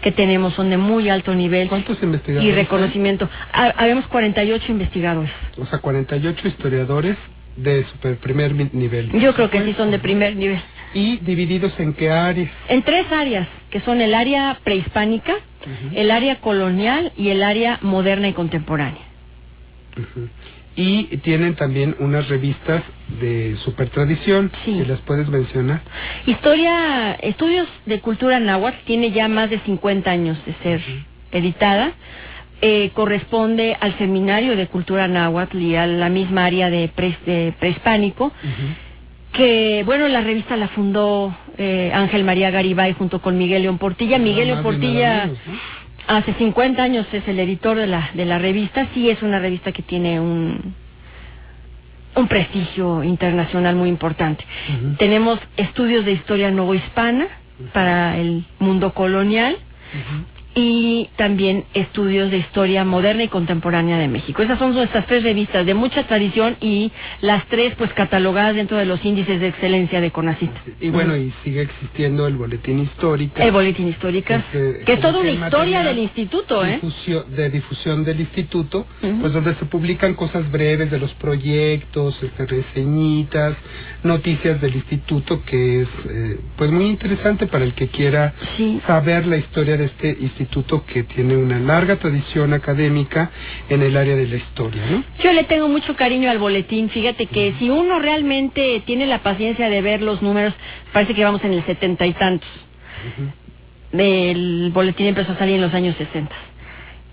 que 0.02 0.12
tenemos 0.12 0.54
son 0.54 0.68
de 0.70 0.76
muy 0.76 1.09
alto 1.09 1.34
nivel. 1.34 1.68
¿Cuántos 1.68 2.02
investigadores 2.02 2.46
Y 2.50 2.54
reconocimiento. 2.54 3.28
Ha- 3.52 3.74
Habemos 3.78 4.07
48 4.09 4.72
investigadores. 4.72 5.30
O 5.59 5.64
sea, 5.66 5.78
48 5.78 6.48
historiadores 6.48 7.16
de 7.57 7.84
super 7.84 8.16
primer 8.18 8.54
nivel. 8.74 9.11
Yo 9.12 9.34
creo 9.34 9.48
que 9.48 9.62
sí 9.62 9.72
son 9.74 9.90
de 9.90 9.98
primer 9.98 10.36
nivel. 10.36 10.61
¿Y 10.97 11.16
divididos 11.18 11.78
en 11.78 11.92
qué 11.94 12.11
áreas? 12.11 12.51
En 12.68 12.82
tres 12.82 13.07
áreas, 13.12 13.47
que 13.70 13.80
son 13.80 14.01
el 14.01 14.14
área 14.14 14.59
prehispánica, 14.64 15.34
el 15.94 16.11
área 16.11 16.36
colonial 16.40 17.12
y 17.16 17.28
el 17.28 17.42
área 17.42 17.78
moderna 17.82 18.28
y 18.28 18.32
contemporánea. 18.32 19.03
Y 20.76 21.05
tienen 21.18 21.55
también 21.55 21.97
unas 22.01 22.28
revistas 22.28 22.82
de 23.20 23.57
super 23.64 23.88
tradición. 23.88 24.51
Si 24.64 24.84
las 24.84 25.01
puedes 25.01 25.26
mencionar. 25.28 25.80
Historia, 26.26 27.12
estudios 27.14 27.66
de 27.86 28.01
cultura 28.01 28.38
náhuatl 28.40 28.76
tiene 28.84 29.11
ya 29.11 29.26
más 29.28 29.49
de 29.49 29.59
50 29.61 30.11
años 30.11 30.36
de 30.44 30.55
ser 30.62 30.80
editada. 31.32 31.92
Eh, 32.62 32.90
corresponde 32.94 33.76
al 33.80 33.97
seminario 33.99 34.57
de 34.57 34.66
cultura 34.66 35.09
náhuatl 35.09 35.59
y 35.61 35.76
a 35.76 35.86
la 35.86 36.09
misma 36.09 36.44
área 36.47 36.68
de, 36.70 36.88
pre- 36.88 37.18
de 37.26 37.55
prehispánico. 37.59 38.32
Que, 39.37 39.82
bueno, 39.84 40.09
la 40.09 40.22
revista 40.22 40.57
la 40.57 40.68
fundó 40.68 41.37
eh, 41.59 41.91
Ángel 41.95 42.24
María 42.24 42.51
Garibay 42.51 42.95
junto 42.95 43.20
con 43.20 43.37
Miguel 43.37 43.62
León 43.62 43.78
Portilla. 43.78 44.18
Miguel 44.18 44.49
León 44.49 44.62
Portilla 44.62 45.26
menos, 45.26 45.39
¿no? 45.47 45.59
hace 46.07 46.34
50 46.34 46.82
años 46.82 47.07
es 47.12 47.26
el 47.28 47.39
editor 47.41 47.76
de 47.76 47.87
la, 47.87 48.11
de 48.14 48.24
la 48.24 48.39
revista. 48.39 48.87
Sí, 48.95 49.11
es 49.11 49.22
una 49.22 49.39
revista 49.39 49.72
que 49.72 49.82
tiene 49.82 50.20
un, 50.20 50.74
un 52.14 52.28
prestigio 52.28 53.05
internacional 53.05 53.76
muy 53.76 53.89
importante. 53.89 54.45
Tenemos 54.99 55.39
estudios 55.57 56.05
de 56.05 56.12
historia 56.12 56.51
novohispana 56.51 57.26
para 57.72 58.16
el 58.16 58.45
mundo 58.59 58.93
colonial 58.95 59.59
y 60.59 61.11
también 61.16 61.64
estudios 61.74 62.30
de 62.30 62.38
historia 62.38 62.82
moderna 62.82 63.22
y 63.24 63.28
contemporánea 63.28 63.98
de 63.98 64.09
México. 64.09 64.42
Esas 64.42 64.59
son 64.59 64.72
nuestras 64.74 65.04
tres 65.07 65.22
revistas 65.22 65.66
de 65.66 65.74
mucha 65.74 66.07
tradición 66.07 66.57
y 66.62 66.90
las 67.20 67.44
tres 67.48 67.74
pues 67.76 67.92
catalogadas 67.92 68.57
dentro 68.57 68.78
de 68.78 68.86
los 68.86 69.04
índices 69.04 69.38
de 69.38 69.48
excelencia 69.48 70.00
de 70.00 70.11
CONACYT. 70.11 70.50
Y 70.80 70.88
bueno, 70.88 71.14
y 71.14 71.30
sigue 71.44 71.61
existiendo 71.61 72.26
el 72.26 72.36
boletín 72.36 72.78
histórico. 72.80 73.42
El 73.42 73.52
boletín 73.52 73.88
histórica, 73.88 74.36
Este, 74.36 74.82
que 74.86 74.94
es 74.94 75.00
toda 75.00 75.12
como 75.12 75.30
una 75.30 75.46
historia 75.46 75.82
del 75.82 75.98
instituto, 75.98 76.64
¿eh? 76.64 76.80
difusión- 76.80 77.26
de 77.36 77.50
difusión 77.50 78.04
del 78.04 78.20
instituto, 78.20 78.86
pues 79.20 79.34
donde 79.34 79.54
se 79.57 79.66
publican 79.66 80.14
cosas 80.14 80.50
breves 80.50 80.90
de 80.90 80.98
los 80.98 81.12
proyectos, 81.14 82.18
este, 82.22 82.46
reseñitas, 82.46 83.57
noticias 84.03 84.61
del 84.61 84.74
instituto, 84.74 85.42
que 85.44 85.82
es 85.82 85.88
eh, 86.09 86.40
pues 86.57 86.70
muy 86.70 86.86
interesante 86.86 87.47
para 87.47 87.64
el 87.64 87.74
que 87.74 87.88
quiera 87.88 88.34
saber 88.86 89.26
la 89.26 89.36
historia 89.36 89.76
de 89.76 89.86
este 89.86 90.16
instituto 90.20 90.84
que 90.86 91.03
tiene 91.05 91.36
una 91.36 91.59
larga 91.59 91.97
tradición 91.97 92.53
académica 92.53 93.30
en 93.68 93.82
el 93.82 93.97
área 93.97 94.16
de 94.16 94.26
la 94.26 94.36
historia, 94.36 94.82
¿no? 94.90 95.05
Yo 95.22 95.32
le 95.32 95.44
tengo 95.44 95.68
mucho 95.68 95.97
cariño 95.97 96.30
al 96.30 96.38
boletín. 96.38 96.90
Fíjate 96.90 97.26
que 97.26 97.55
si 97.59 97.70
uno 97.70 97.99
realmente 97.99 98.82
tiene 98.86 99.07
la 99.07 99.22
paciencia 99.22 99.68
de 99.68 99.82
ver 99.82 100.03
los 100.03 100.22
números, 100.22 100.55
parece 100.92 101.14
que 101.14 101.24
vamos 101.24 101.42
en 101.44 101.53
el 101.53 101.64
setenta 101.64 102.07
y 102.07 102.12
tantos. 102.12 102.49
El 103.92 104.70
boletín 104.72 105.07
empezó 105.07 105.32
a 105.32 105.38
salir 105.38 105.57
en 105.57 105.62
los 105.62 105.74
años 105.74 105.97
sesenta. 105.97 106.34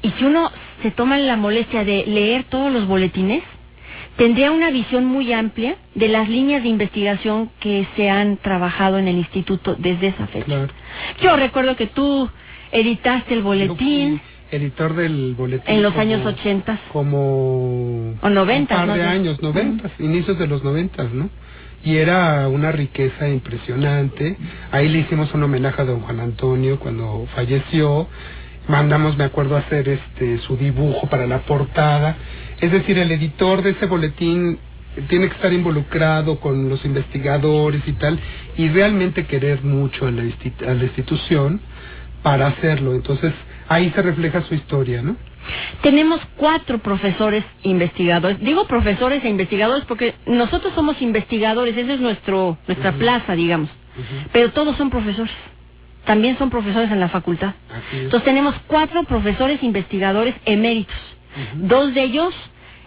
Y 0.01 0.11
si 0.11 0.25
uno 0.25 0.51
se 0.81 0.91
toma 0.91 1.17
la 1.17 1.37
molestia 1.37 1.85
de 1.85 2.05
leer 2.05 2.43
todos 2.45 2.71
los 2.71 2.87
boletines, 2.87 3.43
tendría 4.17 4.51
una 4.51 4.69
visión 4.71 5.05
muy 5.05 5.31
amplia 5.33 5.75
de 5.95 6.07
las 6.07 6.29
líneas 6.29 6.63
de 6.63 6.69
investigación 6.69 7.49
que 7.59 7.87
se 7.95 8.09
han 8.09 8.37
trabajado 8.37 8.97
en 8.97 9.07
el 9.07 9.17
instituto 9.17 9.75
desde 9.77 10.07
esa 10.07 10.27
fecha. 10.27 10.67
Yo 11.21 11.35
recuerdo 11.35 11.75
que 11.75 11.87
tú 11.87 12.29
editaste 12.71 13.33
el 13.33 13.41
boletín 13.43 14.21
Editor 14.51 14.95
del 14.95 15.33
boletín. 15.35 15.75
en 15.75 15.81
los 15.81 15.93
como- 15.93 16.01
años 16.01 16.25
80. 16.25 16.79
Como... 16.91 18.13
O 18.21 18.29
90, 18.29 18.75
Un 18.75 18.79
par 18.81 18.87
más 18.87 18.97
de 18.97 19.03
años, 19.03 19.41
noventas, 19.41 19.91
inicios 19.99 20.37
de 20.37 20.47
los 20.47 20.63
noventas, 20.63 21.11
¿no? 21.11 21.29
Y 21.83 21.97
era 21.97 22.47
una 22.47 22.71
riqueza 22.71 23.27
impresionante. 23.27 24.37
Ahí 24.71 24.89
le 24.89 24.99
hicimos 24.99 25.33
un 25.33 25.43
homenaje 25.43 25.81
a 25.81 25.85
don 25.85 26.01
Juan 26.01 26.19
Antonio 26.19 26.79
cuando 26.79 27.27
falleció. 27.35 28.07
Mandamos, 28.67 29.17
me 29.17 29.25
acuerdo, 29.25 29.57
a 29.57 29.59
hacer 29.59 29.89
este 29.89 30.37
su 30.39 30.55
dibujo 30.55 31.07
para 31.07 31.25
la 31.27 31.39
portada. 31.39 32.15
Es 32.63 32.71
decir, 32.71 32.97
el 32.97 33.11
editor 33.11 33.61
de 33.61 33.71
ese 33.71 33.85
boletín 33.87 34.57
tiene 35.09 35.27
que 35.27 35.35
estar 35.35 35.51
involucrado 35.51 36.39
con 36.39 36.69
los 36.69 36.85
investigadores 36.85 37.81
y 37.87 37.93
tal, 37.93 38.19
y 38.57 38.69
realmente 38.69 39.25
querer 39.25 39.63
mucho 39.63 40.07
a 40.07 40.11
la, 40.11 40.23
insti- 40.23 40.61
a 40.67 40.73
la 40.73 40.83
institución 40.83 41.59
para 42.21 42.47
hacerlo. 42.47 42.93
Entonces, 42.93 43.33
ahí 43.67 43.91
se 43.95 44.01
refleja 44.01 44.41
su 44.43 44.53
historia, 44.55 45.01
¿no? 45.01 45.15
Tenemos 45.81 46.21
cuatro 46.37 46.77
profesores 46.79 47.43
investigadores. 47.63 48.39
Digo 48.39 48.65
profesores 48.65 49.25
e 49.25 49.29
investigadores 49.29 49.83
porque 49.85 50.13
nosotros 50.25 50.71
somos 50.73 51.01
investigadores, 51.01 51.75
esa 51.75 51.93
es 51.93 51.99
nuestro, 51.99 52.57
nuestra 52.67 52.91
plaza, 52.93 53.35
digamos. 53.35 53.69
Pero 54.31 54.51
todos 54.51 54.77
son 54.77 54.89
profesores. 54.89 55.33
También 56.05 56.37
son 56.37 56.49
profesores 56.49 56.89
en 56.91 56.99
la 57.01 57.09
facultad. 57.09 57.55
Entonces 58.03 58.23
tenemos 58.25 58.55
cuatro 58.67 59.03
profesores 59.03 59.61
investigadores 59.63 60.35
eméritos. 60.45 60.95
Dos 61.55 61.93
de 61.93 62.03
ellos, 62.03 62.33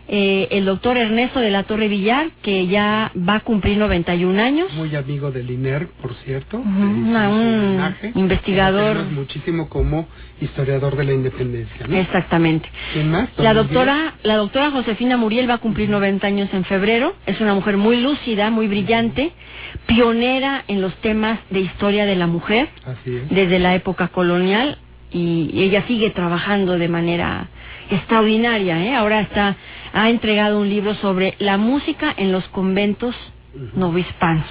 eh, 0.08 0.46
el 0.52 0.64
doctor 0.66 0.96
Ernesto 0.96 1.40
de 1.40 1.50
la 1.50 1.64
Torre 1.64 1.88
Villar, 1.88 2.28
que 2.42 2.66
ya 2.68 3.10
va 3.16 3.36
a 3.36 3.40
cumplir 3.40 3.76
91 3.78 4.40
años. 4.40 4.72
Muy 4.74 4.94
amigo 4.94 5.30
del 5.32 5.50
INER, 5.50 5.88
por 6.00 6.14
cierto. 6.24 6.58
Una- 6.58 7.28
un 7.28 7.40
homenaje. 7.64 8.12
investigador. 8.14 9.04
Muchísimo 9.06 9.68
como 9.68 10.06
historiador 10.40 10.96
de 10.96 11.04
la 11.04 11.12
independencia, 11.12 11.86
¿no? 11.88 11.96
Exactamente. 11.96 12.68
¿Quién 12.92 13.10
más? 13.10 13.28
La 13.38 13.52
¿Don 13.54 13.66
doctora, 13.66 14.14
la 14.22 14.36
doctora 14.36 14.70
Josefina 14.70 15.16
Muriel 15.16 15.48
va 15.50 15.54
a 15.54 15.58
cumplir 15.58 15.88
90 15.88 16.26
años 16.26 16.48
en 16.52 16.64
febrero. 16.64 17.14
Es 17.26 17.40
una 17.40 17.54
mujer 17.54 17.76
muy 17.76 18.00
lúcida, 18.00 18.50
muy 18.50 18.68
brillante, 18.68 19.32
pionera 19.86 20.64
en 20.68 20.80
los 20.82 20.94
temas 20.96 21.38
de 21.50 21.60
historia 21.60 22.06
de 22.06 22.16
la 22.16 22.26
mujer 22.26 22.68
Así 22.84 23.16
es. 23.16 23.28
desde 23.30 23.58
la 23.58 23.74
época 23.74 24.08
colonial 24.08 24.78
y 25.10 25.50
ella 25.62 25.84
sigue 25.86 26.10
trabajando 26.10 26.78
de 26.78 26.88
manera 26.88 27.48
extraordinaria. 27.90 28.84
¿eh? 28.84 28.94
Ahora 28.94 29.20
está 29.20 29.56
ha 29.92 30.10
entregado 30.10 30.60
un 30.60 30.68
libro 30.68 30.94
sobre 30.96 31.34
la 31.38 31.56
música 31.56 32.12
en 32.16 32.32
los 32.32 32.44
conventos 32.48 33.14
novohispanos. 33.74 34.46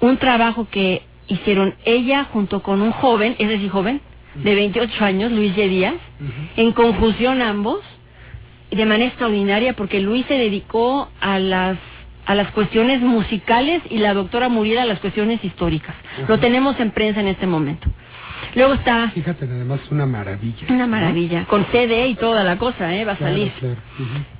Un 0.00 0.16
trabajo 0.18 0.68
que 0.70 1.02
hicieron 1.26 1.74
ella 1.84 2.24
junto 2.32 2.62
con 2.62 2.80
un 2.80 2.92
joven, 2.92 3.36
es 3.38 3.48
decir, 3.48 3.70
joven, 3.70 4.00
de 4.34 4.54
28 4.54 5.04
años, 5.04 5.32
Luis 5.32 5.54
de 5.56 5.68
Díaz, 5.68 5.94
en 6.56 6.72
conjunción 6.72 7.42
ambos, 7.42 7.80
de 8.70 8.84
manera 8.84 9.08
extraordinaria, 9.08 9.74
porque 9.74 10.00
Luis 10.00 10.26
se 10.26 10.34
dedicó 10.34 11.08
a 11.20 11.38
las 11.38 11.78
a 12.26 12.34
las 12.34 12.50
cuestiones 12.52 13.00
musicales 13.00 13.80
y 13.88 13.96
la 13.96 14.12
doctora 14.12 14.50
Muriel 14.50 14.76
a 14.76 14.84
las 14.84 15.00
cuestiones 15.00 15.42
históricas. 15.42 15.94
Lo 16.28 16.38
tenemos 16.38 16.78
en 16.78 16.90
prensa 16.90 17.20
en 17.20 17.28
este 17.28 17.46
momento. 17.46 17.88
Luego 18.54 18.74
está 18.74 19.10
Fíjate, 19.10 19.44
además, 19.44 19.80
una 19.90 20.06
maravilla. 20.06 20.66
una 20.68 20.86
maravilla, 20.86 21.44
con 21.46 21.64
CD 21.66 22.08
y 22.08 22.14
toda 22.14 22.44
la 22.44 22.56
cosa, 22.58 22.94
¿eh? 22.94 23.04
va 23.04 23.12
a 23.12 23.16
Claro, 23.16 23.32
salir. 23.34 23.52
claro. 23.58 23.76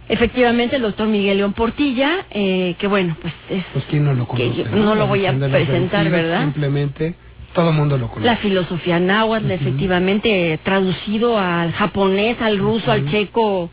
Efectivamente, 0.08 0.76
el 0.76 0.82
doctor 0.82 1.06
Miguel 1.06 1.38
León 1.38 1.52
Portilla, 1.52 2.24
eh, 2.30 2.76
que 2.78 2.86
bueno, 2.86 3.16
pues 3.20 3.34
es 3.50 3.64
Pues 3.72 3.84
quién 3.90 4.04
no 4.04 4.14
lo 4.14 4.26
que 4.28 4.42
conoce. 4.48 4.64
yo 4.64 4.76
no 4.76 4.94
lo 4.94 5.06
voy 5.06 5.26
a 5.26 5.32
presentar, 5.38 6.08
¿verdad? 6.08 6.42
Simplemente, 6.42 7.14
todo 7.52 7.70
el 7.70 7.76
mundo 7.76 7.98
lo 7.98 8.08
conoce. 8.08 8.24
La 8.26 8.36
filosofía 8.36 8.98
náhuatl, 9.00 9.50
efectivamente, 9.50 10.58
traducido 10.62 11.38
al 11.38 11.72
japonés, 11.72 12.40
al 12.40 12.58
ruso, 12.58 12.90
al 12.90 13.10
checo. 13.10 13.70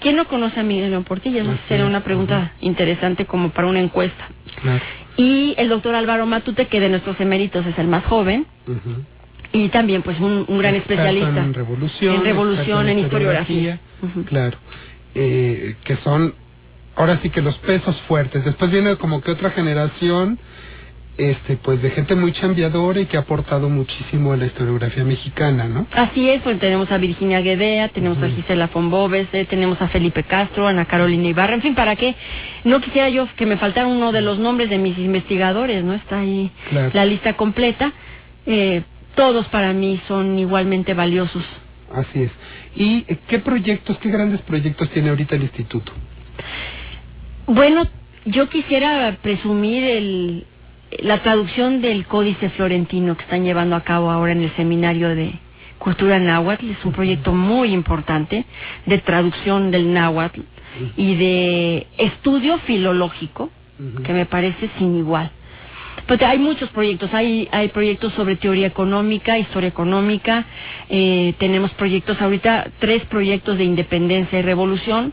¿Quién 0.00 0.16
no 0.16 0.26
conoce 0.26 0.58
a 0.60 0.62
Miguel 0.62 0.90
León 0.90 1.04
Portilla? 1.04 1.42
Esa 1.42 1.52
Así 1.52 1.60
Sería 1.68 1.84
es, 1.84 1.88
una 1.90 2.00
pregunta 2.04 2.52
interesante 2.60 3.24
como 3.24 3.50
para 3.50 3.68
una 3.68 3.80
encuesta. 3.80 4.28
Claro. 4.60 4.80
Y 5.16 5.54
el 5.58 5.68
doctor 5.68 5.94
Álvaro 5.94 6.26
Matute, 6.26 6.66
que 6.66 6.80
de 6.80 6.88
nuestros 6.88 7.20
eméritos 7.20 7.66
es 7.66 7.78
el 7.78 7.86
más 7.88 8.04
joven. 8.04 8.46
Y 9.52 9.68
también 9.68 10.02
pues 10.02 10.18
un, 10.20 10.44
un 10.48 10.58
gran 10.58 10.74
Experto 10.74 11.02
especialista 11.04 11.40
En 11.42 11.54
revolución. 11.54 12.14
en 12.16 12.24
revolución, 12.24 12.88
en 12.88 12.98
historiografía. 13.00 13.78
Claro. 14.26 14.56
Eh, 15.14 15.76
que 15.84 15.96
son, 15.96 16.34
ahora 16.96 17.18
sí 17.22 17.30
que 17.30 17.42
los 17.42 17.56
pesos 17.58 18.00
fuertes. 18.08 18.44
Después 18.44 18.70
viene 18.70 18.96
como 18.96 19.20
que 19.20 19.30
otra 19.30 19.50
generación, 19.50 20.38
este, 21.18 21.56
pues 21.56 21.82
de 21.82 21.90
gente 21.90 22.14
muy 22.14 22.32
chambeadora 22.32 22.98
y 23.00 23.04
que 23.06 23.18
ha 23.18 23.20
aportado 23.20 23.68
muchísimo 23.68 24.32
a 24.32 24.38
la 24.38 24.46
historiografía 24.46 25.04
mexicana, 25.04 25.64
¿no? 25.68 25.86
Así 25.92 26.30
es, 26.30 26.40
pues 26.40 26.58
tenemos 26.58 26.90
a 26.90 26.96
Virginia 26.96 27.40
Guedea, 27.42 27.88
tenemos 27.88 28.16
a 28.22 28.28
Gisela 28.28 28.68
Fombobes, 28.68 29.28
tenemos 29.50 29.80
a 29.82 29.88
Felipe 29.88 30.22
Castro, 30.22 30.66
Ana 30.66 30.86
Carolina 30.86 31.28
Ibarra, 31.28 31.52
en 31.54 31.60
fin, 31.60 31.74
¿para 31.74 31.96
qué? 31.96 32.14
No 32.64 32.80
quisiera 32.80 33.10
yo 33.10 33.28
que 33.36 33.44
me 33.44 33.58
faltara 33.58 33.86
uno 33.86 34.10
de 34.12 34.22
los 34.22 34.38
nombres 34.38 34.70
de 34.70 34.78
mis 34.78 34.96
investigadores, 34.96 35.84
¿no? 35.84 35.92
Está 35.92 36.20
ahí 36.20 36.50
Claro. 36.70 36.90
la 36.94 37.04
lista 37.04 37.34
completa. 37.34 37.92
Eh, 38.46 38.82
todos 39.14 39.46
para 39.48 39.72
mí 39.72 40.00
son 40.08 40.38
igualmente 40.38 40.94
valiosos. 40.94 41.44
Así 41.92 42.22
es. 42.22 42.32
¿Y 42.74 43.02
qué 43.28 43.38
proyectos, 43.38 43.98
qué 43.98 44.10
grandes 44.10 44.40
proyectos 44.42 44.88
tiene 44.90 45.10
ahorita 45.10 45.36
el 45.36 45.42
instituto? 45.42 45.92
Bueno, 47.46 47.86
yo 48.24 48.48
quisiera 48.48 49.18
presumir 49.20 49.84
el, 49.84 50.46
la 51.00 51.22
traducción 51.22 51.82
del 51.82 52.06
Códice 52.06 52.50
Florentino 52.50 53.16
que 53.16 53.24
están 53.24 53.44
llevando 53.44 53.76
a 53.76 53.82
cabo 53.82 54.10
ahora 54.10 54.32
en 54.32 54.42
el 54.42 54.54
Seminario 54.56 55.14
de 55.14 55.32
Cultura 55.78 56.18
Náhuatl. 56.18 56.70
Es 56.70 56.84
un 56.84 56.92
proyecto 56.92 57.32
muy 57.32 57.72
importante 57.72 58.44
de 58.86 58.98
traducción 58.98 59.70
del 59.70 59.92
náhuatl 59.92 60.40
y 60.96 61.14
de 61.16 61.86
estudio 61.98 62.58
filológico 62.60 63.50
que 64.04 64.12
me 64.12 64.26
parece 64.26 64.70
sin 64.78 64.96
igual. 64.96 65.30
Porque 66.06 66.24
hay 66.24 66.38
muchos 66.38 66.68
proyectos, 66.70 67.12
hay, 67.14 67.48
hay 67.52 67.68
proyectos 67.68 68.12
sobre 68.14 68.36
teoría 68.36 68.66
económica, 68.66 69.38
historia 69.38 69.68
económica, 69.68 70.44
eh, 70.88 71.34
tenemos 71.38 71.70
proyectos 71.72 72.20
ahorita, 72.20 72.68
tres 72.80 73.04
proyectos 73.06 73.56
de 73.58 73.64
independencia 73.64 74.38
y 74.38 74.42
revolución, 74.42 75.12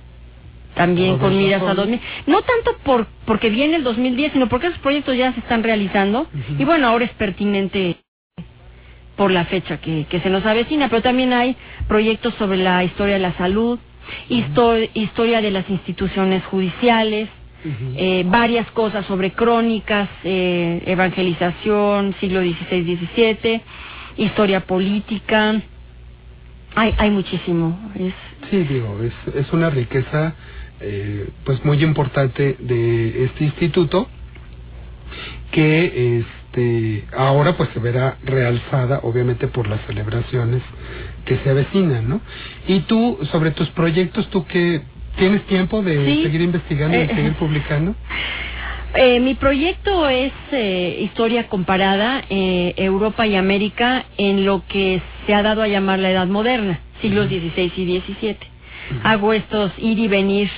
también 0.76 1.18
con 1.20 1.38
miras 1.38 1.62
a 1.62 1.68
son- 1.68 1.76
2000. 1.78 2.00
No 2.28 2.42
tanto 2.42 2.78
por 2.84 3.08
porque 3.26 3.50
viene 3.50 3.76
el 3.76 3.84
2010, 3.84 4.34
sino 4.34 4.50
porque 4.50 4.68
esos 4.68 4.80
proyectos 4.80 5.16
ya 5.16 5.34
se 5.34 5.40
están 5.42 5.64
realizando. 5.64 6.28
Y 6.58 6.64
bueno, 6.66 6.88
ahora 6.88 7.06
es 7.06 7.12
pertinente 7.12 7.98
por 9.16 9.32
la 9.32 9.46
fecha 9.46 9.78
que, 9.82 10.06
que 10.10 10.20
se 10.22 10.30
nos 10.30 10.46
avecina, 10.46 10.88
pero 10.90 11.02
también 11.02 11.34
hay 11.34 11.56
proyectos 11.88 12.34
sobre 12.36 12.58
la 12.58 12.84
historia 12.84 13.16
de 13.16 13.20
la 13.20 13.34
salud, 13.34 13.78
histo- 14.30 14.90
historia 14.94 15.42
de 15.42 15.52
las 15.52 15.70
instituciones 15.70 16.44
judiciales, 16.46 17.30
eh, 17.64 18.24
varias 18.28 18.70
cosas 18.72 19.05
sobre 19.05 19.32
crónicas, 19.32 20.10
eh, 20.24 20.82
evangelización, 20.86 22.16
siglo 22.20 22.41
XVI-XVII, 22.41 23.62
historia 24.18 24.62
política. 24.62 25.62
Hay, 26.76 26.93
hay 26.97 27.12
muchísimo. 27.12 27.91
Es, 27.95 28.14
Sí, 28.49 28.57
digo, 28.64 28.97
es, 29.03 29.36
es 29.36 29.51
una 29.53 29.70
riqueza 29.70 30.34
eh, 30.80 31.30
pues 31.43 31.64
muy 31.66 31.84
importante 31.84 32.55
de 32.60 33.26
este 33.26 33.43
instituto 33.43 34.07
que 35.51 36.20
este 36.20 37.05
ahora 37.16 37.57
pues 37.57 37.70
se 37.74 37.80
verá 37.80 38.18
realzada 38.24 39.01
obviamente 39.03 39.47
por 39.47 39.68
las 39.68 39.82
celebraciones 39.86 40.64
que 41.26 41.38
se 41.38 41.49
avecinan, 41.49 42.10
¿no? 42.10 42.22
Y 42.68 42.82
tú 42.82 43.20
sobre 43.32 43.51
tus 43.51 43.70
proyectos, 43.72 44.30
tú 44.30 44.45
que 44.45 44.82
tienes 45.20 45.43
tiempo 45.43 45.82
de 45.84 46.05
Sí. 46.05 46.24
seguir 46.24 46.41
investigando 46.41 46.97
y 46.97 47.01
Eh, 47.01 47.09
seguir 47.15 47.34
publicando. 47.34 47.93
Eh, 48.95 49.20
mi 49.20 49.36
proyecto 49.36 50.09
es 50.09 50.32
eh, 50.51 50.97
historia 51.01 51.47
comparada 51.47 52.24
eh, 52.30 52.74
Europa 52.78 53.28
y 53.28 53.36
América 53.36 54.05
en 54.17 54.45
lo 54.45 54.63
que 54.67 54.99
se 55.28 55.34
ha 55.36 55.43
dado 55.43 55.61
a 55.61 55.67
llamar 55.67 55.99
la 55.99 56.09
Edad 56.09 56.26
Moderna, 56.28 56.80
siglos 57.01 57.28
XVI 57.28 57.72
y 57.78 57.99
XVII. 58.01 58.38
Hago 59.03 59.34
estos 59.34 59.72
ir 59.78 59.99
y 59.99 60.07
venir 60.07 60.49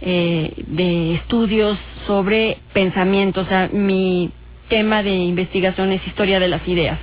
eh, 0.00 0.52
de 0.68 1.14
estudios 1.16 1.76
sobre 2.06 2.56
pensamiento, 2.72 3.42
o 3.42 3.44
sea, 3.44 3.68
mi 3.70 4.30
tema 4.70 5.02
de 5.02 5.10
investigación 5.14 5.92
es 5.92 6.06
historia 6.06 6.40
de 6.40 6.48
las 6.48 6.66
ideas. 6.66 6.98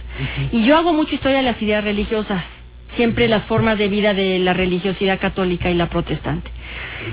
Y 0.51 0.63
yo 0.63 0.77
hago 0.77 0.93
mucho 0.93 1.13
historia 1.13 1.37
de 1.37 1.43
las 1.43 1.61
ideas 1.61 1.83
religiosas, 1.83 2.43
siempre 2.95 3.27
las 3.27 3.43
formas 3.45 3.77
de 3.77 3.87
vida 3.87 4.13
de 4.13 4.39
la 4.39 4.53
religiosidad 4.53 5.19
católica 5.19 5.69
y 5.69 5.73
la 5.75 5.89
protestante. 5.89 6.49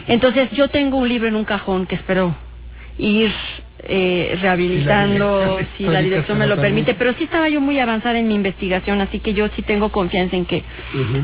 Entonces 0.07 0.51
yo 0.53 0.69
tengo 0.69 0.99
un 0.99 1.09
libro 1.09 1.29
en 1.29 1.37
un 1.37 1.45
cajón 1.45 1.87
que 1.87 1.97
espero 1.97 2.35
ir 2.99 3.33
eh, 3.85 4.39
rehabilitando 4.41 5.59
si 5.77 5.85
la 5.85 6.01
dirección 6.01 6.39
me 6.39 6.47
lo 6.47 6.57
permite. 6.61 6.95
pero 6.95 7.15
sí 7.15 7.25
estaba 7.25 7.49
yo 7.49 7.61
muy 7.61 7.79
avanzada 7.79 8.19
en 8.19 8.29
mi 8.29 8.35
investigación, 8.35 9.01
así 9.01 9.19
que 9.19 9.35
yo 9.35 9.49
sí 9.57 9.63
tengo 9.63 9.91
confianza 9.91 10.37
en 10.37 10.45
que 10.45 10.63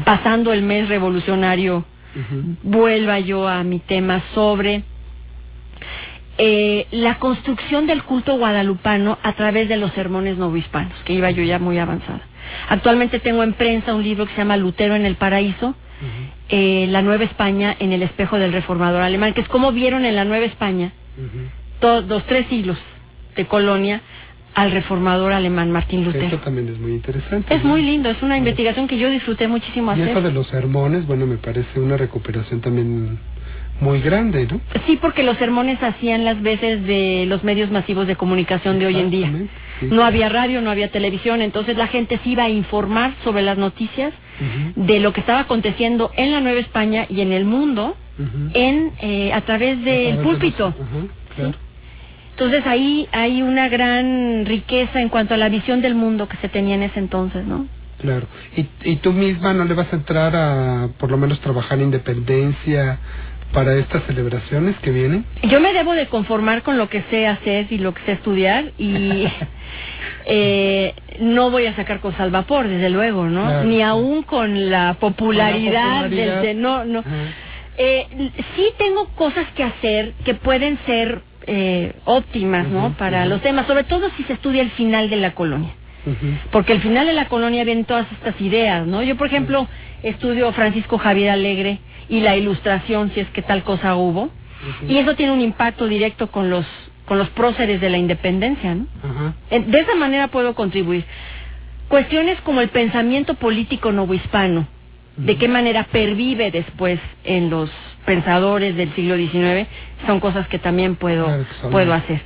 pasando 0.04 0.52
el 0.52 0.62
mes 0.62 0.88
revolucionario 0.88 1.84
vuelva 2.62 3.20
yo 3.20 3.46
a 3.46 3.62
mi 3.62 3.78
tema 3.78 4.22
sobre 4.34 4.82
eh, 6.36 6.86
la 6.90 7.18
construcción 7.18 7.86
del 7.86 8.02
culto 8.02 8.36
guadalupano 8.36 9.18
a 9.22 9.34
través 9.34 9.68
de 9.68 9.76
los 9.76 9.92
sermones 9.92 10.36
novohispanos, 10.36 10.94
que 11.04 11.12
iba 11.12 11.30
yo 11.30 11.42
ya 11.42 11.58
muy 11.58 11.78
avanzada. 11.78 12.22
Actualmente 12.68 13.20
tengo 13.20 13.42
en 13.42 13.52
prensa 13.54 13.94
un 13.94 14.02
libro 14.02 14.26
que 14.26 14.32
se 14.32 14.38
llama 14.38 14.56
Lutero 14.56 14.94
en 14.94 15.04
el 15.06 15.16
Paraíso, 15.16 15.74
eh, 16.48 16.86
La 16.90 17.02
Nueva 17.02 17.24
España 17.24 17.74
en 17.78 17.92
el 17.92 18.02
espejo 18.02 18.38
del 18.38 18.52
reformador 18.52 19.02
alemán, 19.02 19.34
que 19.34 19.40
es 19.40 19.48
como 19.48 19.72
vieron 19.72 20.04
en 20.04 20.14
la 20.16 20.24
Nueva 20.24 20.46
España 20.46 20.92
to- 21.80 22.02
los 22.02 22.24
tres 22.24 22.46
siglos 22.48 22.78
de 23.36 23.44
colonia 23.46 24.00
al 24.54 24.72
reformador 24.72 25.32
alemán 25.32 25.70
Martín 25.70 26.00
Eso 26.02 26.10
Lutero. 26.12 26.38
también 26.38 26.68
es 26.68 26.78
muy 26.78 26.92
interesante. 26.92 27.54
Es 27.54 27.62
¿no? 27.62 27.70
muy 27.70 27.82
lindo, 27.82 28.10
es 28.10 28.20
una 28.22 28.36
investigación 28.36 28.88
que 28.88 28.98
yo 28.98 29.08
disfruté 29.10 29.46
muchísimo 29.46 29.92
Y 29.92 30.00
hacer. 30.00 30.08
eso 30.08 30.22
de 30.22 30.32
los 30.32 30.46
sermones, 30.48 31.06
bueno, 31.06 31.26
me 31.26 31.36
parece 31.36 31.78
una 31.78 31.96
recuperación 31.96 32.60
también 32.60 33.18
muy 33.80 34.00
grande, 34.00 34.48
¿no? 34.50 34.60
Sí, 34.86 34.98
porque 35.00 35.22
los 35.22 35.36
sermones 35.36 35.80
hacían 35.80 36.24
las 36.24 36.42
veces 36.42 36.84
de 36.84 37.26
los 37.28 37.44
medios 37.44 37.70
masivos 37.70 38.08
de 38.08 38.16
comunicación 38.16 38.80
de 38.80 38.86
hoy 38.86 38.98
en 38.98 39.10
día. 39.10 39.30
No 39.82 40.04
había 40.04 40.28
radio, 40.28 40.60
no 40.60 40.70
había 40.70 40.90
televisión, 40.90 41.42
entonces 41.42 41.76
la 41.76 41.86
gente 41.86 42.18
se 42.22 42.28
iba 42.28 42.44
a 42.44 42.48
informar 42.48 43.14
sobre 43.24 43.42
las 43.42 43.58
noticias 43.58 44.12
de 44.76 45.00
lo 45.00 45.12
que 45.12 45.20
estaba 45.20 45.40
aconteciendo 45.40 46.12
en 46.16 46.32
la 46.32 46.40
Nueva 46.40 46.60
España 46.60 47.06
y 47.08 47.20
en 47.20 47.32
el 47.32 47.44
mundo 47.44 47.96
en 48.54 48.92
eh, 49.00 49.32
a 49.32 49.40
través 49.42 49.82
del 49.84 50.18
púlpito. 50.18 50.74
Entonces 52.32 52.64
ahí 52.66 53.08
hay 53.10 53.42
una 53.42 53.68
gran 53.68 54.46
riqueza 54.46 55.00
en 55.00 55.08
cuanto 55.08 55.34
a 55.34 55.36
la 55.36 55.48
visión 55.48 55.82
del 55.82 55.96
mundo 55.96 56.28
que 56.28 56.36
se 56.36 56.48
tenía 56.48 56.76
en 56.76 56.84
ese 56.84 57.00
entonces, 57.00 57.44
¿no? 57.44 57.66
Claro. 58.00 58.26
¿Y, 58.56 58.68
y 58.84 58.96
tú 58.96 59.12
misma 59.12 59.52
no 59.52 59.64
le 59.64 59.74
vas 59.74 59.92
a 59.92 59.96
entrar 59.96 60.36
a, 60.36 60.88
por 60.98 61.10
lo 61.10 61.16
menos, 61.16 61.40
trabajar 61.40 61.80
independencia 61.80 63.00
para 63.52 63.74
estas 63.76 64.04
celebraciones 64.04 64.76
que 64.80 64.90
vienen? 64.90 65.24
Yo 65.42 65.60
me 65.60 65.72
debo 65.72 65.94
de 65.94 66.06
conformar 66.06 66.62
con 66.62 66.76
lo 66.78 66.88
que 66.88 67.02
sé 67.10 67.26
hacer 67.26 67.66
y 67.70 67.78
lo 67.78 67.94
que 67.94 68.02
sé 68.02 68.12
estudiar 68.12 68.72
y 68.78 69.26
eh, 70.26 70.94
no 71.20 71.50
voy 71.50 71.66
a 71.66 71.74
sacar 71.74 72.00
cosas 72.00 72.20
al 72.20 72.30
vapor, 72.30 72.68
desde 72.68 72.90
luego, 72.90 73.26
¿no? 73.26 73.42
Claro. 73.44 73.64
Ni 73.64 73.82
aún 73.82 74.22
con 74.22 74.70
la 74.70 74.94
popularidad, 75.00 76.02
Con 76.02 76.16
la 76.16 76.16
del 76.16 76.42
de- 76.42 76.54
no, 76.54 76.84
no. 76.84 77.04
Eh, 77.78 78.06
sí 78.56 78.64
tengo 78.76 79.06
cosas 79.14 79.46
que 79.54 79.62
hacer 79.62 80.12
que 80.24 80.34
pueden 80.34 80.78
ser 80.84 81.22
eh, 81.46 81.92
óptimas, 82.04 82.66
¿no? 82.68 82.92
Para 82.98 83.24
los 83.24 83.40
temas, 83.40 83.66
sobre 83.66 83.84
todo 83.84 84.10
si 84.16 84.24
se 84.24 84.34
estudia 84.34 84.60
el 84.62 84.70
final 84.72 85.08
de 85.08 85.16
la 85.16 85.34
colonia. 85.34 85.70
Porque 86.52 86.72
al 86.72 86.80
final 86.80 87.06
de 87.06 87.12
la 87.12 87.26
colonia 87.28 87.64
vienen 87.64 87.84
todas 87.84 88.10
estas 88.12 88.40
ideas, 88.40 88.86
¿no? 88.86 89.02
Yo, 89.02 89.16
por 89.16 89.26
ejemplo, 89.26 89.68
estudio 90.02 90.50
Francisco 90.52 90.96
Javier 90.96 91.30
Alegre 91.30 91.80
y 92.08 92.20
la 92.20 92.36
ilustración, 92.36 93.10
si 93.14 93.20
es 93.20 93.28
que 93.28 93.42
tal 93.42 93.62
cosa 93.62 93.96
hubo, 93.96 94.30
y 94.88 94.96
eso 94.96 95.14
tiene 95.14 95.32
un 95.32 95.40
impacto 95.40 95.86
directo 95.86 96.30
con 96.30 96.50
los 96.50 96.66
con 97.06 97.16
los 97.16 97.30
próceres 97.30 97.80
de 97.80 97.88
la 97.88 97.96
independencia, 97.96 98.74
¿no? 98.74 98.86
De 99.50 99.80
esa 99.80 99.94
manera 99.94 100.28
puedo 100.28 100.54
contribuir. 100.54 101.06
Cuestiones 101.88 102.38
como 102.42 102.60
el 102.60 102.68
pensamiento 102.68 103.32
político 103.34 103.92
novohispano, 103.92 104.66
de 105.16 105.36
qué 105.36 105.48
manera 105.48 105.84
pervive 105.90 106.50
después 106.50 107.00
en 107.24 107.48
los 107.48 107.70
pensadores 108.04 108.76
del 108.76 108.92
siglo 108.94 109.16
XIX, 109.16 109.66
son 110.06 110.20
cosas 110.20 110.46
que 110.48 110.58
también 110.58 110.96
puedo 110.96 111.26
puedo 111.70 111.94
hacer. 111.94 112.20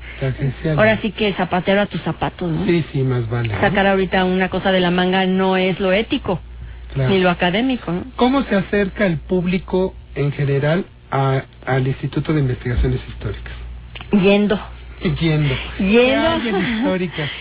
Ahora 0.77 0.99
sí 1.01 1.13
que 1.13 1.33
zapatero 1.35 1.81
a 1.81 1.87
tus 1.87 2.01
zapatos, 2.03 2.51
¿no? 2.51 2.67
Sí, 2.67 2.85
sí, 2.93 3.03
más 3.03 3.29
vale. 3.29 3.49
¿no? 3.55 3.61
Sacar 3.61 3.87
ahorita 3.87 4.25
una 4.25 4.49
cosa 4.49 4.73
de 4.73 4.81
la 4.81 4.91
manga 4.91 5.27
no 5.27 5.57
es 5.57 5.79
lo 5.79 5.93
ético, 5.93 6.41
Claro. 6.95 7.11
ni 7.11 7.21
lo 7.21 7.31
académico, 7.31 7.91
¿no? 7.93 8.05
¿Cómo 8.17 8.43
se 8.43 8.55
acerca 8.57 9.07
el 9.07 9.17
público 9.19 9.95
en 10.15 10.31
general 10.33 10.85
a- 11.11 11.43
al 11.67 11.87
Instituto 11.87 12.33
de 12.33 12.41
Investigaciones 12.41 13.01
Históricas? 13.09 13.53
Yendo. 14.13 14.59
Yendo. 15.03 15.55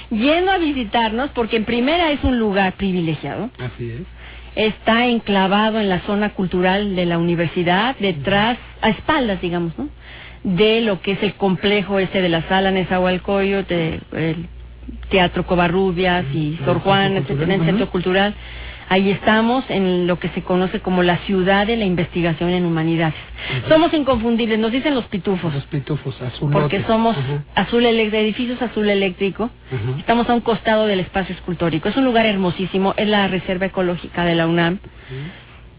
Yendo. 0.09 0.51
A 0.51 0.57
visitarnos, 0.57 1.29
porque 1.31 1.57
en 1.57 1.65
primera 1.65 2.11
es 2.11 2.23
un 2.23 2.39
lugar 2.39 2.73
privilegiado. 2.73 3.49
Así 3.59 3.91
es. 3.91 4.01
Está 4.55 5.05
enclavado 5.07 5.79
en 5.79 5.87
la 5.89 5.99
zona 6.01 6.31
cultural 6.31 6.95
de 6.95 7.05
la 7.05 7.17
universidad, 7.17 7.95
detrás, 7.99 8.57
a 8.81 8.89
espaldas, 8.89 9.39
digamos, 9.41 9.77
¿no? 9.77 9.87
De 10.43 10.81
lo 10.81 11.01
que 11.01 11.11
es 11.13 11.23
el 11.23 11.35
complejo 11.35 11.99
ese 11.99 12.21
de 12.21 12.29
la 12.29 12.41
sala 12.49 12.71
Nezahualcóyotl, 12.71 13.73
el 13.73 14.47
Teatro 15.09 15.45
Covarrubias 15.45 16.25
y 16.33 16.57
Sor 16.65 16.79
Juan, 16.79 17.15
etcétera, 17.17 17.53
el 17.53 17.65
centro 17.65 17.89
cultural. 17.91 18.33
Ahí 18.91 19.09
estamos 19.09 19.63
en 19.69 20.05
lo 20.05 20.19
que 20.19 20.27
se 20.29 20.41
conoce 20.43 20.81
como 20.81 21.01
la 21.01 21.15
ciudad 21.19 21.65
de 21.65 21.77
la 21.77 21.85
investigación 21.85 22.49
en 22.49 22.65
humanidades. 22.65 23.15
Somos 23.69 23.93
inconfundibles, 23.93 24.59
nos 24.59 24.69
dicen 24.73 24.95
los 24.95 25.05
pitufos. 25.05 25.53
Los 25.53 25.63
pitufos 25.67 26.21
azul. 26.21 26.51
Porque 26.51 26.83
somos 26.83 27.15
azul 27.55 27.85
eléctrico, 27.85 28.17
edificios 28.21 28.61
azul 28.61 28.89
eléctrico. 28.89 29.49
Estamos 29.97 30.29
a 30.29 30.33
un 30.33 30.41
costado 30.41 30.87
del 30.87 30.99
espacio 30.99 31.33
escultórico. 31.33 31.87
Es 31.87 31.95
un 31.95 32.03
lugar 32.03 32.25
hermosísimo, 32.25 32.93
es 32.97 33.07
la 33.07 33.29
reserva 33.29 33.67
ecológica 33.67 34.25
de 34.25 34.35
la 34.35 34.45
UNAM. 34.45 34.79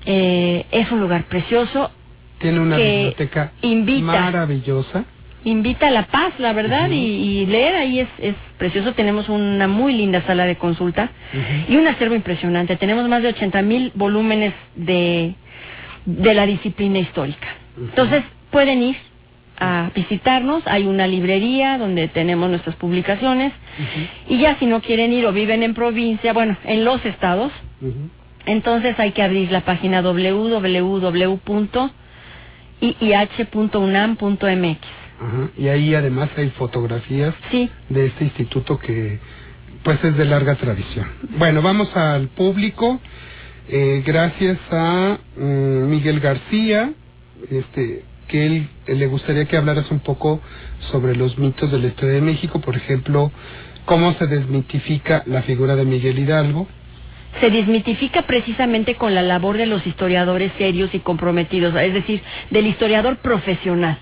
Eh, 0.06 0.64
es 0.70 0.90
un 0.90 1.00
lugar 1.00 1.24
precioso, 1.24 1.90
Tiene 2.38 2.60
una 2.60 2.78
que 2.78 2.94
biblioteca 2.94 3.52
invita. 3.60 4.06
maravillosa. 4.06 5.04
Invita 5.44 5.88
a 5.88 5.90
la 5.90 6.06
paz, 6.06 6.32
la 6.38 6.52
verdad, 6.52 6.90
y, 6.90 6.94
y 6.96 7.46
leer 7.46 7.74
ahí 7.74 8.00
es, 8.00 8.08
es 8.18 8.34
precioso. 8.58 8.92
Tenemos 8.92 9.28
una 9.28 9.68
muy 9.68 9.94
linda 9.94 10.22
sala 10.22 10.44
de 10.44 10.56
consulta 10.56 11.10
y 11.68 11.76
un 11.76 11.86
acervo 11.86 12.14
impresionante. 12.14 12.76
Tenemos 12.76 13.08
más 13.08 13.22
de 13.22 13.28
80 13.28 13.62
mil 13.62 13.92
volúmenes 13.94 14.52
de, 14.76 15.34
de 16.06 16.34
la 16.34 16.46
disciplina 16.46 16.98
histórica. 16.98 17.48
Entonces, 17.76 18.22
pueden 18.50 18.82
ir 18.82 18.96
a 19.58 19.90
visitarnos. 19.94 20.62
Hay 20.66 20.86
una 20.86 21.06
librería 21.06 21.78
donde 21.78 22.08
tenemos 22.08 22.50
nuestras 22.50 22.76
publicaciones. 22.76 23.52
Y 24.28 24.38
ya 24.38 24.56
si 24.58 24.66
no 24.66 24.80
quieren 24.80 25.12
ir 25.12 25.26
o 25.26 25.32
viven 25.32 25.62
en 25.62 25.74
provincia, 25.74 26.32
bueno, 26.32 26.56
en 26.64 26.84
los 26.84 27.04
estados, 27.04 27.52
entonces 28.46 28.98
hay 28.98 29.12
que 29.12 29.22
abrir 29.22 29.50
la 29.52 29.60
página 29.62 30.02
www.iih.unam.mx. 30.02 31.02
Ajá. 35.22 35.50
Y 35.56 35.68
ahí 35.68 35.94
además 35.94 36.30
hay 36.36 36.50
fotografías 36.50 37.34
de 37.88 38.06
este 38.06 38.24
instituto 38.24 38.78
que 38.78 39.20
pues 39.82 40.02
es 40.04 40.16
de 40.16 40.24
larga 40.24 40.54
tradición. 40.56 41.06
Bueno, 41.38 41.62
vamos 41.62 41.94
al 41.96 42.28
público. 42.28 43.00
Eh, 43.68 44.02
gracias 44.04 44.58
a 44.70 45.18
mm, 45.36 45.88
Miguel 45.88 46.20
García, 46.20 46.92
este 47.50 48.04
que 48.28 48.46
él, 48.46 48.68
él 48.86 48.98
le 48.98 49.06
gustaría 49.08 49.44
que 49.44 49.56
hablaras 49.56 49.90
un 49.90 50.00
poco 50.00 50.40
sobre 50.90 51.14
los 51.14 51.38
mitos 51.38 51.70
de 51.70 51.78
la 51.78 51.88
historia 51.88 52.14
de 52.14 52.22
México, 52.22 52.60
por 52.60 52.76
ejemplo, 52.76 53.30
cómo 53.84 54.14
se 54.14 54.26
desmitifica 54.26 55.22
la 55.26 55.42
figura 55.42 55.76
de 55.76 55.84
Miguel 55.84 56.18
Hidalgo. 56.18 56.66
se 57.40 57.50
desmitifica 57.50 58.22
precisamente 58.22 58.94
con 58.94 59.14
la 59.14 59.22
labor 59.22 59.56
de 59.56 59.66
los 59.66 59.86
historiadores 59.86 60.52
serios 60.58 60.94
y 60.94 61.00
comprometidos, 61.00 61.74
es 61.74 61.94
decir, 61.94 62.22
del 62.50 62.66
historiador 62.66 63.18
profesional. 63.18 63.98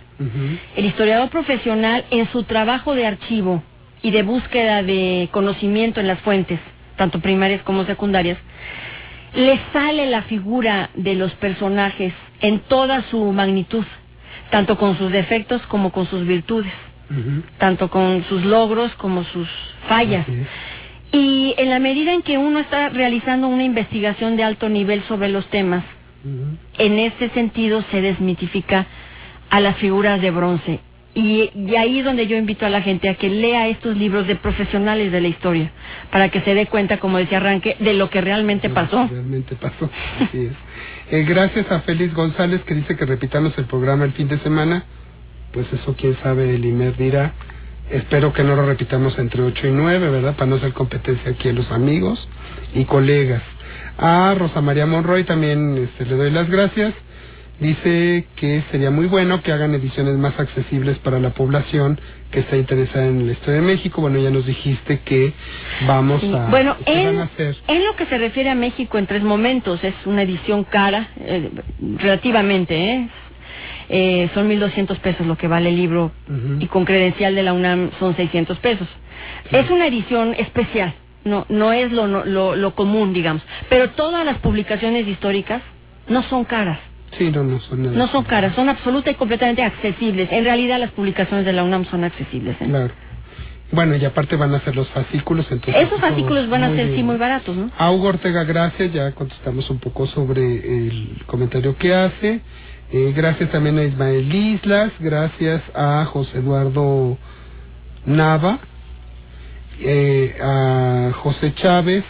El 0.76 0.84
historiador 0.84 1.30
profesional 1.30 2.04
en 2.10 2.30
su 2.30 2.42
trabajo 2.42 2.94
de 2.94 3.06
archivo 3.06 3.62
y 4.02 4.10
de 4.10 4.22
búsqueda 4.22 4.82
de 4.82 5.28
conocimiento 5.30 6.00
en 6.00 6.08
las 6.08 6.20
fuentes, 6.20 6.60
tanto 6.96 7.20
primarias 7.20 7.62
como 7.62 7.84
secundarias, 7.84 8.36
le 9.34 9.58
sale 9.72 10.06
la 10.06 10.22
figura 10.22 10.90
de 10.94 11.14
los 11.14 11.32
personajes 11.34 12.12
en 12.40 12.60
toda 12.60 13.02
su 13.10 13.32
magnitud, 13.32 13.84
tanto 14.50 14.76
con 14.76 14.98
sus 14.98 15.10
defectos 15.10 15.62
como 15.68 15.90
con 15.90 16.06
sus 16.06 16.26
virtudes. 16.26 16.72
tanto 17.58 17.90
con 17.90 18.22
sus 18.28 18.44
logros 18.44 18.94
como 18.94 19.24
sus 19.24 19.48
fallas. 19.88 20.24
Y 21.10 21.54
en 21.58 21.68
la 21.68 21.80
medida 21.80 22.12
en 22.12 22.22
que 22.22 22.38
uno 22.38 22.60
está 22.60 22.88
realizando 22.88 23.48
una 23.48 23.64
investigación 23.64 24.36
de 24.36 24.44
alto 24.44 24.68
nivel 24.68 25.02
sobre 25.08 25.28
los 25.28 25.44
temas, 25.48 25.82
en 26.78 26.98
ese 27.00 27.30
sentido 27.30 27.82
se 27.90 28.00
desmitifica 28.00 28.86
a 29.50 29.60
las 29.60 29.76
figuras 29.76 30.20
de 30.20 30.30
bronce. 30.30 30.80
Y, 31.12 31.50
y 31.54 31.74
ahí 31.74 31.98
es 31.98 32.04
donde 32.04 32.28
yo 32.28 32.36
invito 32.36 32.64
a 32.64 32.70
la 32.70 32.82
gente 32.82 33.08
a 33.08 33.16
que 33.16 33.28
lea 33.28 33.66
estos 33.66 33.96
libros 33.96 34.28
de 34.28 34.36
profesionales 34.36 35.10
de 35.10 35.20
la 35.20 35.28
historia, 35.28 35.72
para 36.12 36.28
que 36.28 36.40
se 36.42 36.54
dé 36.54 36.66
cuenta, 36.66 36.98
como 36.98 37.18
decía 37.18 37.38
Arranque, 37.38 37.76
de 37.80 37.94
lo 37.94 38.10
que 38.10 38.20
realmente 38.20 38.70
pasó. 38.70 39.08
Realmente 39.10 39.56
pasó, 39.56 39.90
así 40.20 40.46
es. 40.46 40.52
Eh, 41.10 41.24
gracias 41.24 41.70
a 41.72 41.80
Félix 41.80 42.14
González 42.14 42.62
que 42.62 42.74
dice 42.74 42.96
que 42.96 43.04
repitamos 43.04 43.58
el 43.58 43.64
programa 43.64 44.04
el 44.04 44.12
fin 44.12 44.28
de 44.28 44.38
semana. 44.38 44.84
Pues 45.52 45.66
eso 45.72 45.96
quién 45.98 46.16
sabe, 46.22 46.54
el 46.54 46.64
IMER 46.64 46.96
dirá. 46.96 47.32
Espero 47.90 48.32
que 48.32 48.44
no 48.44 48.54
lo 48.54 48.64
repitamos 48.64 49.18
entre 49.18 49.42
8 49.42 49.66
y 49.66 49.70
9, 49.72 50.10
¿verdad? 50.10 50.36
Para 50.36 50.46
no 50.46 50.56
hacer 50.56 50.72
competencia 50.72 51.32
aquí 51.32 51.48
a 51.48 51.52
los 51.52 51.68
amigos 51.72 52.28
y 52.72 52.84
colegas. 52.84 53.42
A 53.98 54.32
Rosa 54.38 54.60
María 54.60 54.86
Monroy 54.86 55.24
también 55.24 55.76
este, 55.76 56.06
le 56.06 56.14
doy 56.14 56.30
las 56.30 56.48
gracias. 56.48 56.94
Dice 57.60 58.24
que 58.36 58.62
sería 58.70 58.90
muy 58.90 59.04
bueno 59.04 59.42
que 59.42 59.52
hagan 59.52 59.74
ediciones 59.74 60.16
más 60.16 60.38
accesibles 60.40 60.98
para 61.00 61.20
la 61.20 61.30
población 61.30 62.00
que 62.30 62.40
está 62.40 62.56
interesada 62.56 63.04
en 63.04 63.26
la 63.26 63.32
historia 63.32 63.60
de 63.60 63.66
México. 63.66 64.00
Bueno, 64.00 64.18
ya 64.18 64.30
nos 64.30 64.46
dijiste 64.46 65.00
que 65.00 65.34
vamos 65.86 66.24
a... 66.24 66.48
Bueno, 66.48 66.76
en, 66.86 67.18
a 67.18 67.24
hacer. 67.24 67.56
en 67.68 67.84
lo 67.84 67.94
que 67.96 68.06
se 68.06 68.16
refiere 68.16 68.48
a 68.48 68.54
México 68.54 68.96
en 68.96 69.06
tres 69.06 69.22
momentos, 69.22 69.84
es 69.84 69.94
una 70.06 70.22
edición 70.22 70.64
cara, 70.64 71.08
eh, 71.18 71.50
relativamente, 71.98 72.92
¿eh? 72.94 73.08
Eh, 73.92 74.30
son 74.34 74.48
1.200 74.48 74.98
pesos 75.00 75.26
lo 75.26 75.36
que 75.36 75.48
vale 75.48 75.68
el 75.68 75.76
libro 75.76 76.12
y 76.60 76.66
con 76.66 76.84
credencial 76.84 77.34
de 77.34 77.42
la 77.42 77.52
UNAM 77.52 77.90
son 77.98 78.14
600 78.14 78.56
pesos. 78.58 78.88
Es 79.50 79.68
una 79.68 79.86
edición 79.88 80.32
especial, 80.38 80.94
no, 81.24 81.44
no 81.48 81.72
es 81.72 81.90
lo, 81.90 82.06
lo, 82.06 82.54
lo 82.54 82.74
común, 82.74 83.12
digamos. 83.12 83.42
Pero 83.68 83.90
todas 83.90 84.24
las 84.24 84.38
publicaciones 84.38 85.08
históricas 85.08 85.60
no 86.08 86.22
son 86.22 86.44
caras. 86.44 86.78
Sí, 87.18 87.30
no, 87.30 87.42
no 87.42 87.60
son 87.60 87.82
nada. 87.82 87.96
No 87.96 88.08
son 88.08 88.24
caras, 88.24 88.54
son 88.54 88.68
absoluta 88.68 89.10
y 89.10 89.14
completamente 89.14 89.62
accesibles. 89.62 90.30
En 90.32 90.44
realidad 90.44 90.78
las 90.78 90.92
publicaciones 90.92 91.44
de 91.44 91.52
la 91.52 91.64
UNAM 91.64 91.84
son 91.86 92.04
accesibles. 92.04 92.56
¿eh? 92.60 92.66
Claro. 92.66 92.94
Bueno, 93.72 93.94
y 93.94 94.04
aparte 94.04 94.34
van 94.34 94.52
a 94.52 94.60
ser 94.60 94.74
los 94.74 94.88
fascículos, 94.88 95.46
entonces... 95.50 95.76
Esos 95.76 95.98
eso 95.98 96.00
fascículos 96.00 96.48
van 96.48 96.64
a 96.64 96.68
ser 96.70 96.86
bien. 96.86 96.96
sí 96.96 97.02
muy 97.04 97.16
baratos, 97.16 97.56
¿no? 97.56 97.70
A 97.78 97.90
Hugo 97.92 98.08
Ortega, 98.08 98.42
gracias, 98.42 98.92
ya 98.92 99.12
contestamos 99.12 99.70
un 99.70 99.78
poco 99.78 100.06
sobre 100.08 100.42
el 100.42 101.22
comentario 101.26 101.76
que 101.76 101.94
hace. 101.94 102.40
Eh, 102.92 103.12
gracias 103.14 103.50
también 103.50 103.78
a 103.78 103.84
Ismael 103.84 104.34
Islas, 104.34 104.90
gracias 104.98 105.62
a 105.74 106.04
José 106.06 106.38
Eduardo 106.38 107.16
Nava, 108.04 108.58
eh, 109.80 110.36
a 110.42 111.12
José 111.14 111.54
Chávez, 111.54 112.04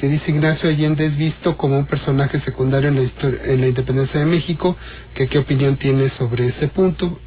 que 0.00 0.08
dice 0.08 0.30
Ignacio 0.30 0.70
Allende 0.70 1.04
es 1.04 1.16
visto 1.16 1.56
como 1.58 1.76
un 1.78 1.84
personaje 1.84 2.40
secundario 2.40 2.88
en 2.88 2.96
la, 2.96 3.02
histori- 3.02 3.38
en 3.44 3.60
la 3.60 3.66
independencia 3.68 4.18
de 4.18 4.24
México, 4.26 4.76
que 5.14 5.28
qué 5.28 5.38
opinión 5.38 5.76
tiene 5.76 6.08
sobre 6.18 6.46
ese 6.48 6.68
punto. 6.68 7.18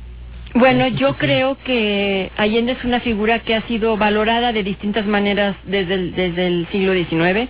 Bueno, 0.56 0.88
yo 0.88 1.16
creo 1.18 1.56
que 1.64 2.32
Allende 2.36 2.72
es 2.74 2.84
una 2.84 3.00
figura 3.00 3.40
que 3.40 3.54
ha 3.56 3.62
sido 3.68 3.96
valorada 3.98 4.52
de 4.54 4.64
distintas 4.64 5.06
maneras 5.06 5.56
desde 5.66 5.94
el, 5.94 6.16
desde 6.16 6.48
el 6.48 6.68
siglo 6.72 6.94
XIX. 6.94 7.48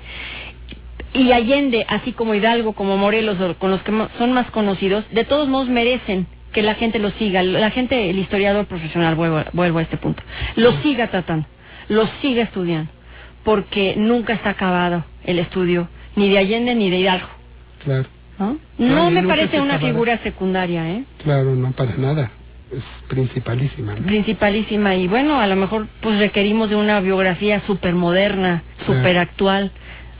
Y 1.13 1.31
Allende, 1.31 1.85
así 1.87 2.11
como 2.11 2.33
Hidalgo, 2.33 2.73
como 2.73 2.97
Morelos, 2.97 3.37
con 3.59 3.71
los 3.71 3.81
que 3.83 3.91
son 4.17 4.33
más 4.33 4.49
conocidos, 4.51 5.05
de 5.11 5.23
todos 5.25 5.47
modos 5.47 5.69
merecen 5.69 6.27
que 6.51 6.61
la 6.63 6.75
gente 6.75 6.99
los 6.99 7.13
siga. 7.13 7.43
La 7.43 7.69
gente, 7.71 8.09
el 8.09 8.19
historiador 8.19 8.65
profesional, 8.65 9.15
vuelvo, 9.15 9.37
a- 9.37 9.45
vuelvo 9.53 9.79
a 9.79 9.83
este 9.83 9.97
punto, 9.97 10.21
los 10.55 10.75
siga 10.81 11.07
tratando, 11.07 11.45
los 11.89 12.09
siga 12.21 12.43
estudiando, 12.43 12.91
porque 13.43 13.95
nunca 13.97 14.33
está 14.33 14.51
acabado 14.51 15.03
el 15.25 15.39
estudio, 15.39 15.87
ni 16.15 16.29
de 16.29 16.37
Allende 16.37 16.75
ni 16.75 16.89
de 16.89 16.97
Hidalgo. 16.99 17.27
Claro, 17.83 18.05
No, 18.39 18.57
No, 18.77 18.95
no 18.95 19.11
y 19.11 19.13
me 19.13 19.23
parece 19.23 19.59
una 19.61 19.79
figura 19.79 20.17
secundaria, 20.19 20.89
¿eh? 20.89 21.03
claro, 21.23 21.53
no 21.55 21.71
para 21.71 21.95
nada, 21.97 22.31
es 22.71 22.83
principalísima. 23.07 23.95
¿no? 23.95 24.05
principalísima 24.05 24.95
y 24.95 25.07
bueno, 25.07 25.39
a 25.39 25.47
lo 25.47 25.55
mejor 25.55 25.87
pues 26.01 26.17
requerimos 26.19 26.69
de 26.69 26.75
una 26.75 26.99
biografía 26.99 27.61
súper 27.67 27.93
moderna, 27.93 28.63
Claro. 28.85 28.93
súper 28.99 29.17
actual 29.17 29.71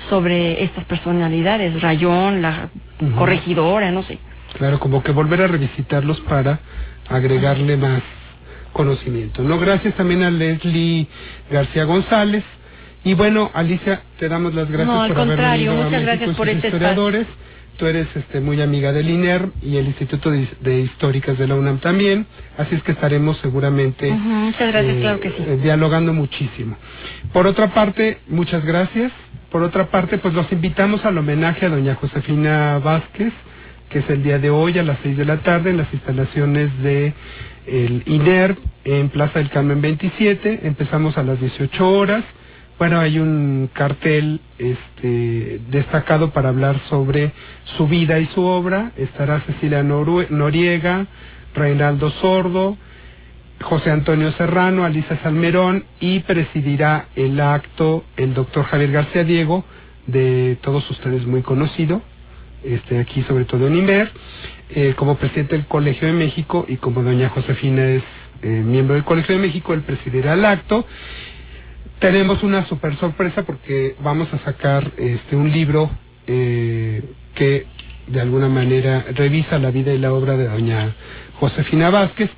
sobre 0.10 0.64
estas 0.64 0.84
personalidades, 0.86 1.82
Rayón, 1.82 2.42
la 2.42 2.70
corregidora, 3.18 3.92
no 3.92 4.04
sé. 4.04 4.20
Claro, 4.58 4.80
como 4.80 5.02
que 5.02 5.12
volver 5.12 5.42
a 5.42 5.48
revisitarlos 5.48 6.20
para 6.22 6.60
agregarle 7.10 7.78
más 7.78 8.02
conocimiento. 8.74 9.42
No, 9.44 9.58
gracias 9.60 9.96
también 9.96 10.24
a 10.24 10.30
Leslie 10.30 11.08
García 11.50 11.86
González. 11.86 12.44
Y 13.04 13.14
bueno, 13.16 13.52
Alicia, 13.54 14.02
te 14.18 14.30
damos 14.30 14.54
las 14.54 14.68
gracias 14.70 14.88
No, 14.88 15.02
al 15.02 15.10
por 15.10 15.18
haber 15.20 15.30
contrario, 15.36 15.72
venido 15.72 15.74
a 15.74 15.86
muchas 15.86 15.92
México 15.92 16.06
gracias 16.18 16.38
por 16.38 16.50
este 16.50 16.68
historiadores. 16.68 17.28
Tú 17.78 17.88
eres 17.88 18.08
este, 18.16 18.40
muy 18.40 18.62
amiga 18.62 18.92
del 18.94 19.10
INER 19.10 19.50
y 19.64 19.78
el 19.78 19.88
Instituto 19.88 20.30
de, 20.30 20.48
de 20.62 20.82
Históricas 20.82 21.38
de 21.40 21.48
la 21.48 21.56
UNAM 21.56 21.80
también, 21.80 22.28
así 22.56 22.76
es 22.76 22.84
que 22.84 22.92
estaremos 22.92 23.38
seguramente 23.40 24.12
Ujú, 24.12 24.20
muchas 24.20 24.72
gracias, 24.72 24.96
eh, 24.96 25.00
claro 25.02 25.20
que 25.20 25.30
sí. 25.32 25.44
dialogando 25.64 26.14
muchísimo. 26.14 26.78
Por 27.34 27.48
otra 27.48 27.74
parte, 27.74 28.20
muchas 28.28 28.64
gracias. 28.64 29.12
Por 29.52 29.64
otra 29.64 29.88
parte, 29.90 30.20
pues 30.20 30.36
los 30.36 30.52
invitamos 30.52 31.04
al 31.04 31.18
homenaje 31.18 31.66
a 31.66 31.70
doña 31.70 31.96
Josefina 31.96 32.78
Vázquez, 32.78 33.34
que 33.90 34.00
es 34.00 34.10
el 34.10 34.22
día 34.24 34.38
de 34.38 34.52
hoy 34.52 34.78
a 34.78 34.84
las 34.84 35.00
seis 35.02 35.18
de 35.18 35.26
la 35.26 35.38
tarde 35.38 35.72
en 35.72 35.78
las 35.78 35.92
instalaciones 35.94 36.70
de 36.84 37.14
el 37.66 38.04
INER 38.06 38.56
en 38.86 39.10
Plaza 39.10 39.40
del 39.40 39.50
Carmen 39.50 39.82
27. 39.82 40.62
Empezamos 40.64 41.18
a 41.18 41.24
las 41.24 41.40
18 41.40 41.90
horas. 41.90 42.24
Bueno, 42.80 43.00
hay 43.00 43.20
un 43.20 43.70
cartel 43.72 44.42
este, 44.58 45.62
destacado 45.70 46.32
para 46.32 46.50
hablar 46.50 46.80
sobre 46.90 47.32
su 47.78 47.88
vida 47.88 48.20
y 48.20 48.26
su 48.28 48.42
obra. 48.42 48.92
Estará 48.98 49.42
Cecilia 49.42 49.84
Noriega, 49.84 51.06
Reinaldo 51.54 52.10
Sordo, 52.10 52.78
José 53.62 53.92
Antonio 53.92 54.32
Serrano, 54.34 54.84
Alisa 54.84 55.18
Salmerón 55.22 55.86
y 56.00 56.20
presidirá 56.22 57.08
el 57.16 57.40
acto 57.40 58.04
el 58.18 58.34
doctor 58.34 58.66
Javier 58.66 58.92
García 58.92 59.24
Diego, 59.24 59.64
de 60.08 60.58
todos 60.62 60.90
ustedes 60.90 61.26
muy 61.26 61.44
conocido, 61.44 62.02
este 62.64 63.00
aquí 63.00 63.22
sobre 63.24 63.46
todo 63.46 63.68
en 63.68 63.78
IMER, 63.78 64.12
eh, 64.72 64.94
como 64.98 65.16
presidente 65.16 65.56
del 65.56 65.68
Colegio 65.68 66.08
de 66.08 66.14
México 66.14 66.66
y 66.68 66.78
como 66.78 67.04
doña 67.04 67.30
Josefina 67.30 67.86
es 67.86 68.04
eh, 68.42 68.48
miembro 68.48 68.96
del 68.96 69.06
Colegio 69.06 69.36
de 69.36 69.42
México, 69.42 69.74
él 69.74 69.82
presidirá 69.82 70.34
el 70.34 70.44
acto. 70.44 70.86
Tenemos 72.00 72.44
una 72.44 72.66
super 72.66 72.96
sorpresa 72.98 73.44
porque 73.44 73.96
vamos 74.02 74.34
a 74.34 74.40
sacar 74.40 74.92
este 74.98 75.36
un 75.36 75.52
libro 75.52 75.90
eh, 76.28 77.04
que 77.36 77.66
de 78.08 78.22
alguna 78.22 78.50
manera 78.50 79.06
revisa 79.14 79.58
la 79.60 79.72
vida 79.72 79.94
y 79.94 79.98
la 79.98 80.14
obra 80.14 80.36
de 80.36 80.48
doña 80.48 80.94
Josefina 81.40 81.90
Vázquez 81.90 82.30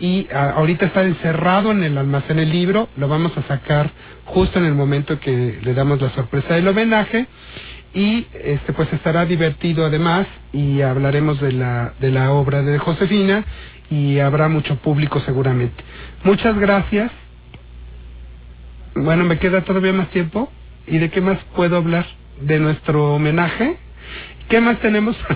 y 0.00 0.28
ahorita 0.32 0.86
está 0.86 1.02
encerrado 1.02 1.72
en 1.72 1.82
el 1.82 1.98
almacén 1.98 2.38
el 2.38 2.50
libro, 2.50 2.88
lo 2.96 3.08
vamos 3.08 3.36
a 3.36 3.42
sacar 3.42 3.90
justo 4.26 4.58
en 4.58 4.66
el 4.66 4.74
momento 4.74 5.18
que 5.18 5.58
le 5.60 5.74
damos 5.74 6.00
la 6.00 6.10
sorpresa 6.10 6.54
del 6.54 6.68
homenaje 6.68 7.26
y 7.94 8.26
este 8.44 8.72
pues 8.74 8.92
estará 8.92 9.24
divertido 9.24 9.84
además 9.84 10.26
y 10.52 10.82
hablaremos 10.82 11.40
de 11.40 11.52
la 11.52 11.94
de 11.98 12.10
la 12.10 12.32
obra 12.32 12.62
de 12.62 12.78
Josefina 12.78 13.44
y 13.90 14.18
habrá 14.18 14.48
mucho 14.48 14.76
público 14.76 15.20
seguramente. 15.20 15.82
Muchas 16.22 16.56
gracias. 16.58 17.10
Bueno, 19.00 19.24
me 19.24 19.38
queda 19.38 19.62
todavía 19.62 19.92
más 19.92 20.10
tiempo. 20.10 20.50
¿Y 20.86 20.98
de 20.98 21.10
qué 21.10 21.20
más 21.20 21.38
puedo 21.54 21.76
hablar? 21.76 22.06
De 22.40 22.58
nuestro 22.58 23.14
homenaje. 23.14 23.76
¿Qué 24.48 24.60
más 24.60 24.80
tenemos? 24.80 25.16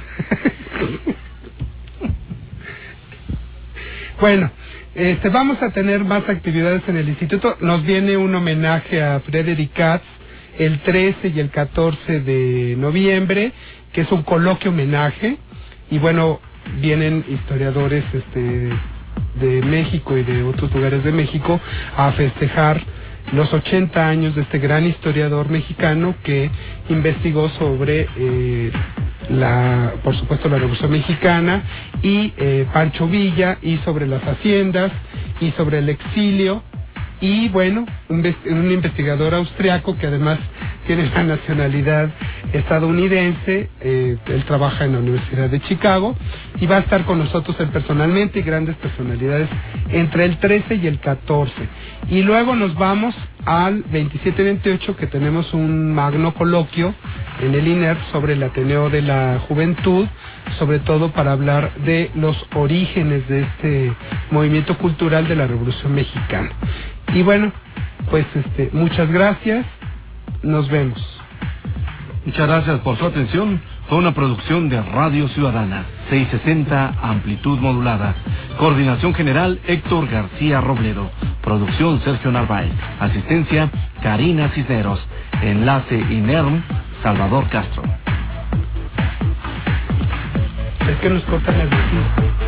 bueno, 4.21 4.51
este, 4.95 5.29
vamos 5.29 5.63
a 5.63 5.71
tener 5.71 6.05
más 6.05 6.29
actividades 6.29 6.83
en 6.89 6.97
el 6.97 7.09
instituto. 7.09 7.57
Nos 7.61 7.85
viene 7.85 8.17
un 8.17 8.35
homenaje 8.35 9.01
a 9.03 9.21
Frederick 9.21 9.73
Katz 9.75 10.03
el 10.59 10.81
13 10.81 11.29
y 11.29 11.41
el 11.41 11.51
14 11.51 12.21
de 12.21 12.75
noviembre, 12.79 13.53
que 13.93 14.01
es 14.03 14.11
un 14.11 14.23
coloquio 14.23 14.71
homenaje. 14.71 15.37
Y 15.91 15.99
bueno, 15.99 16.41
vienen 16.81 17.25
historiadores 17.29 18.05
este, 18.13 18.71
de 19.41 19.63
México 19.63 20.19
y 20.19 20.25
de 20.25 20.43
otros 20.43 20.75
lugares 20.75 21.05
de 21.05 21.13
México 21.13 21.61
a 21.97 22.13
festejar 22.13 22.83
los 23.33 23.53
80 23.53 24.09
años 24.09 24.35
de 24.35 24.43
este 24.43 24.59
gran 24.59 24.85
historiador 24.87 25.49
mexicano 25.49 26.15
que 26.23 26.51
investigó 26.89 27.49
sobre 27.51 28.09
eh, 28.17 28.73
la, 29.31 29.95
por 30.03 30.17
supuesto, 30.17 30.49
la 30.49 30.59
Revolución 30.59 30.91
Mexicana 30.91 31.63
y 32.03 32.33
eh, 32.37 32.67
Pancho 32.73 33.07
Villa 33.07 33.59
y 33.63 33.79
sobre 33.79 34.07
las 34.07 34.23
haciendas 34.23 34.93
y 35.41 35.51
sobre 35.53 35.79
el 35.79 35.89
exilio 35.89 36.63
y 37.23 37.49
bueno, 37.49 37.87
un, 38.11 38.23
ves- 38.23 38.37
un 38.47 38.71
investigador 38.71 39.35
austriaco 39.35 39.97
que 39.97 40.09
además 40.09 40.39
tiene 40.87 41.09
la 41.15 41.23
nacionalidad 41.25 42.11
estadounidense, 42.53 43.71
eh, 43.81 44.17
él 44.27 44.45
trabaja 44.45 44.85
en 44.85 44.93
la 44.93 44.99
Universidad 44.99 45.49
de 45.49 45.61
Chicago 45.63 46.17
y 46.61 46.67
va 46.67 46.77
a 46.79 46.81
estar 46.81 47.05
con 47.05 47.19
nosotros 47.21 47.57
él 47.61 47.69
personalmente 47.69 48.41
y 48.41 48.43
grandes 48.43 48.77
personalidades 48.77 49.49
entre 49.91 50.25
el 50.27 50.39
13 50.39 50.75
y 50.77 50.87
el 50.89 50.99
14. 51.01 51.53
Y 52.11 52.23
luego 52.23 52.57
nos 52.57 52.75
vamos 52.75 53.15
al 53.45 53.85
27-28 53.87 54.97
que 54.97 55.07
tenemos 55.07 55.53
un 55.55 55.93
magno 55.95 56.35
coloquio 56.35 56.95
en 57.41 57.55
el 57.55 57.67
INER 57.69 57.97
sobre 58.13 58.35
el 58.35 58.43
Ateneo 58.43 58.91
de 58.91 59.03
la 59.03 59.41
Juventud, 59.49 60.07
sobre 60.59 60.81
todo 60.81 61.13
para 61.13 61.33
hablar 61.33 61.73
de 61.85 62.11
los 62.15 62.37
orígenes 62.55 63.27
de 63.29 63.43
este 63.43 63.93
movimiento 64.31 64.77
cultural 64.79 65.27
de 65.29 65.37
la 65.37 65.47
Revolución 65.47 65.95
Mexicana. 65.95 66.51
Y 67.15 67.23
bueno, 67.23 67.53
pues 68.11 68.27
este, 68.35 68.71
muchas 68.73 69.11
gracias, 69.11 69.67
nos 70.43 70.69
vemos. 70.71 70.99
Muchas 72.25 72.47
gracias 72.47 72.81
por 72.81 72.97
su 72.97 73.05
atención. 73.05 73.61
Fue 73.89 73.99
una 73.99 74.15
producción 74.15 74.69
de 74.69 74.81
Radio 74.81 75.29
Ciudadana, 75.29 75.85
660 76.09 76.95
amplitud 77.03 77.59
modulada. 77.59 78.15
Coordinación 78.59 79.13
general 79.13 79.61
Héctor 79.67 80.09
García 80.09 80.61
Robledo. 80.61 81.11
Producción 81.43 82.01
Sergio 82.01 82.33
Narváez. 82.33 82.73
Asistencia 83.01 83.71
Karina 84.03 84.49
Cisneros. 84.51 85.01
Enlace 85.43 85.99
INERM 85.99 86.63
Salvador 87.03 87.49
Castro. 87.51 87.83
Es 90.89 90.97
que 91.01 91.11
nos 91.11 91.23
cortan 91.25 91.61
el. 91.61 92.42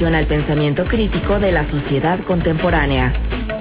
Aportación 0.00 0.14
al 0.14 0.26
pensamiento 0.26 0.84
crítico 0.86 1.38
de 1.38 1.52
la 1.52 1.68
sociedad 1.70 2.20
contemporánea. 2.24 3.12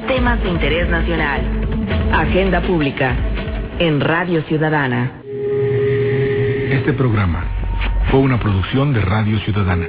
Temas 0.08 0.42
de 0.42 0.50
interés 0.50 0.88
nacional. 0.90 1.42
Agenda 2.14 2.62
Pública. 2.62 3.14
En 3.80 4.00
Radio 4.00 4.42
Ciudadana. 4.44 5.22
Este 6.72 6.94
programa 6.94 7.44
fue 8.10 8.22
una 8.22 8.40
producción 8.40 8.94
de 8.94 9.02
Radio 9.02 9.40
Ciudadana. 9.40 9.88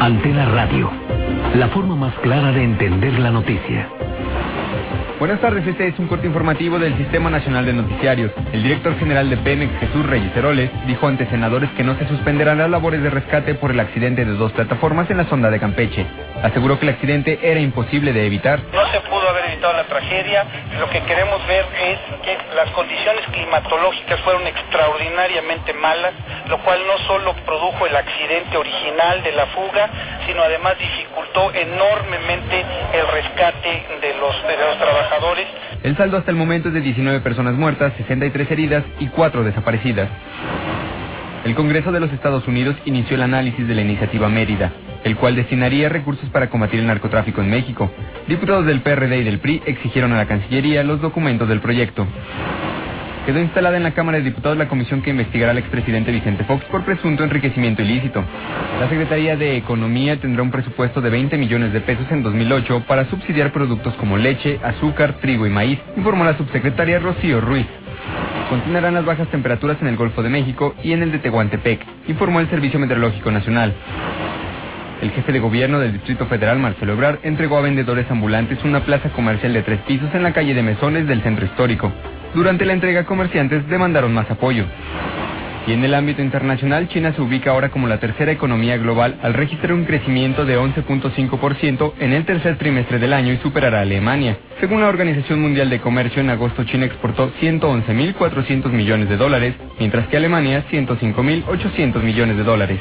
Antena 0.00 0.46
Radio. 0.46 0.90
La 1.56 1.68
forma 1.68 1.96
más 1.96 2.14
clara 2.22 2.52
de 2.52 2.62
entender 2.62 3.18
la 3.18 3.30
noticia. 3.30 4.01
Buenas 5.22 5.40
tardes, 5.40 5.64
este 5.64 5.86
es 5.86 5.96
un 6.00 6.08
corte 6.08 6.26
informativo 6.26 6.80
del 6.80 6.96
Sistema 6.96 7.30
Nacional 7.30 7.64
de 7.64 7.72
Noticiarios. 7.72 8.32
El 8.52 8.64
director 8.64 8.98
general 8.98 9.30
de 9.30 9.36
Pemex, 9.36 9.72
Jesús 9.78 10.04
Reyes 10.04 10.36
Heroles, 10.36 10.68
dijo 10.88 11.06
ante 11.06 11.26
senadores 11.26 11.70
que 11.76 11.84
no 11.84 11.96
se 11.96 12.08
suspenderán 12.08 12.58
las 12.58 12.68
labores 12.68 13.00
de 13.04 13.08
rescate 13.08 13.54
por 13.54 13.70
el 13.70 13.78
accidente 13.78 14.24
de 14.24 14.32
dos 14.32 14.50
plataformas 14.50 15.08
en 15.12 15.18
la 15.18 15.28
sonda 15.28 15.48
de 15.48 15.60
Campeche. 15.60 16.04
Aseguró 16.42 16.80
que 16.80 16.86
el 16.86 16.94
accidente 16.94 17.38
era 17.40 17.60
imposible 17.60 18.12
de 18.12 18.26
evitar. 18.26 18.62
Evitado 19.62 19.72
la 19.74 19.84
tragedia. 19.84 20.44
Lo 20.80 20.90
que 20.90 21.00
queremos 21.02 21.46
ver 21.46 21.64
es 21.80 21.98
que 22.22 22.36
las 22.54 22.70
condiciones 22.70 23.24
climatológicas 23.32 24.20
fueron 24.20 24.46
extraordinariamente 24.46 25.72
malas, 25.74 26.12
lo 26.48 26.58
cual 26.62 26.80
no 26.86 26.98
solo 27.06 27.34
produjo 27.46 27.86
el 27.86 27.94
accidente 27.96 28.56
original 28.56 29.22
de 29.22 29.32
la 29.32 29.46
fuga, 29.46 29.88
sino 30.26 30.42
además 30.42 30.74
dificultó 30.78 31.52
enormemente 31.54 32.64
el 32.92 33.06
rescate 33.08 33.86
de 34.00 34.14
los, 34.14 34.42
de 34.46 34.56
los 34.56 34.78
trabajadores. 34.78 35.46
El 35.82 35.96
saldo 35.96 36.16
hasta 36.16 36.30
el 36.30 36.36
momento 36.36 36.68
es 36.68 36.74
de 36.74 36.80
19 36.80 37.20
personas 37.20 37.54
muertas, 37.54 37.92
63 37.96 38.50
heridas 38.50 38.84
y 38.98 39.08
4 39.08 39.44
desaparecidas. 39.44 40.08
El 41.44 41.56
Congreso 41.56 41.90
de 41.90 41.98
los 41.98 42.12
Estados 42.12 42.46
Unidos 42.46 42.76
inició 42.84 43.16
el 43.16 43.22
análisis 43.22 43.66
de 43.66 43.74
la 43.74 43.82
iniciativa 43.82 44.28
Mérida, 44.28 44.70
el 45.02 45.16
cual 45.16 45.34
destinaría 45.34 45.88
recursos 45.88 46.28
para 46.30 46.48
combatir 46.48 46.78
el 46.78 46.86
narcotráfico 46.86 47.40
en 47.40 47.50
México. 47.50 47.90
Diputados 48.28 48.64
del 48.64 48.80
PRD 48.80 49.18
y 49.18 49.24
del 49.24 49.40
PRI 49.40 49.60
exigieron 49.66 50.12
a 50.12 50.18
la 50.18 50.26
Cancillería 50.26 50.84
los 50.84 51.00
documentos 51.00 51.48
del 51.48 51.60
proyecto. 51.60 52.06
Quedó 53.26 53.40
instalada 53.40 53.76
en 53.76 53.82
la 53.82 53.90
Cámara 53.90 54.18
de 54.18 54.24
Diputados 54.24 54.56
la 54.56 54.68
comisión 54.68 55.02
que 55.02 55.10
investigará 55.10 55.50
al 55.50 55.58
expresidente 55.58 56.12
Vicente 56.12 56.44
Fox 56.44 56.64
por 56.66 56.84
presunto 56.84 57.24
enriquecimiento 57.24 57.82
ilícito. 57.82 58.22
La 58.78 58.88
Secretaría 58.88 59.36
de 59.36 59.56
Economía 59.56 60.20
tendrá 60.20 60.44
un 60.44 60.50
presupuesto 60.52 61.00
de 61.00 61.10
20 61.10 61.38
millones 61.38 61.72
de 61.72 61.80
pesos 61.80 62.06
en 62.12 62.22
2008 62.22 62.84
para 62.86 63.10
subsidiar 63.10 63.52
productos 63.52 63.94
como 63.94 64.16
leche, 64.16 64.60
azúcar, 64.62 65.14
trigo 65.20 65.44
y 65.44 65.50
maíz, 65.50 65.80
informó 65.96 66.24
la 66.24 66.36
subsecretaria 66.36 67.00
Rocío 67.00 67.40
Ruiz. 67.40 67.66
Continuarán 68.52 68.92
las 68.92 69.06
bajas 69.06 69.28
temperaturas 69.28 69.78
en 69.80 69.88
el 69.88 69.96
Golfo 69.96 70.22
de 70.22 70.28
México 70.28 70.74
y 70.82 70.92
en 70.92 71.02
el 71.02 71.10
de 71.10 71.20
Tehuantepec, 71.20 71.80
informó 72.06 72.38
el 72.38 72.50
Servicio 72.50 72.78
Meteorológico 72.78 73.30
Nacional. 73.30 73.72
El 75.00 75.10
jefe 75.12 75.32
de 75.32 75.38
gobierno 75.38 75.78
del 75.78 75.94
Distrito 75.94 76.26
Federal, 76.26 76.58
Marcelo 76.58 76.92
Ebrard, 76.92 77.20
entregó 77.22 77.56
a 77.56 77.62
vendedores 77.62 78.10
ambulantes 78.10 78.62
una 78.62 78.84
plaza 78.84 79.08
comercial 79.08 79.54
de 79.54 79.62
tres 79.62 79.80
pisos 79.88 80.14
en 80.14 80.22
la 80.22 80.34
calle 80.34 80.52
de 80.52 80.62
Mesones 80.62 81.06
del 81.06 81.22
centro 81.22 81.46
histórico. 81.46 81.90
Durante 82.34 82.66
la 82.66 82.74
entrega, 82.74 83.06
comerciantes 83.06 83.66
demandaron 83.70 84.12
más 84.12 84.30
apoyo. 84.30 84.66
Y 85.66 85.72
en 85.72 85.84
el 85.84 85.94
ámbito 85.94 86.22
internacional, 86.22 86.88
China 86.88 87.12
se 87.14 87.22
ubica 87.22 87.50
ahora 87.50 87.68
como 87.68 87.86
la 87.86 88.00
tercera 88.00 88.32
economía 88.32 88.76
global 88.78 89.18
al 89.22 89.34
registrar 89.34 89.72
un 89.72 89.84
crecimiento 89.84 90.44
de 90.44 90.58
11.5% 90.58 91.92
en 92.00 92.12
el 92.12 92.24
tercer 92.24 92.58
trimestre 92.58 92.98
del 92.98 93.12
año 93.12 93.32
y 93.32 93.36
superará 93.36 93.78
a 93.78 93.82
Alemania. 93.82 94.38
Según 94.58 94.80
la 94.80 94.88
Organización 94.88 95.40
Mundial 95.40 95.70
de 95.70 95.80
Comercio, 95.80 96.20
en 96.20 96.30
agosto 96.30 96.64
China 96.64 96.86
exportó 96.86 97.32
111.400 97.40 98.70
millones 98.70 99.08
de 99.08 99.16
dólares, 99.16 99.54
mientras 99.78 100.08
que 100.08 100.16
Alemania 100.16 100.64
105.800 100.68 102.02
millones 102.02 102.36
de 102.36 102.42
dólares. 102.42 102.80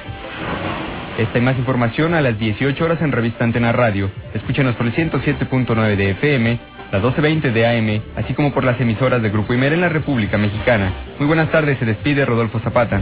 Esta 1.17 1.37
y 1.37 1.41
más 1.41 1.57
información 1.57 2.15
a 2.15 2.21
las 2.21 2.39
18 2.39 2.83
horas 2.83 3.01
en 3.01 3.11
Revista 3.11 3.43
Antena 3.43 3.71
Radio. 3.71 4.09
Escúchenos 4.33 4.75
por 4.75 4.87
el 4.87 4.93
107.9 4.95 5.95
de 5.95 6.11
FM, 6.11 6.59
las 6.91 7.01
12.20 7.01 7.51
de 7.53 7.65
AM, 7.65 8.01
así 8.15 8.33
como 8.33 8.53
por 8.53 8.63
las 8.63 8.79
emisoras 8.79 9.21
de 9.21 9.29
Grupo 9.29 9.53
Imer 9.53 9.73
en 9.73 9.81
la 9.81 9.89
República 9.89 10.37
Mexicana. 10.37 10.91
Muy 11.19 11.27
buenas 11.27 11.49
tardes, 11.51 11.79
se 11.79 11.85
despide 11.85 12.25
Rodolfo 12.25 12.59
Zapata. 12.59 13.01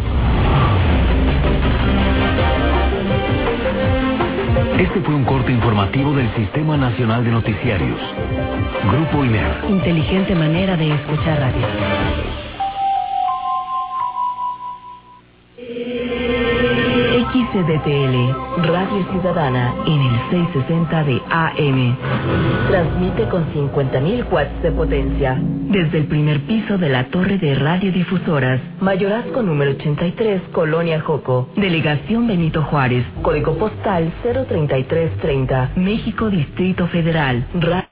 Este 4.78 5.02
fue 5.02 5.14
un 5.14 5.26
corte 5.26 5.52
informativo 5.52 6.14
del 6.14 6.34
Sistema 6.36 6.78
Nacional 6.78 7.26
de 7.26 7.32
Noticiarios. 7.32 8.00
Grupo 8.92 9.26
INER. 9.26 9.66
Inteligente 9.68 10.36
manera 10.36 10.78
de 10.78 10.94
escuchar 10.94 11.40
radio. 11.40 12.39
XCDTL, 17.54 18.66
Radio 18.68 19.06
Ciudadana, 19.12 19.74
en 19.88 20.02
el 20.02 20.20
660 20.30 21.04
de 21.04 21.22
AM. 21.30 21.98
Transmite 22.70 23.28
con 23.30 23.46
50.000 23.54 24.32
watts 24.32 24.62
de 24.62 24.72
potencia. 24.72 25.38
Desde 25.42 26.00
el 26.00 26.06
primer 26.08 26.42
piso 26.42 26.78
de 26.78 26.90
la 26.90 27.06
torre 27.10 27.38
de 27.38 27.56
radiodifusoras. 27.56 28.62
Mayorazgo 28.82 29.42
número 29.42 29.72
83, 29.72 30.42
Colonia 30.52 31.02
Joco. 31.02 31.50
Delegación 31.56 32.28
Benito 32.28 32.62
Juárez. 32.64 33.06
Código 33.22 33.58
postal 33.58 34.12
03330. 34.24 35.72
México, 35.76 36.30
Distrito 36.30 36.88
Federal. 36.88 37.46
Ra- 37.56 37.90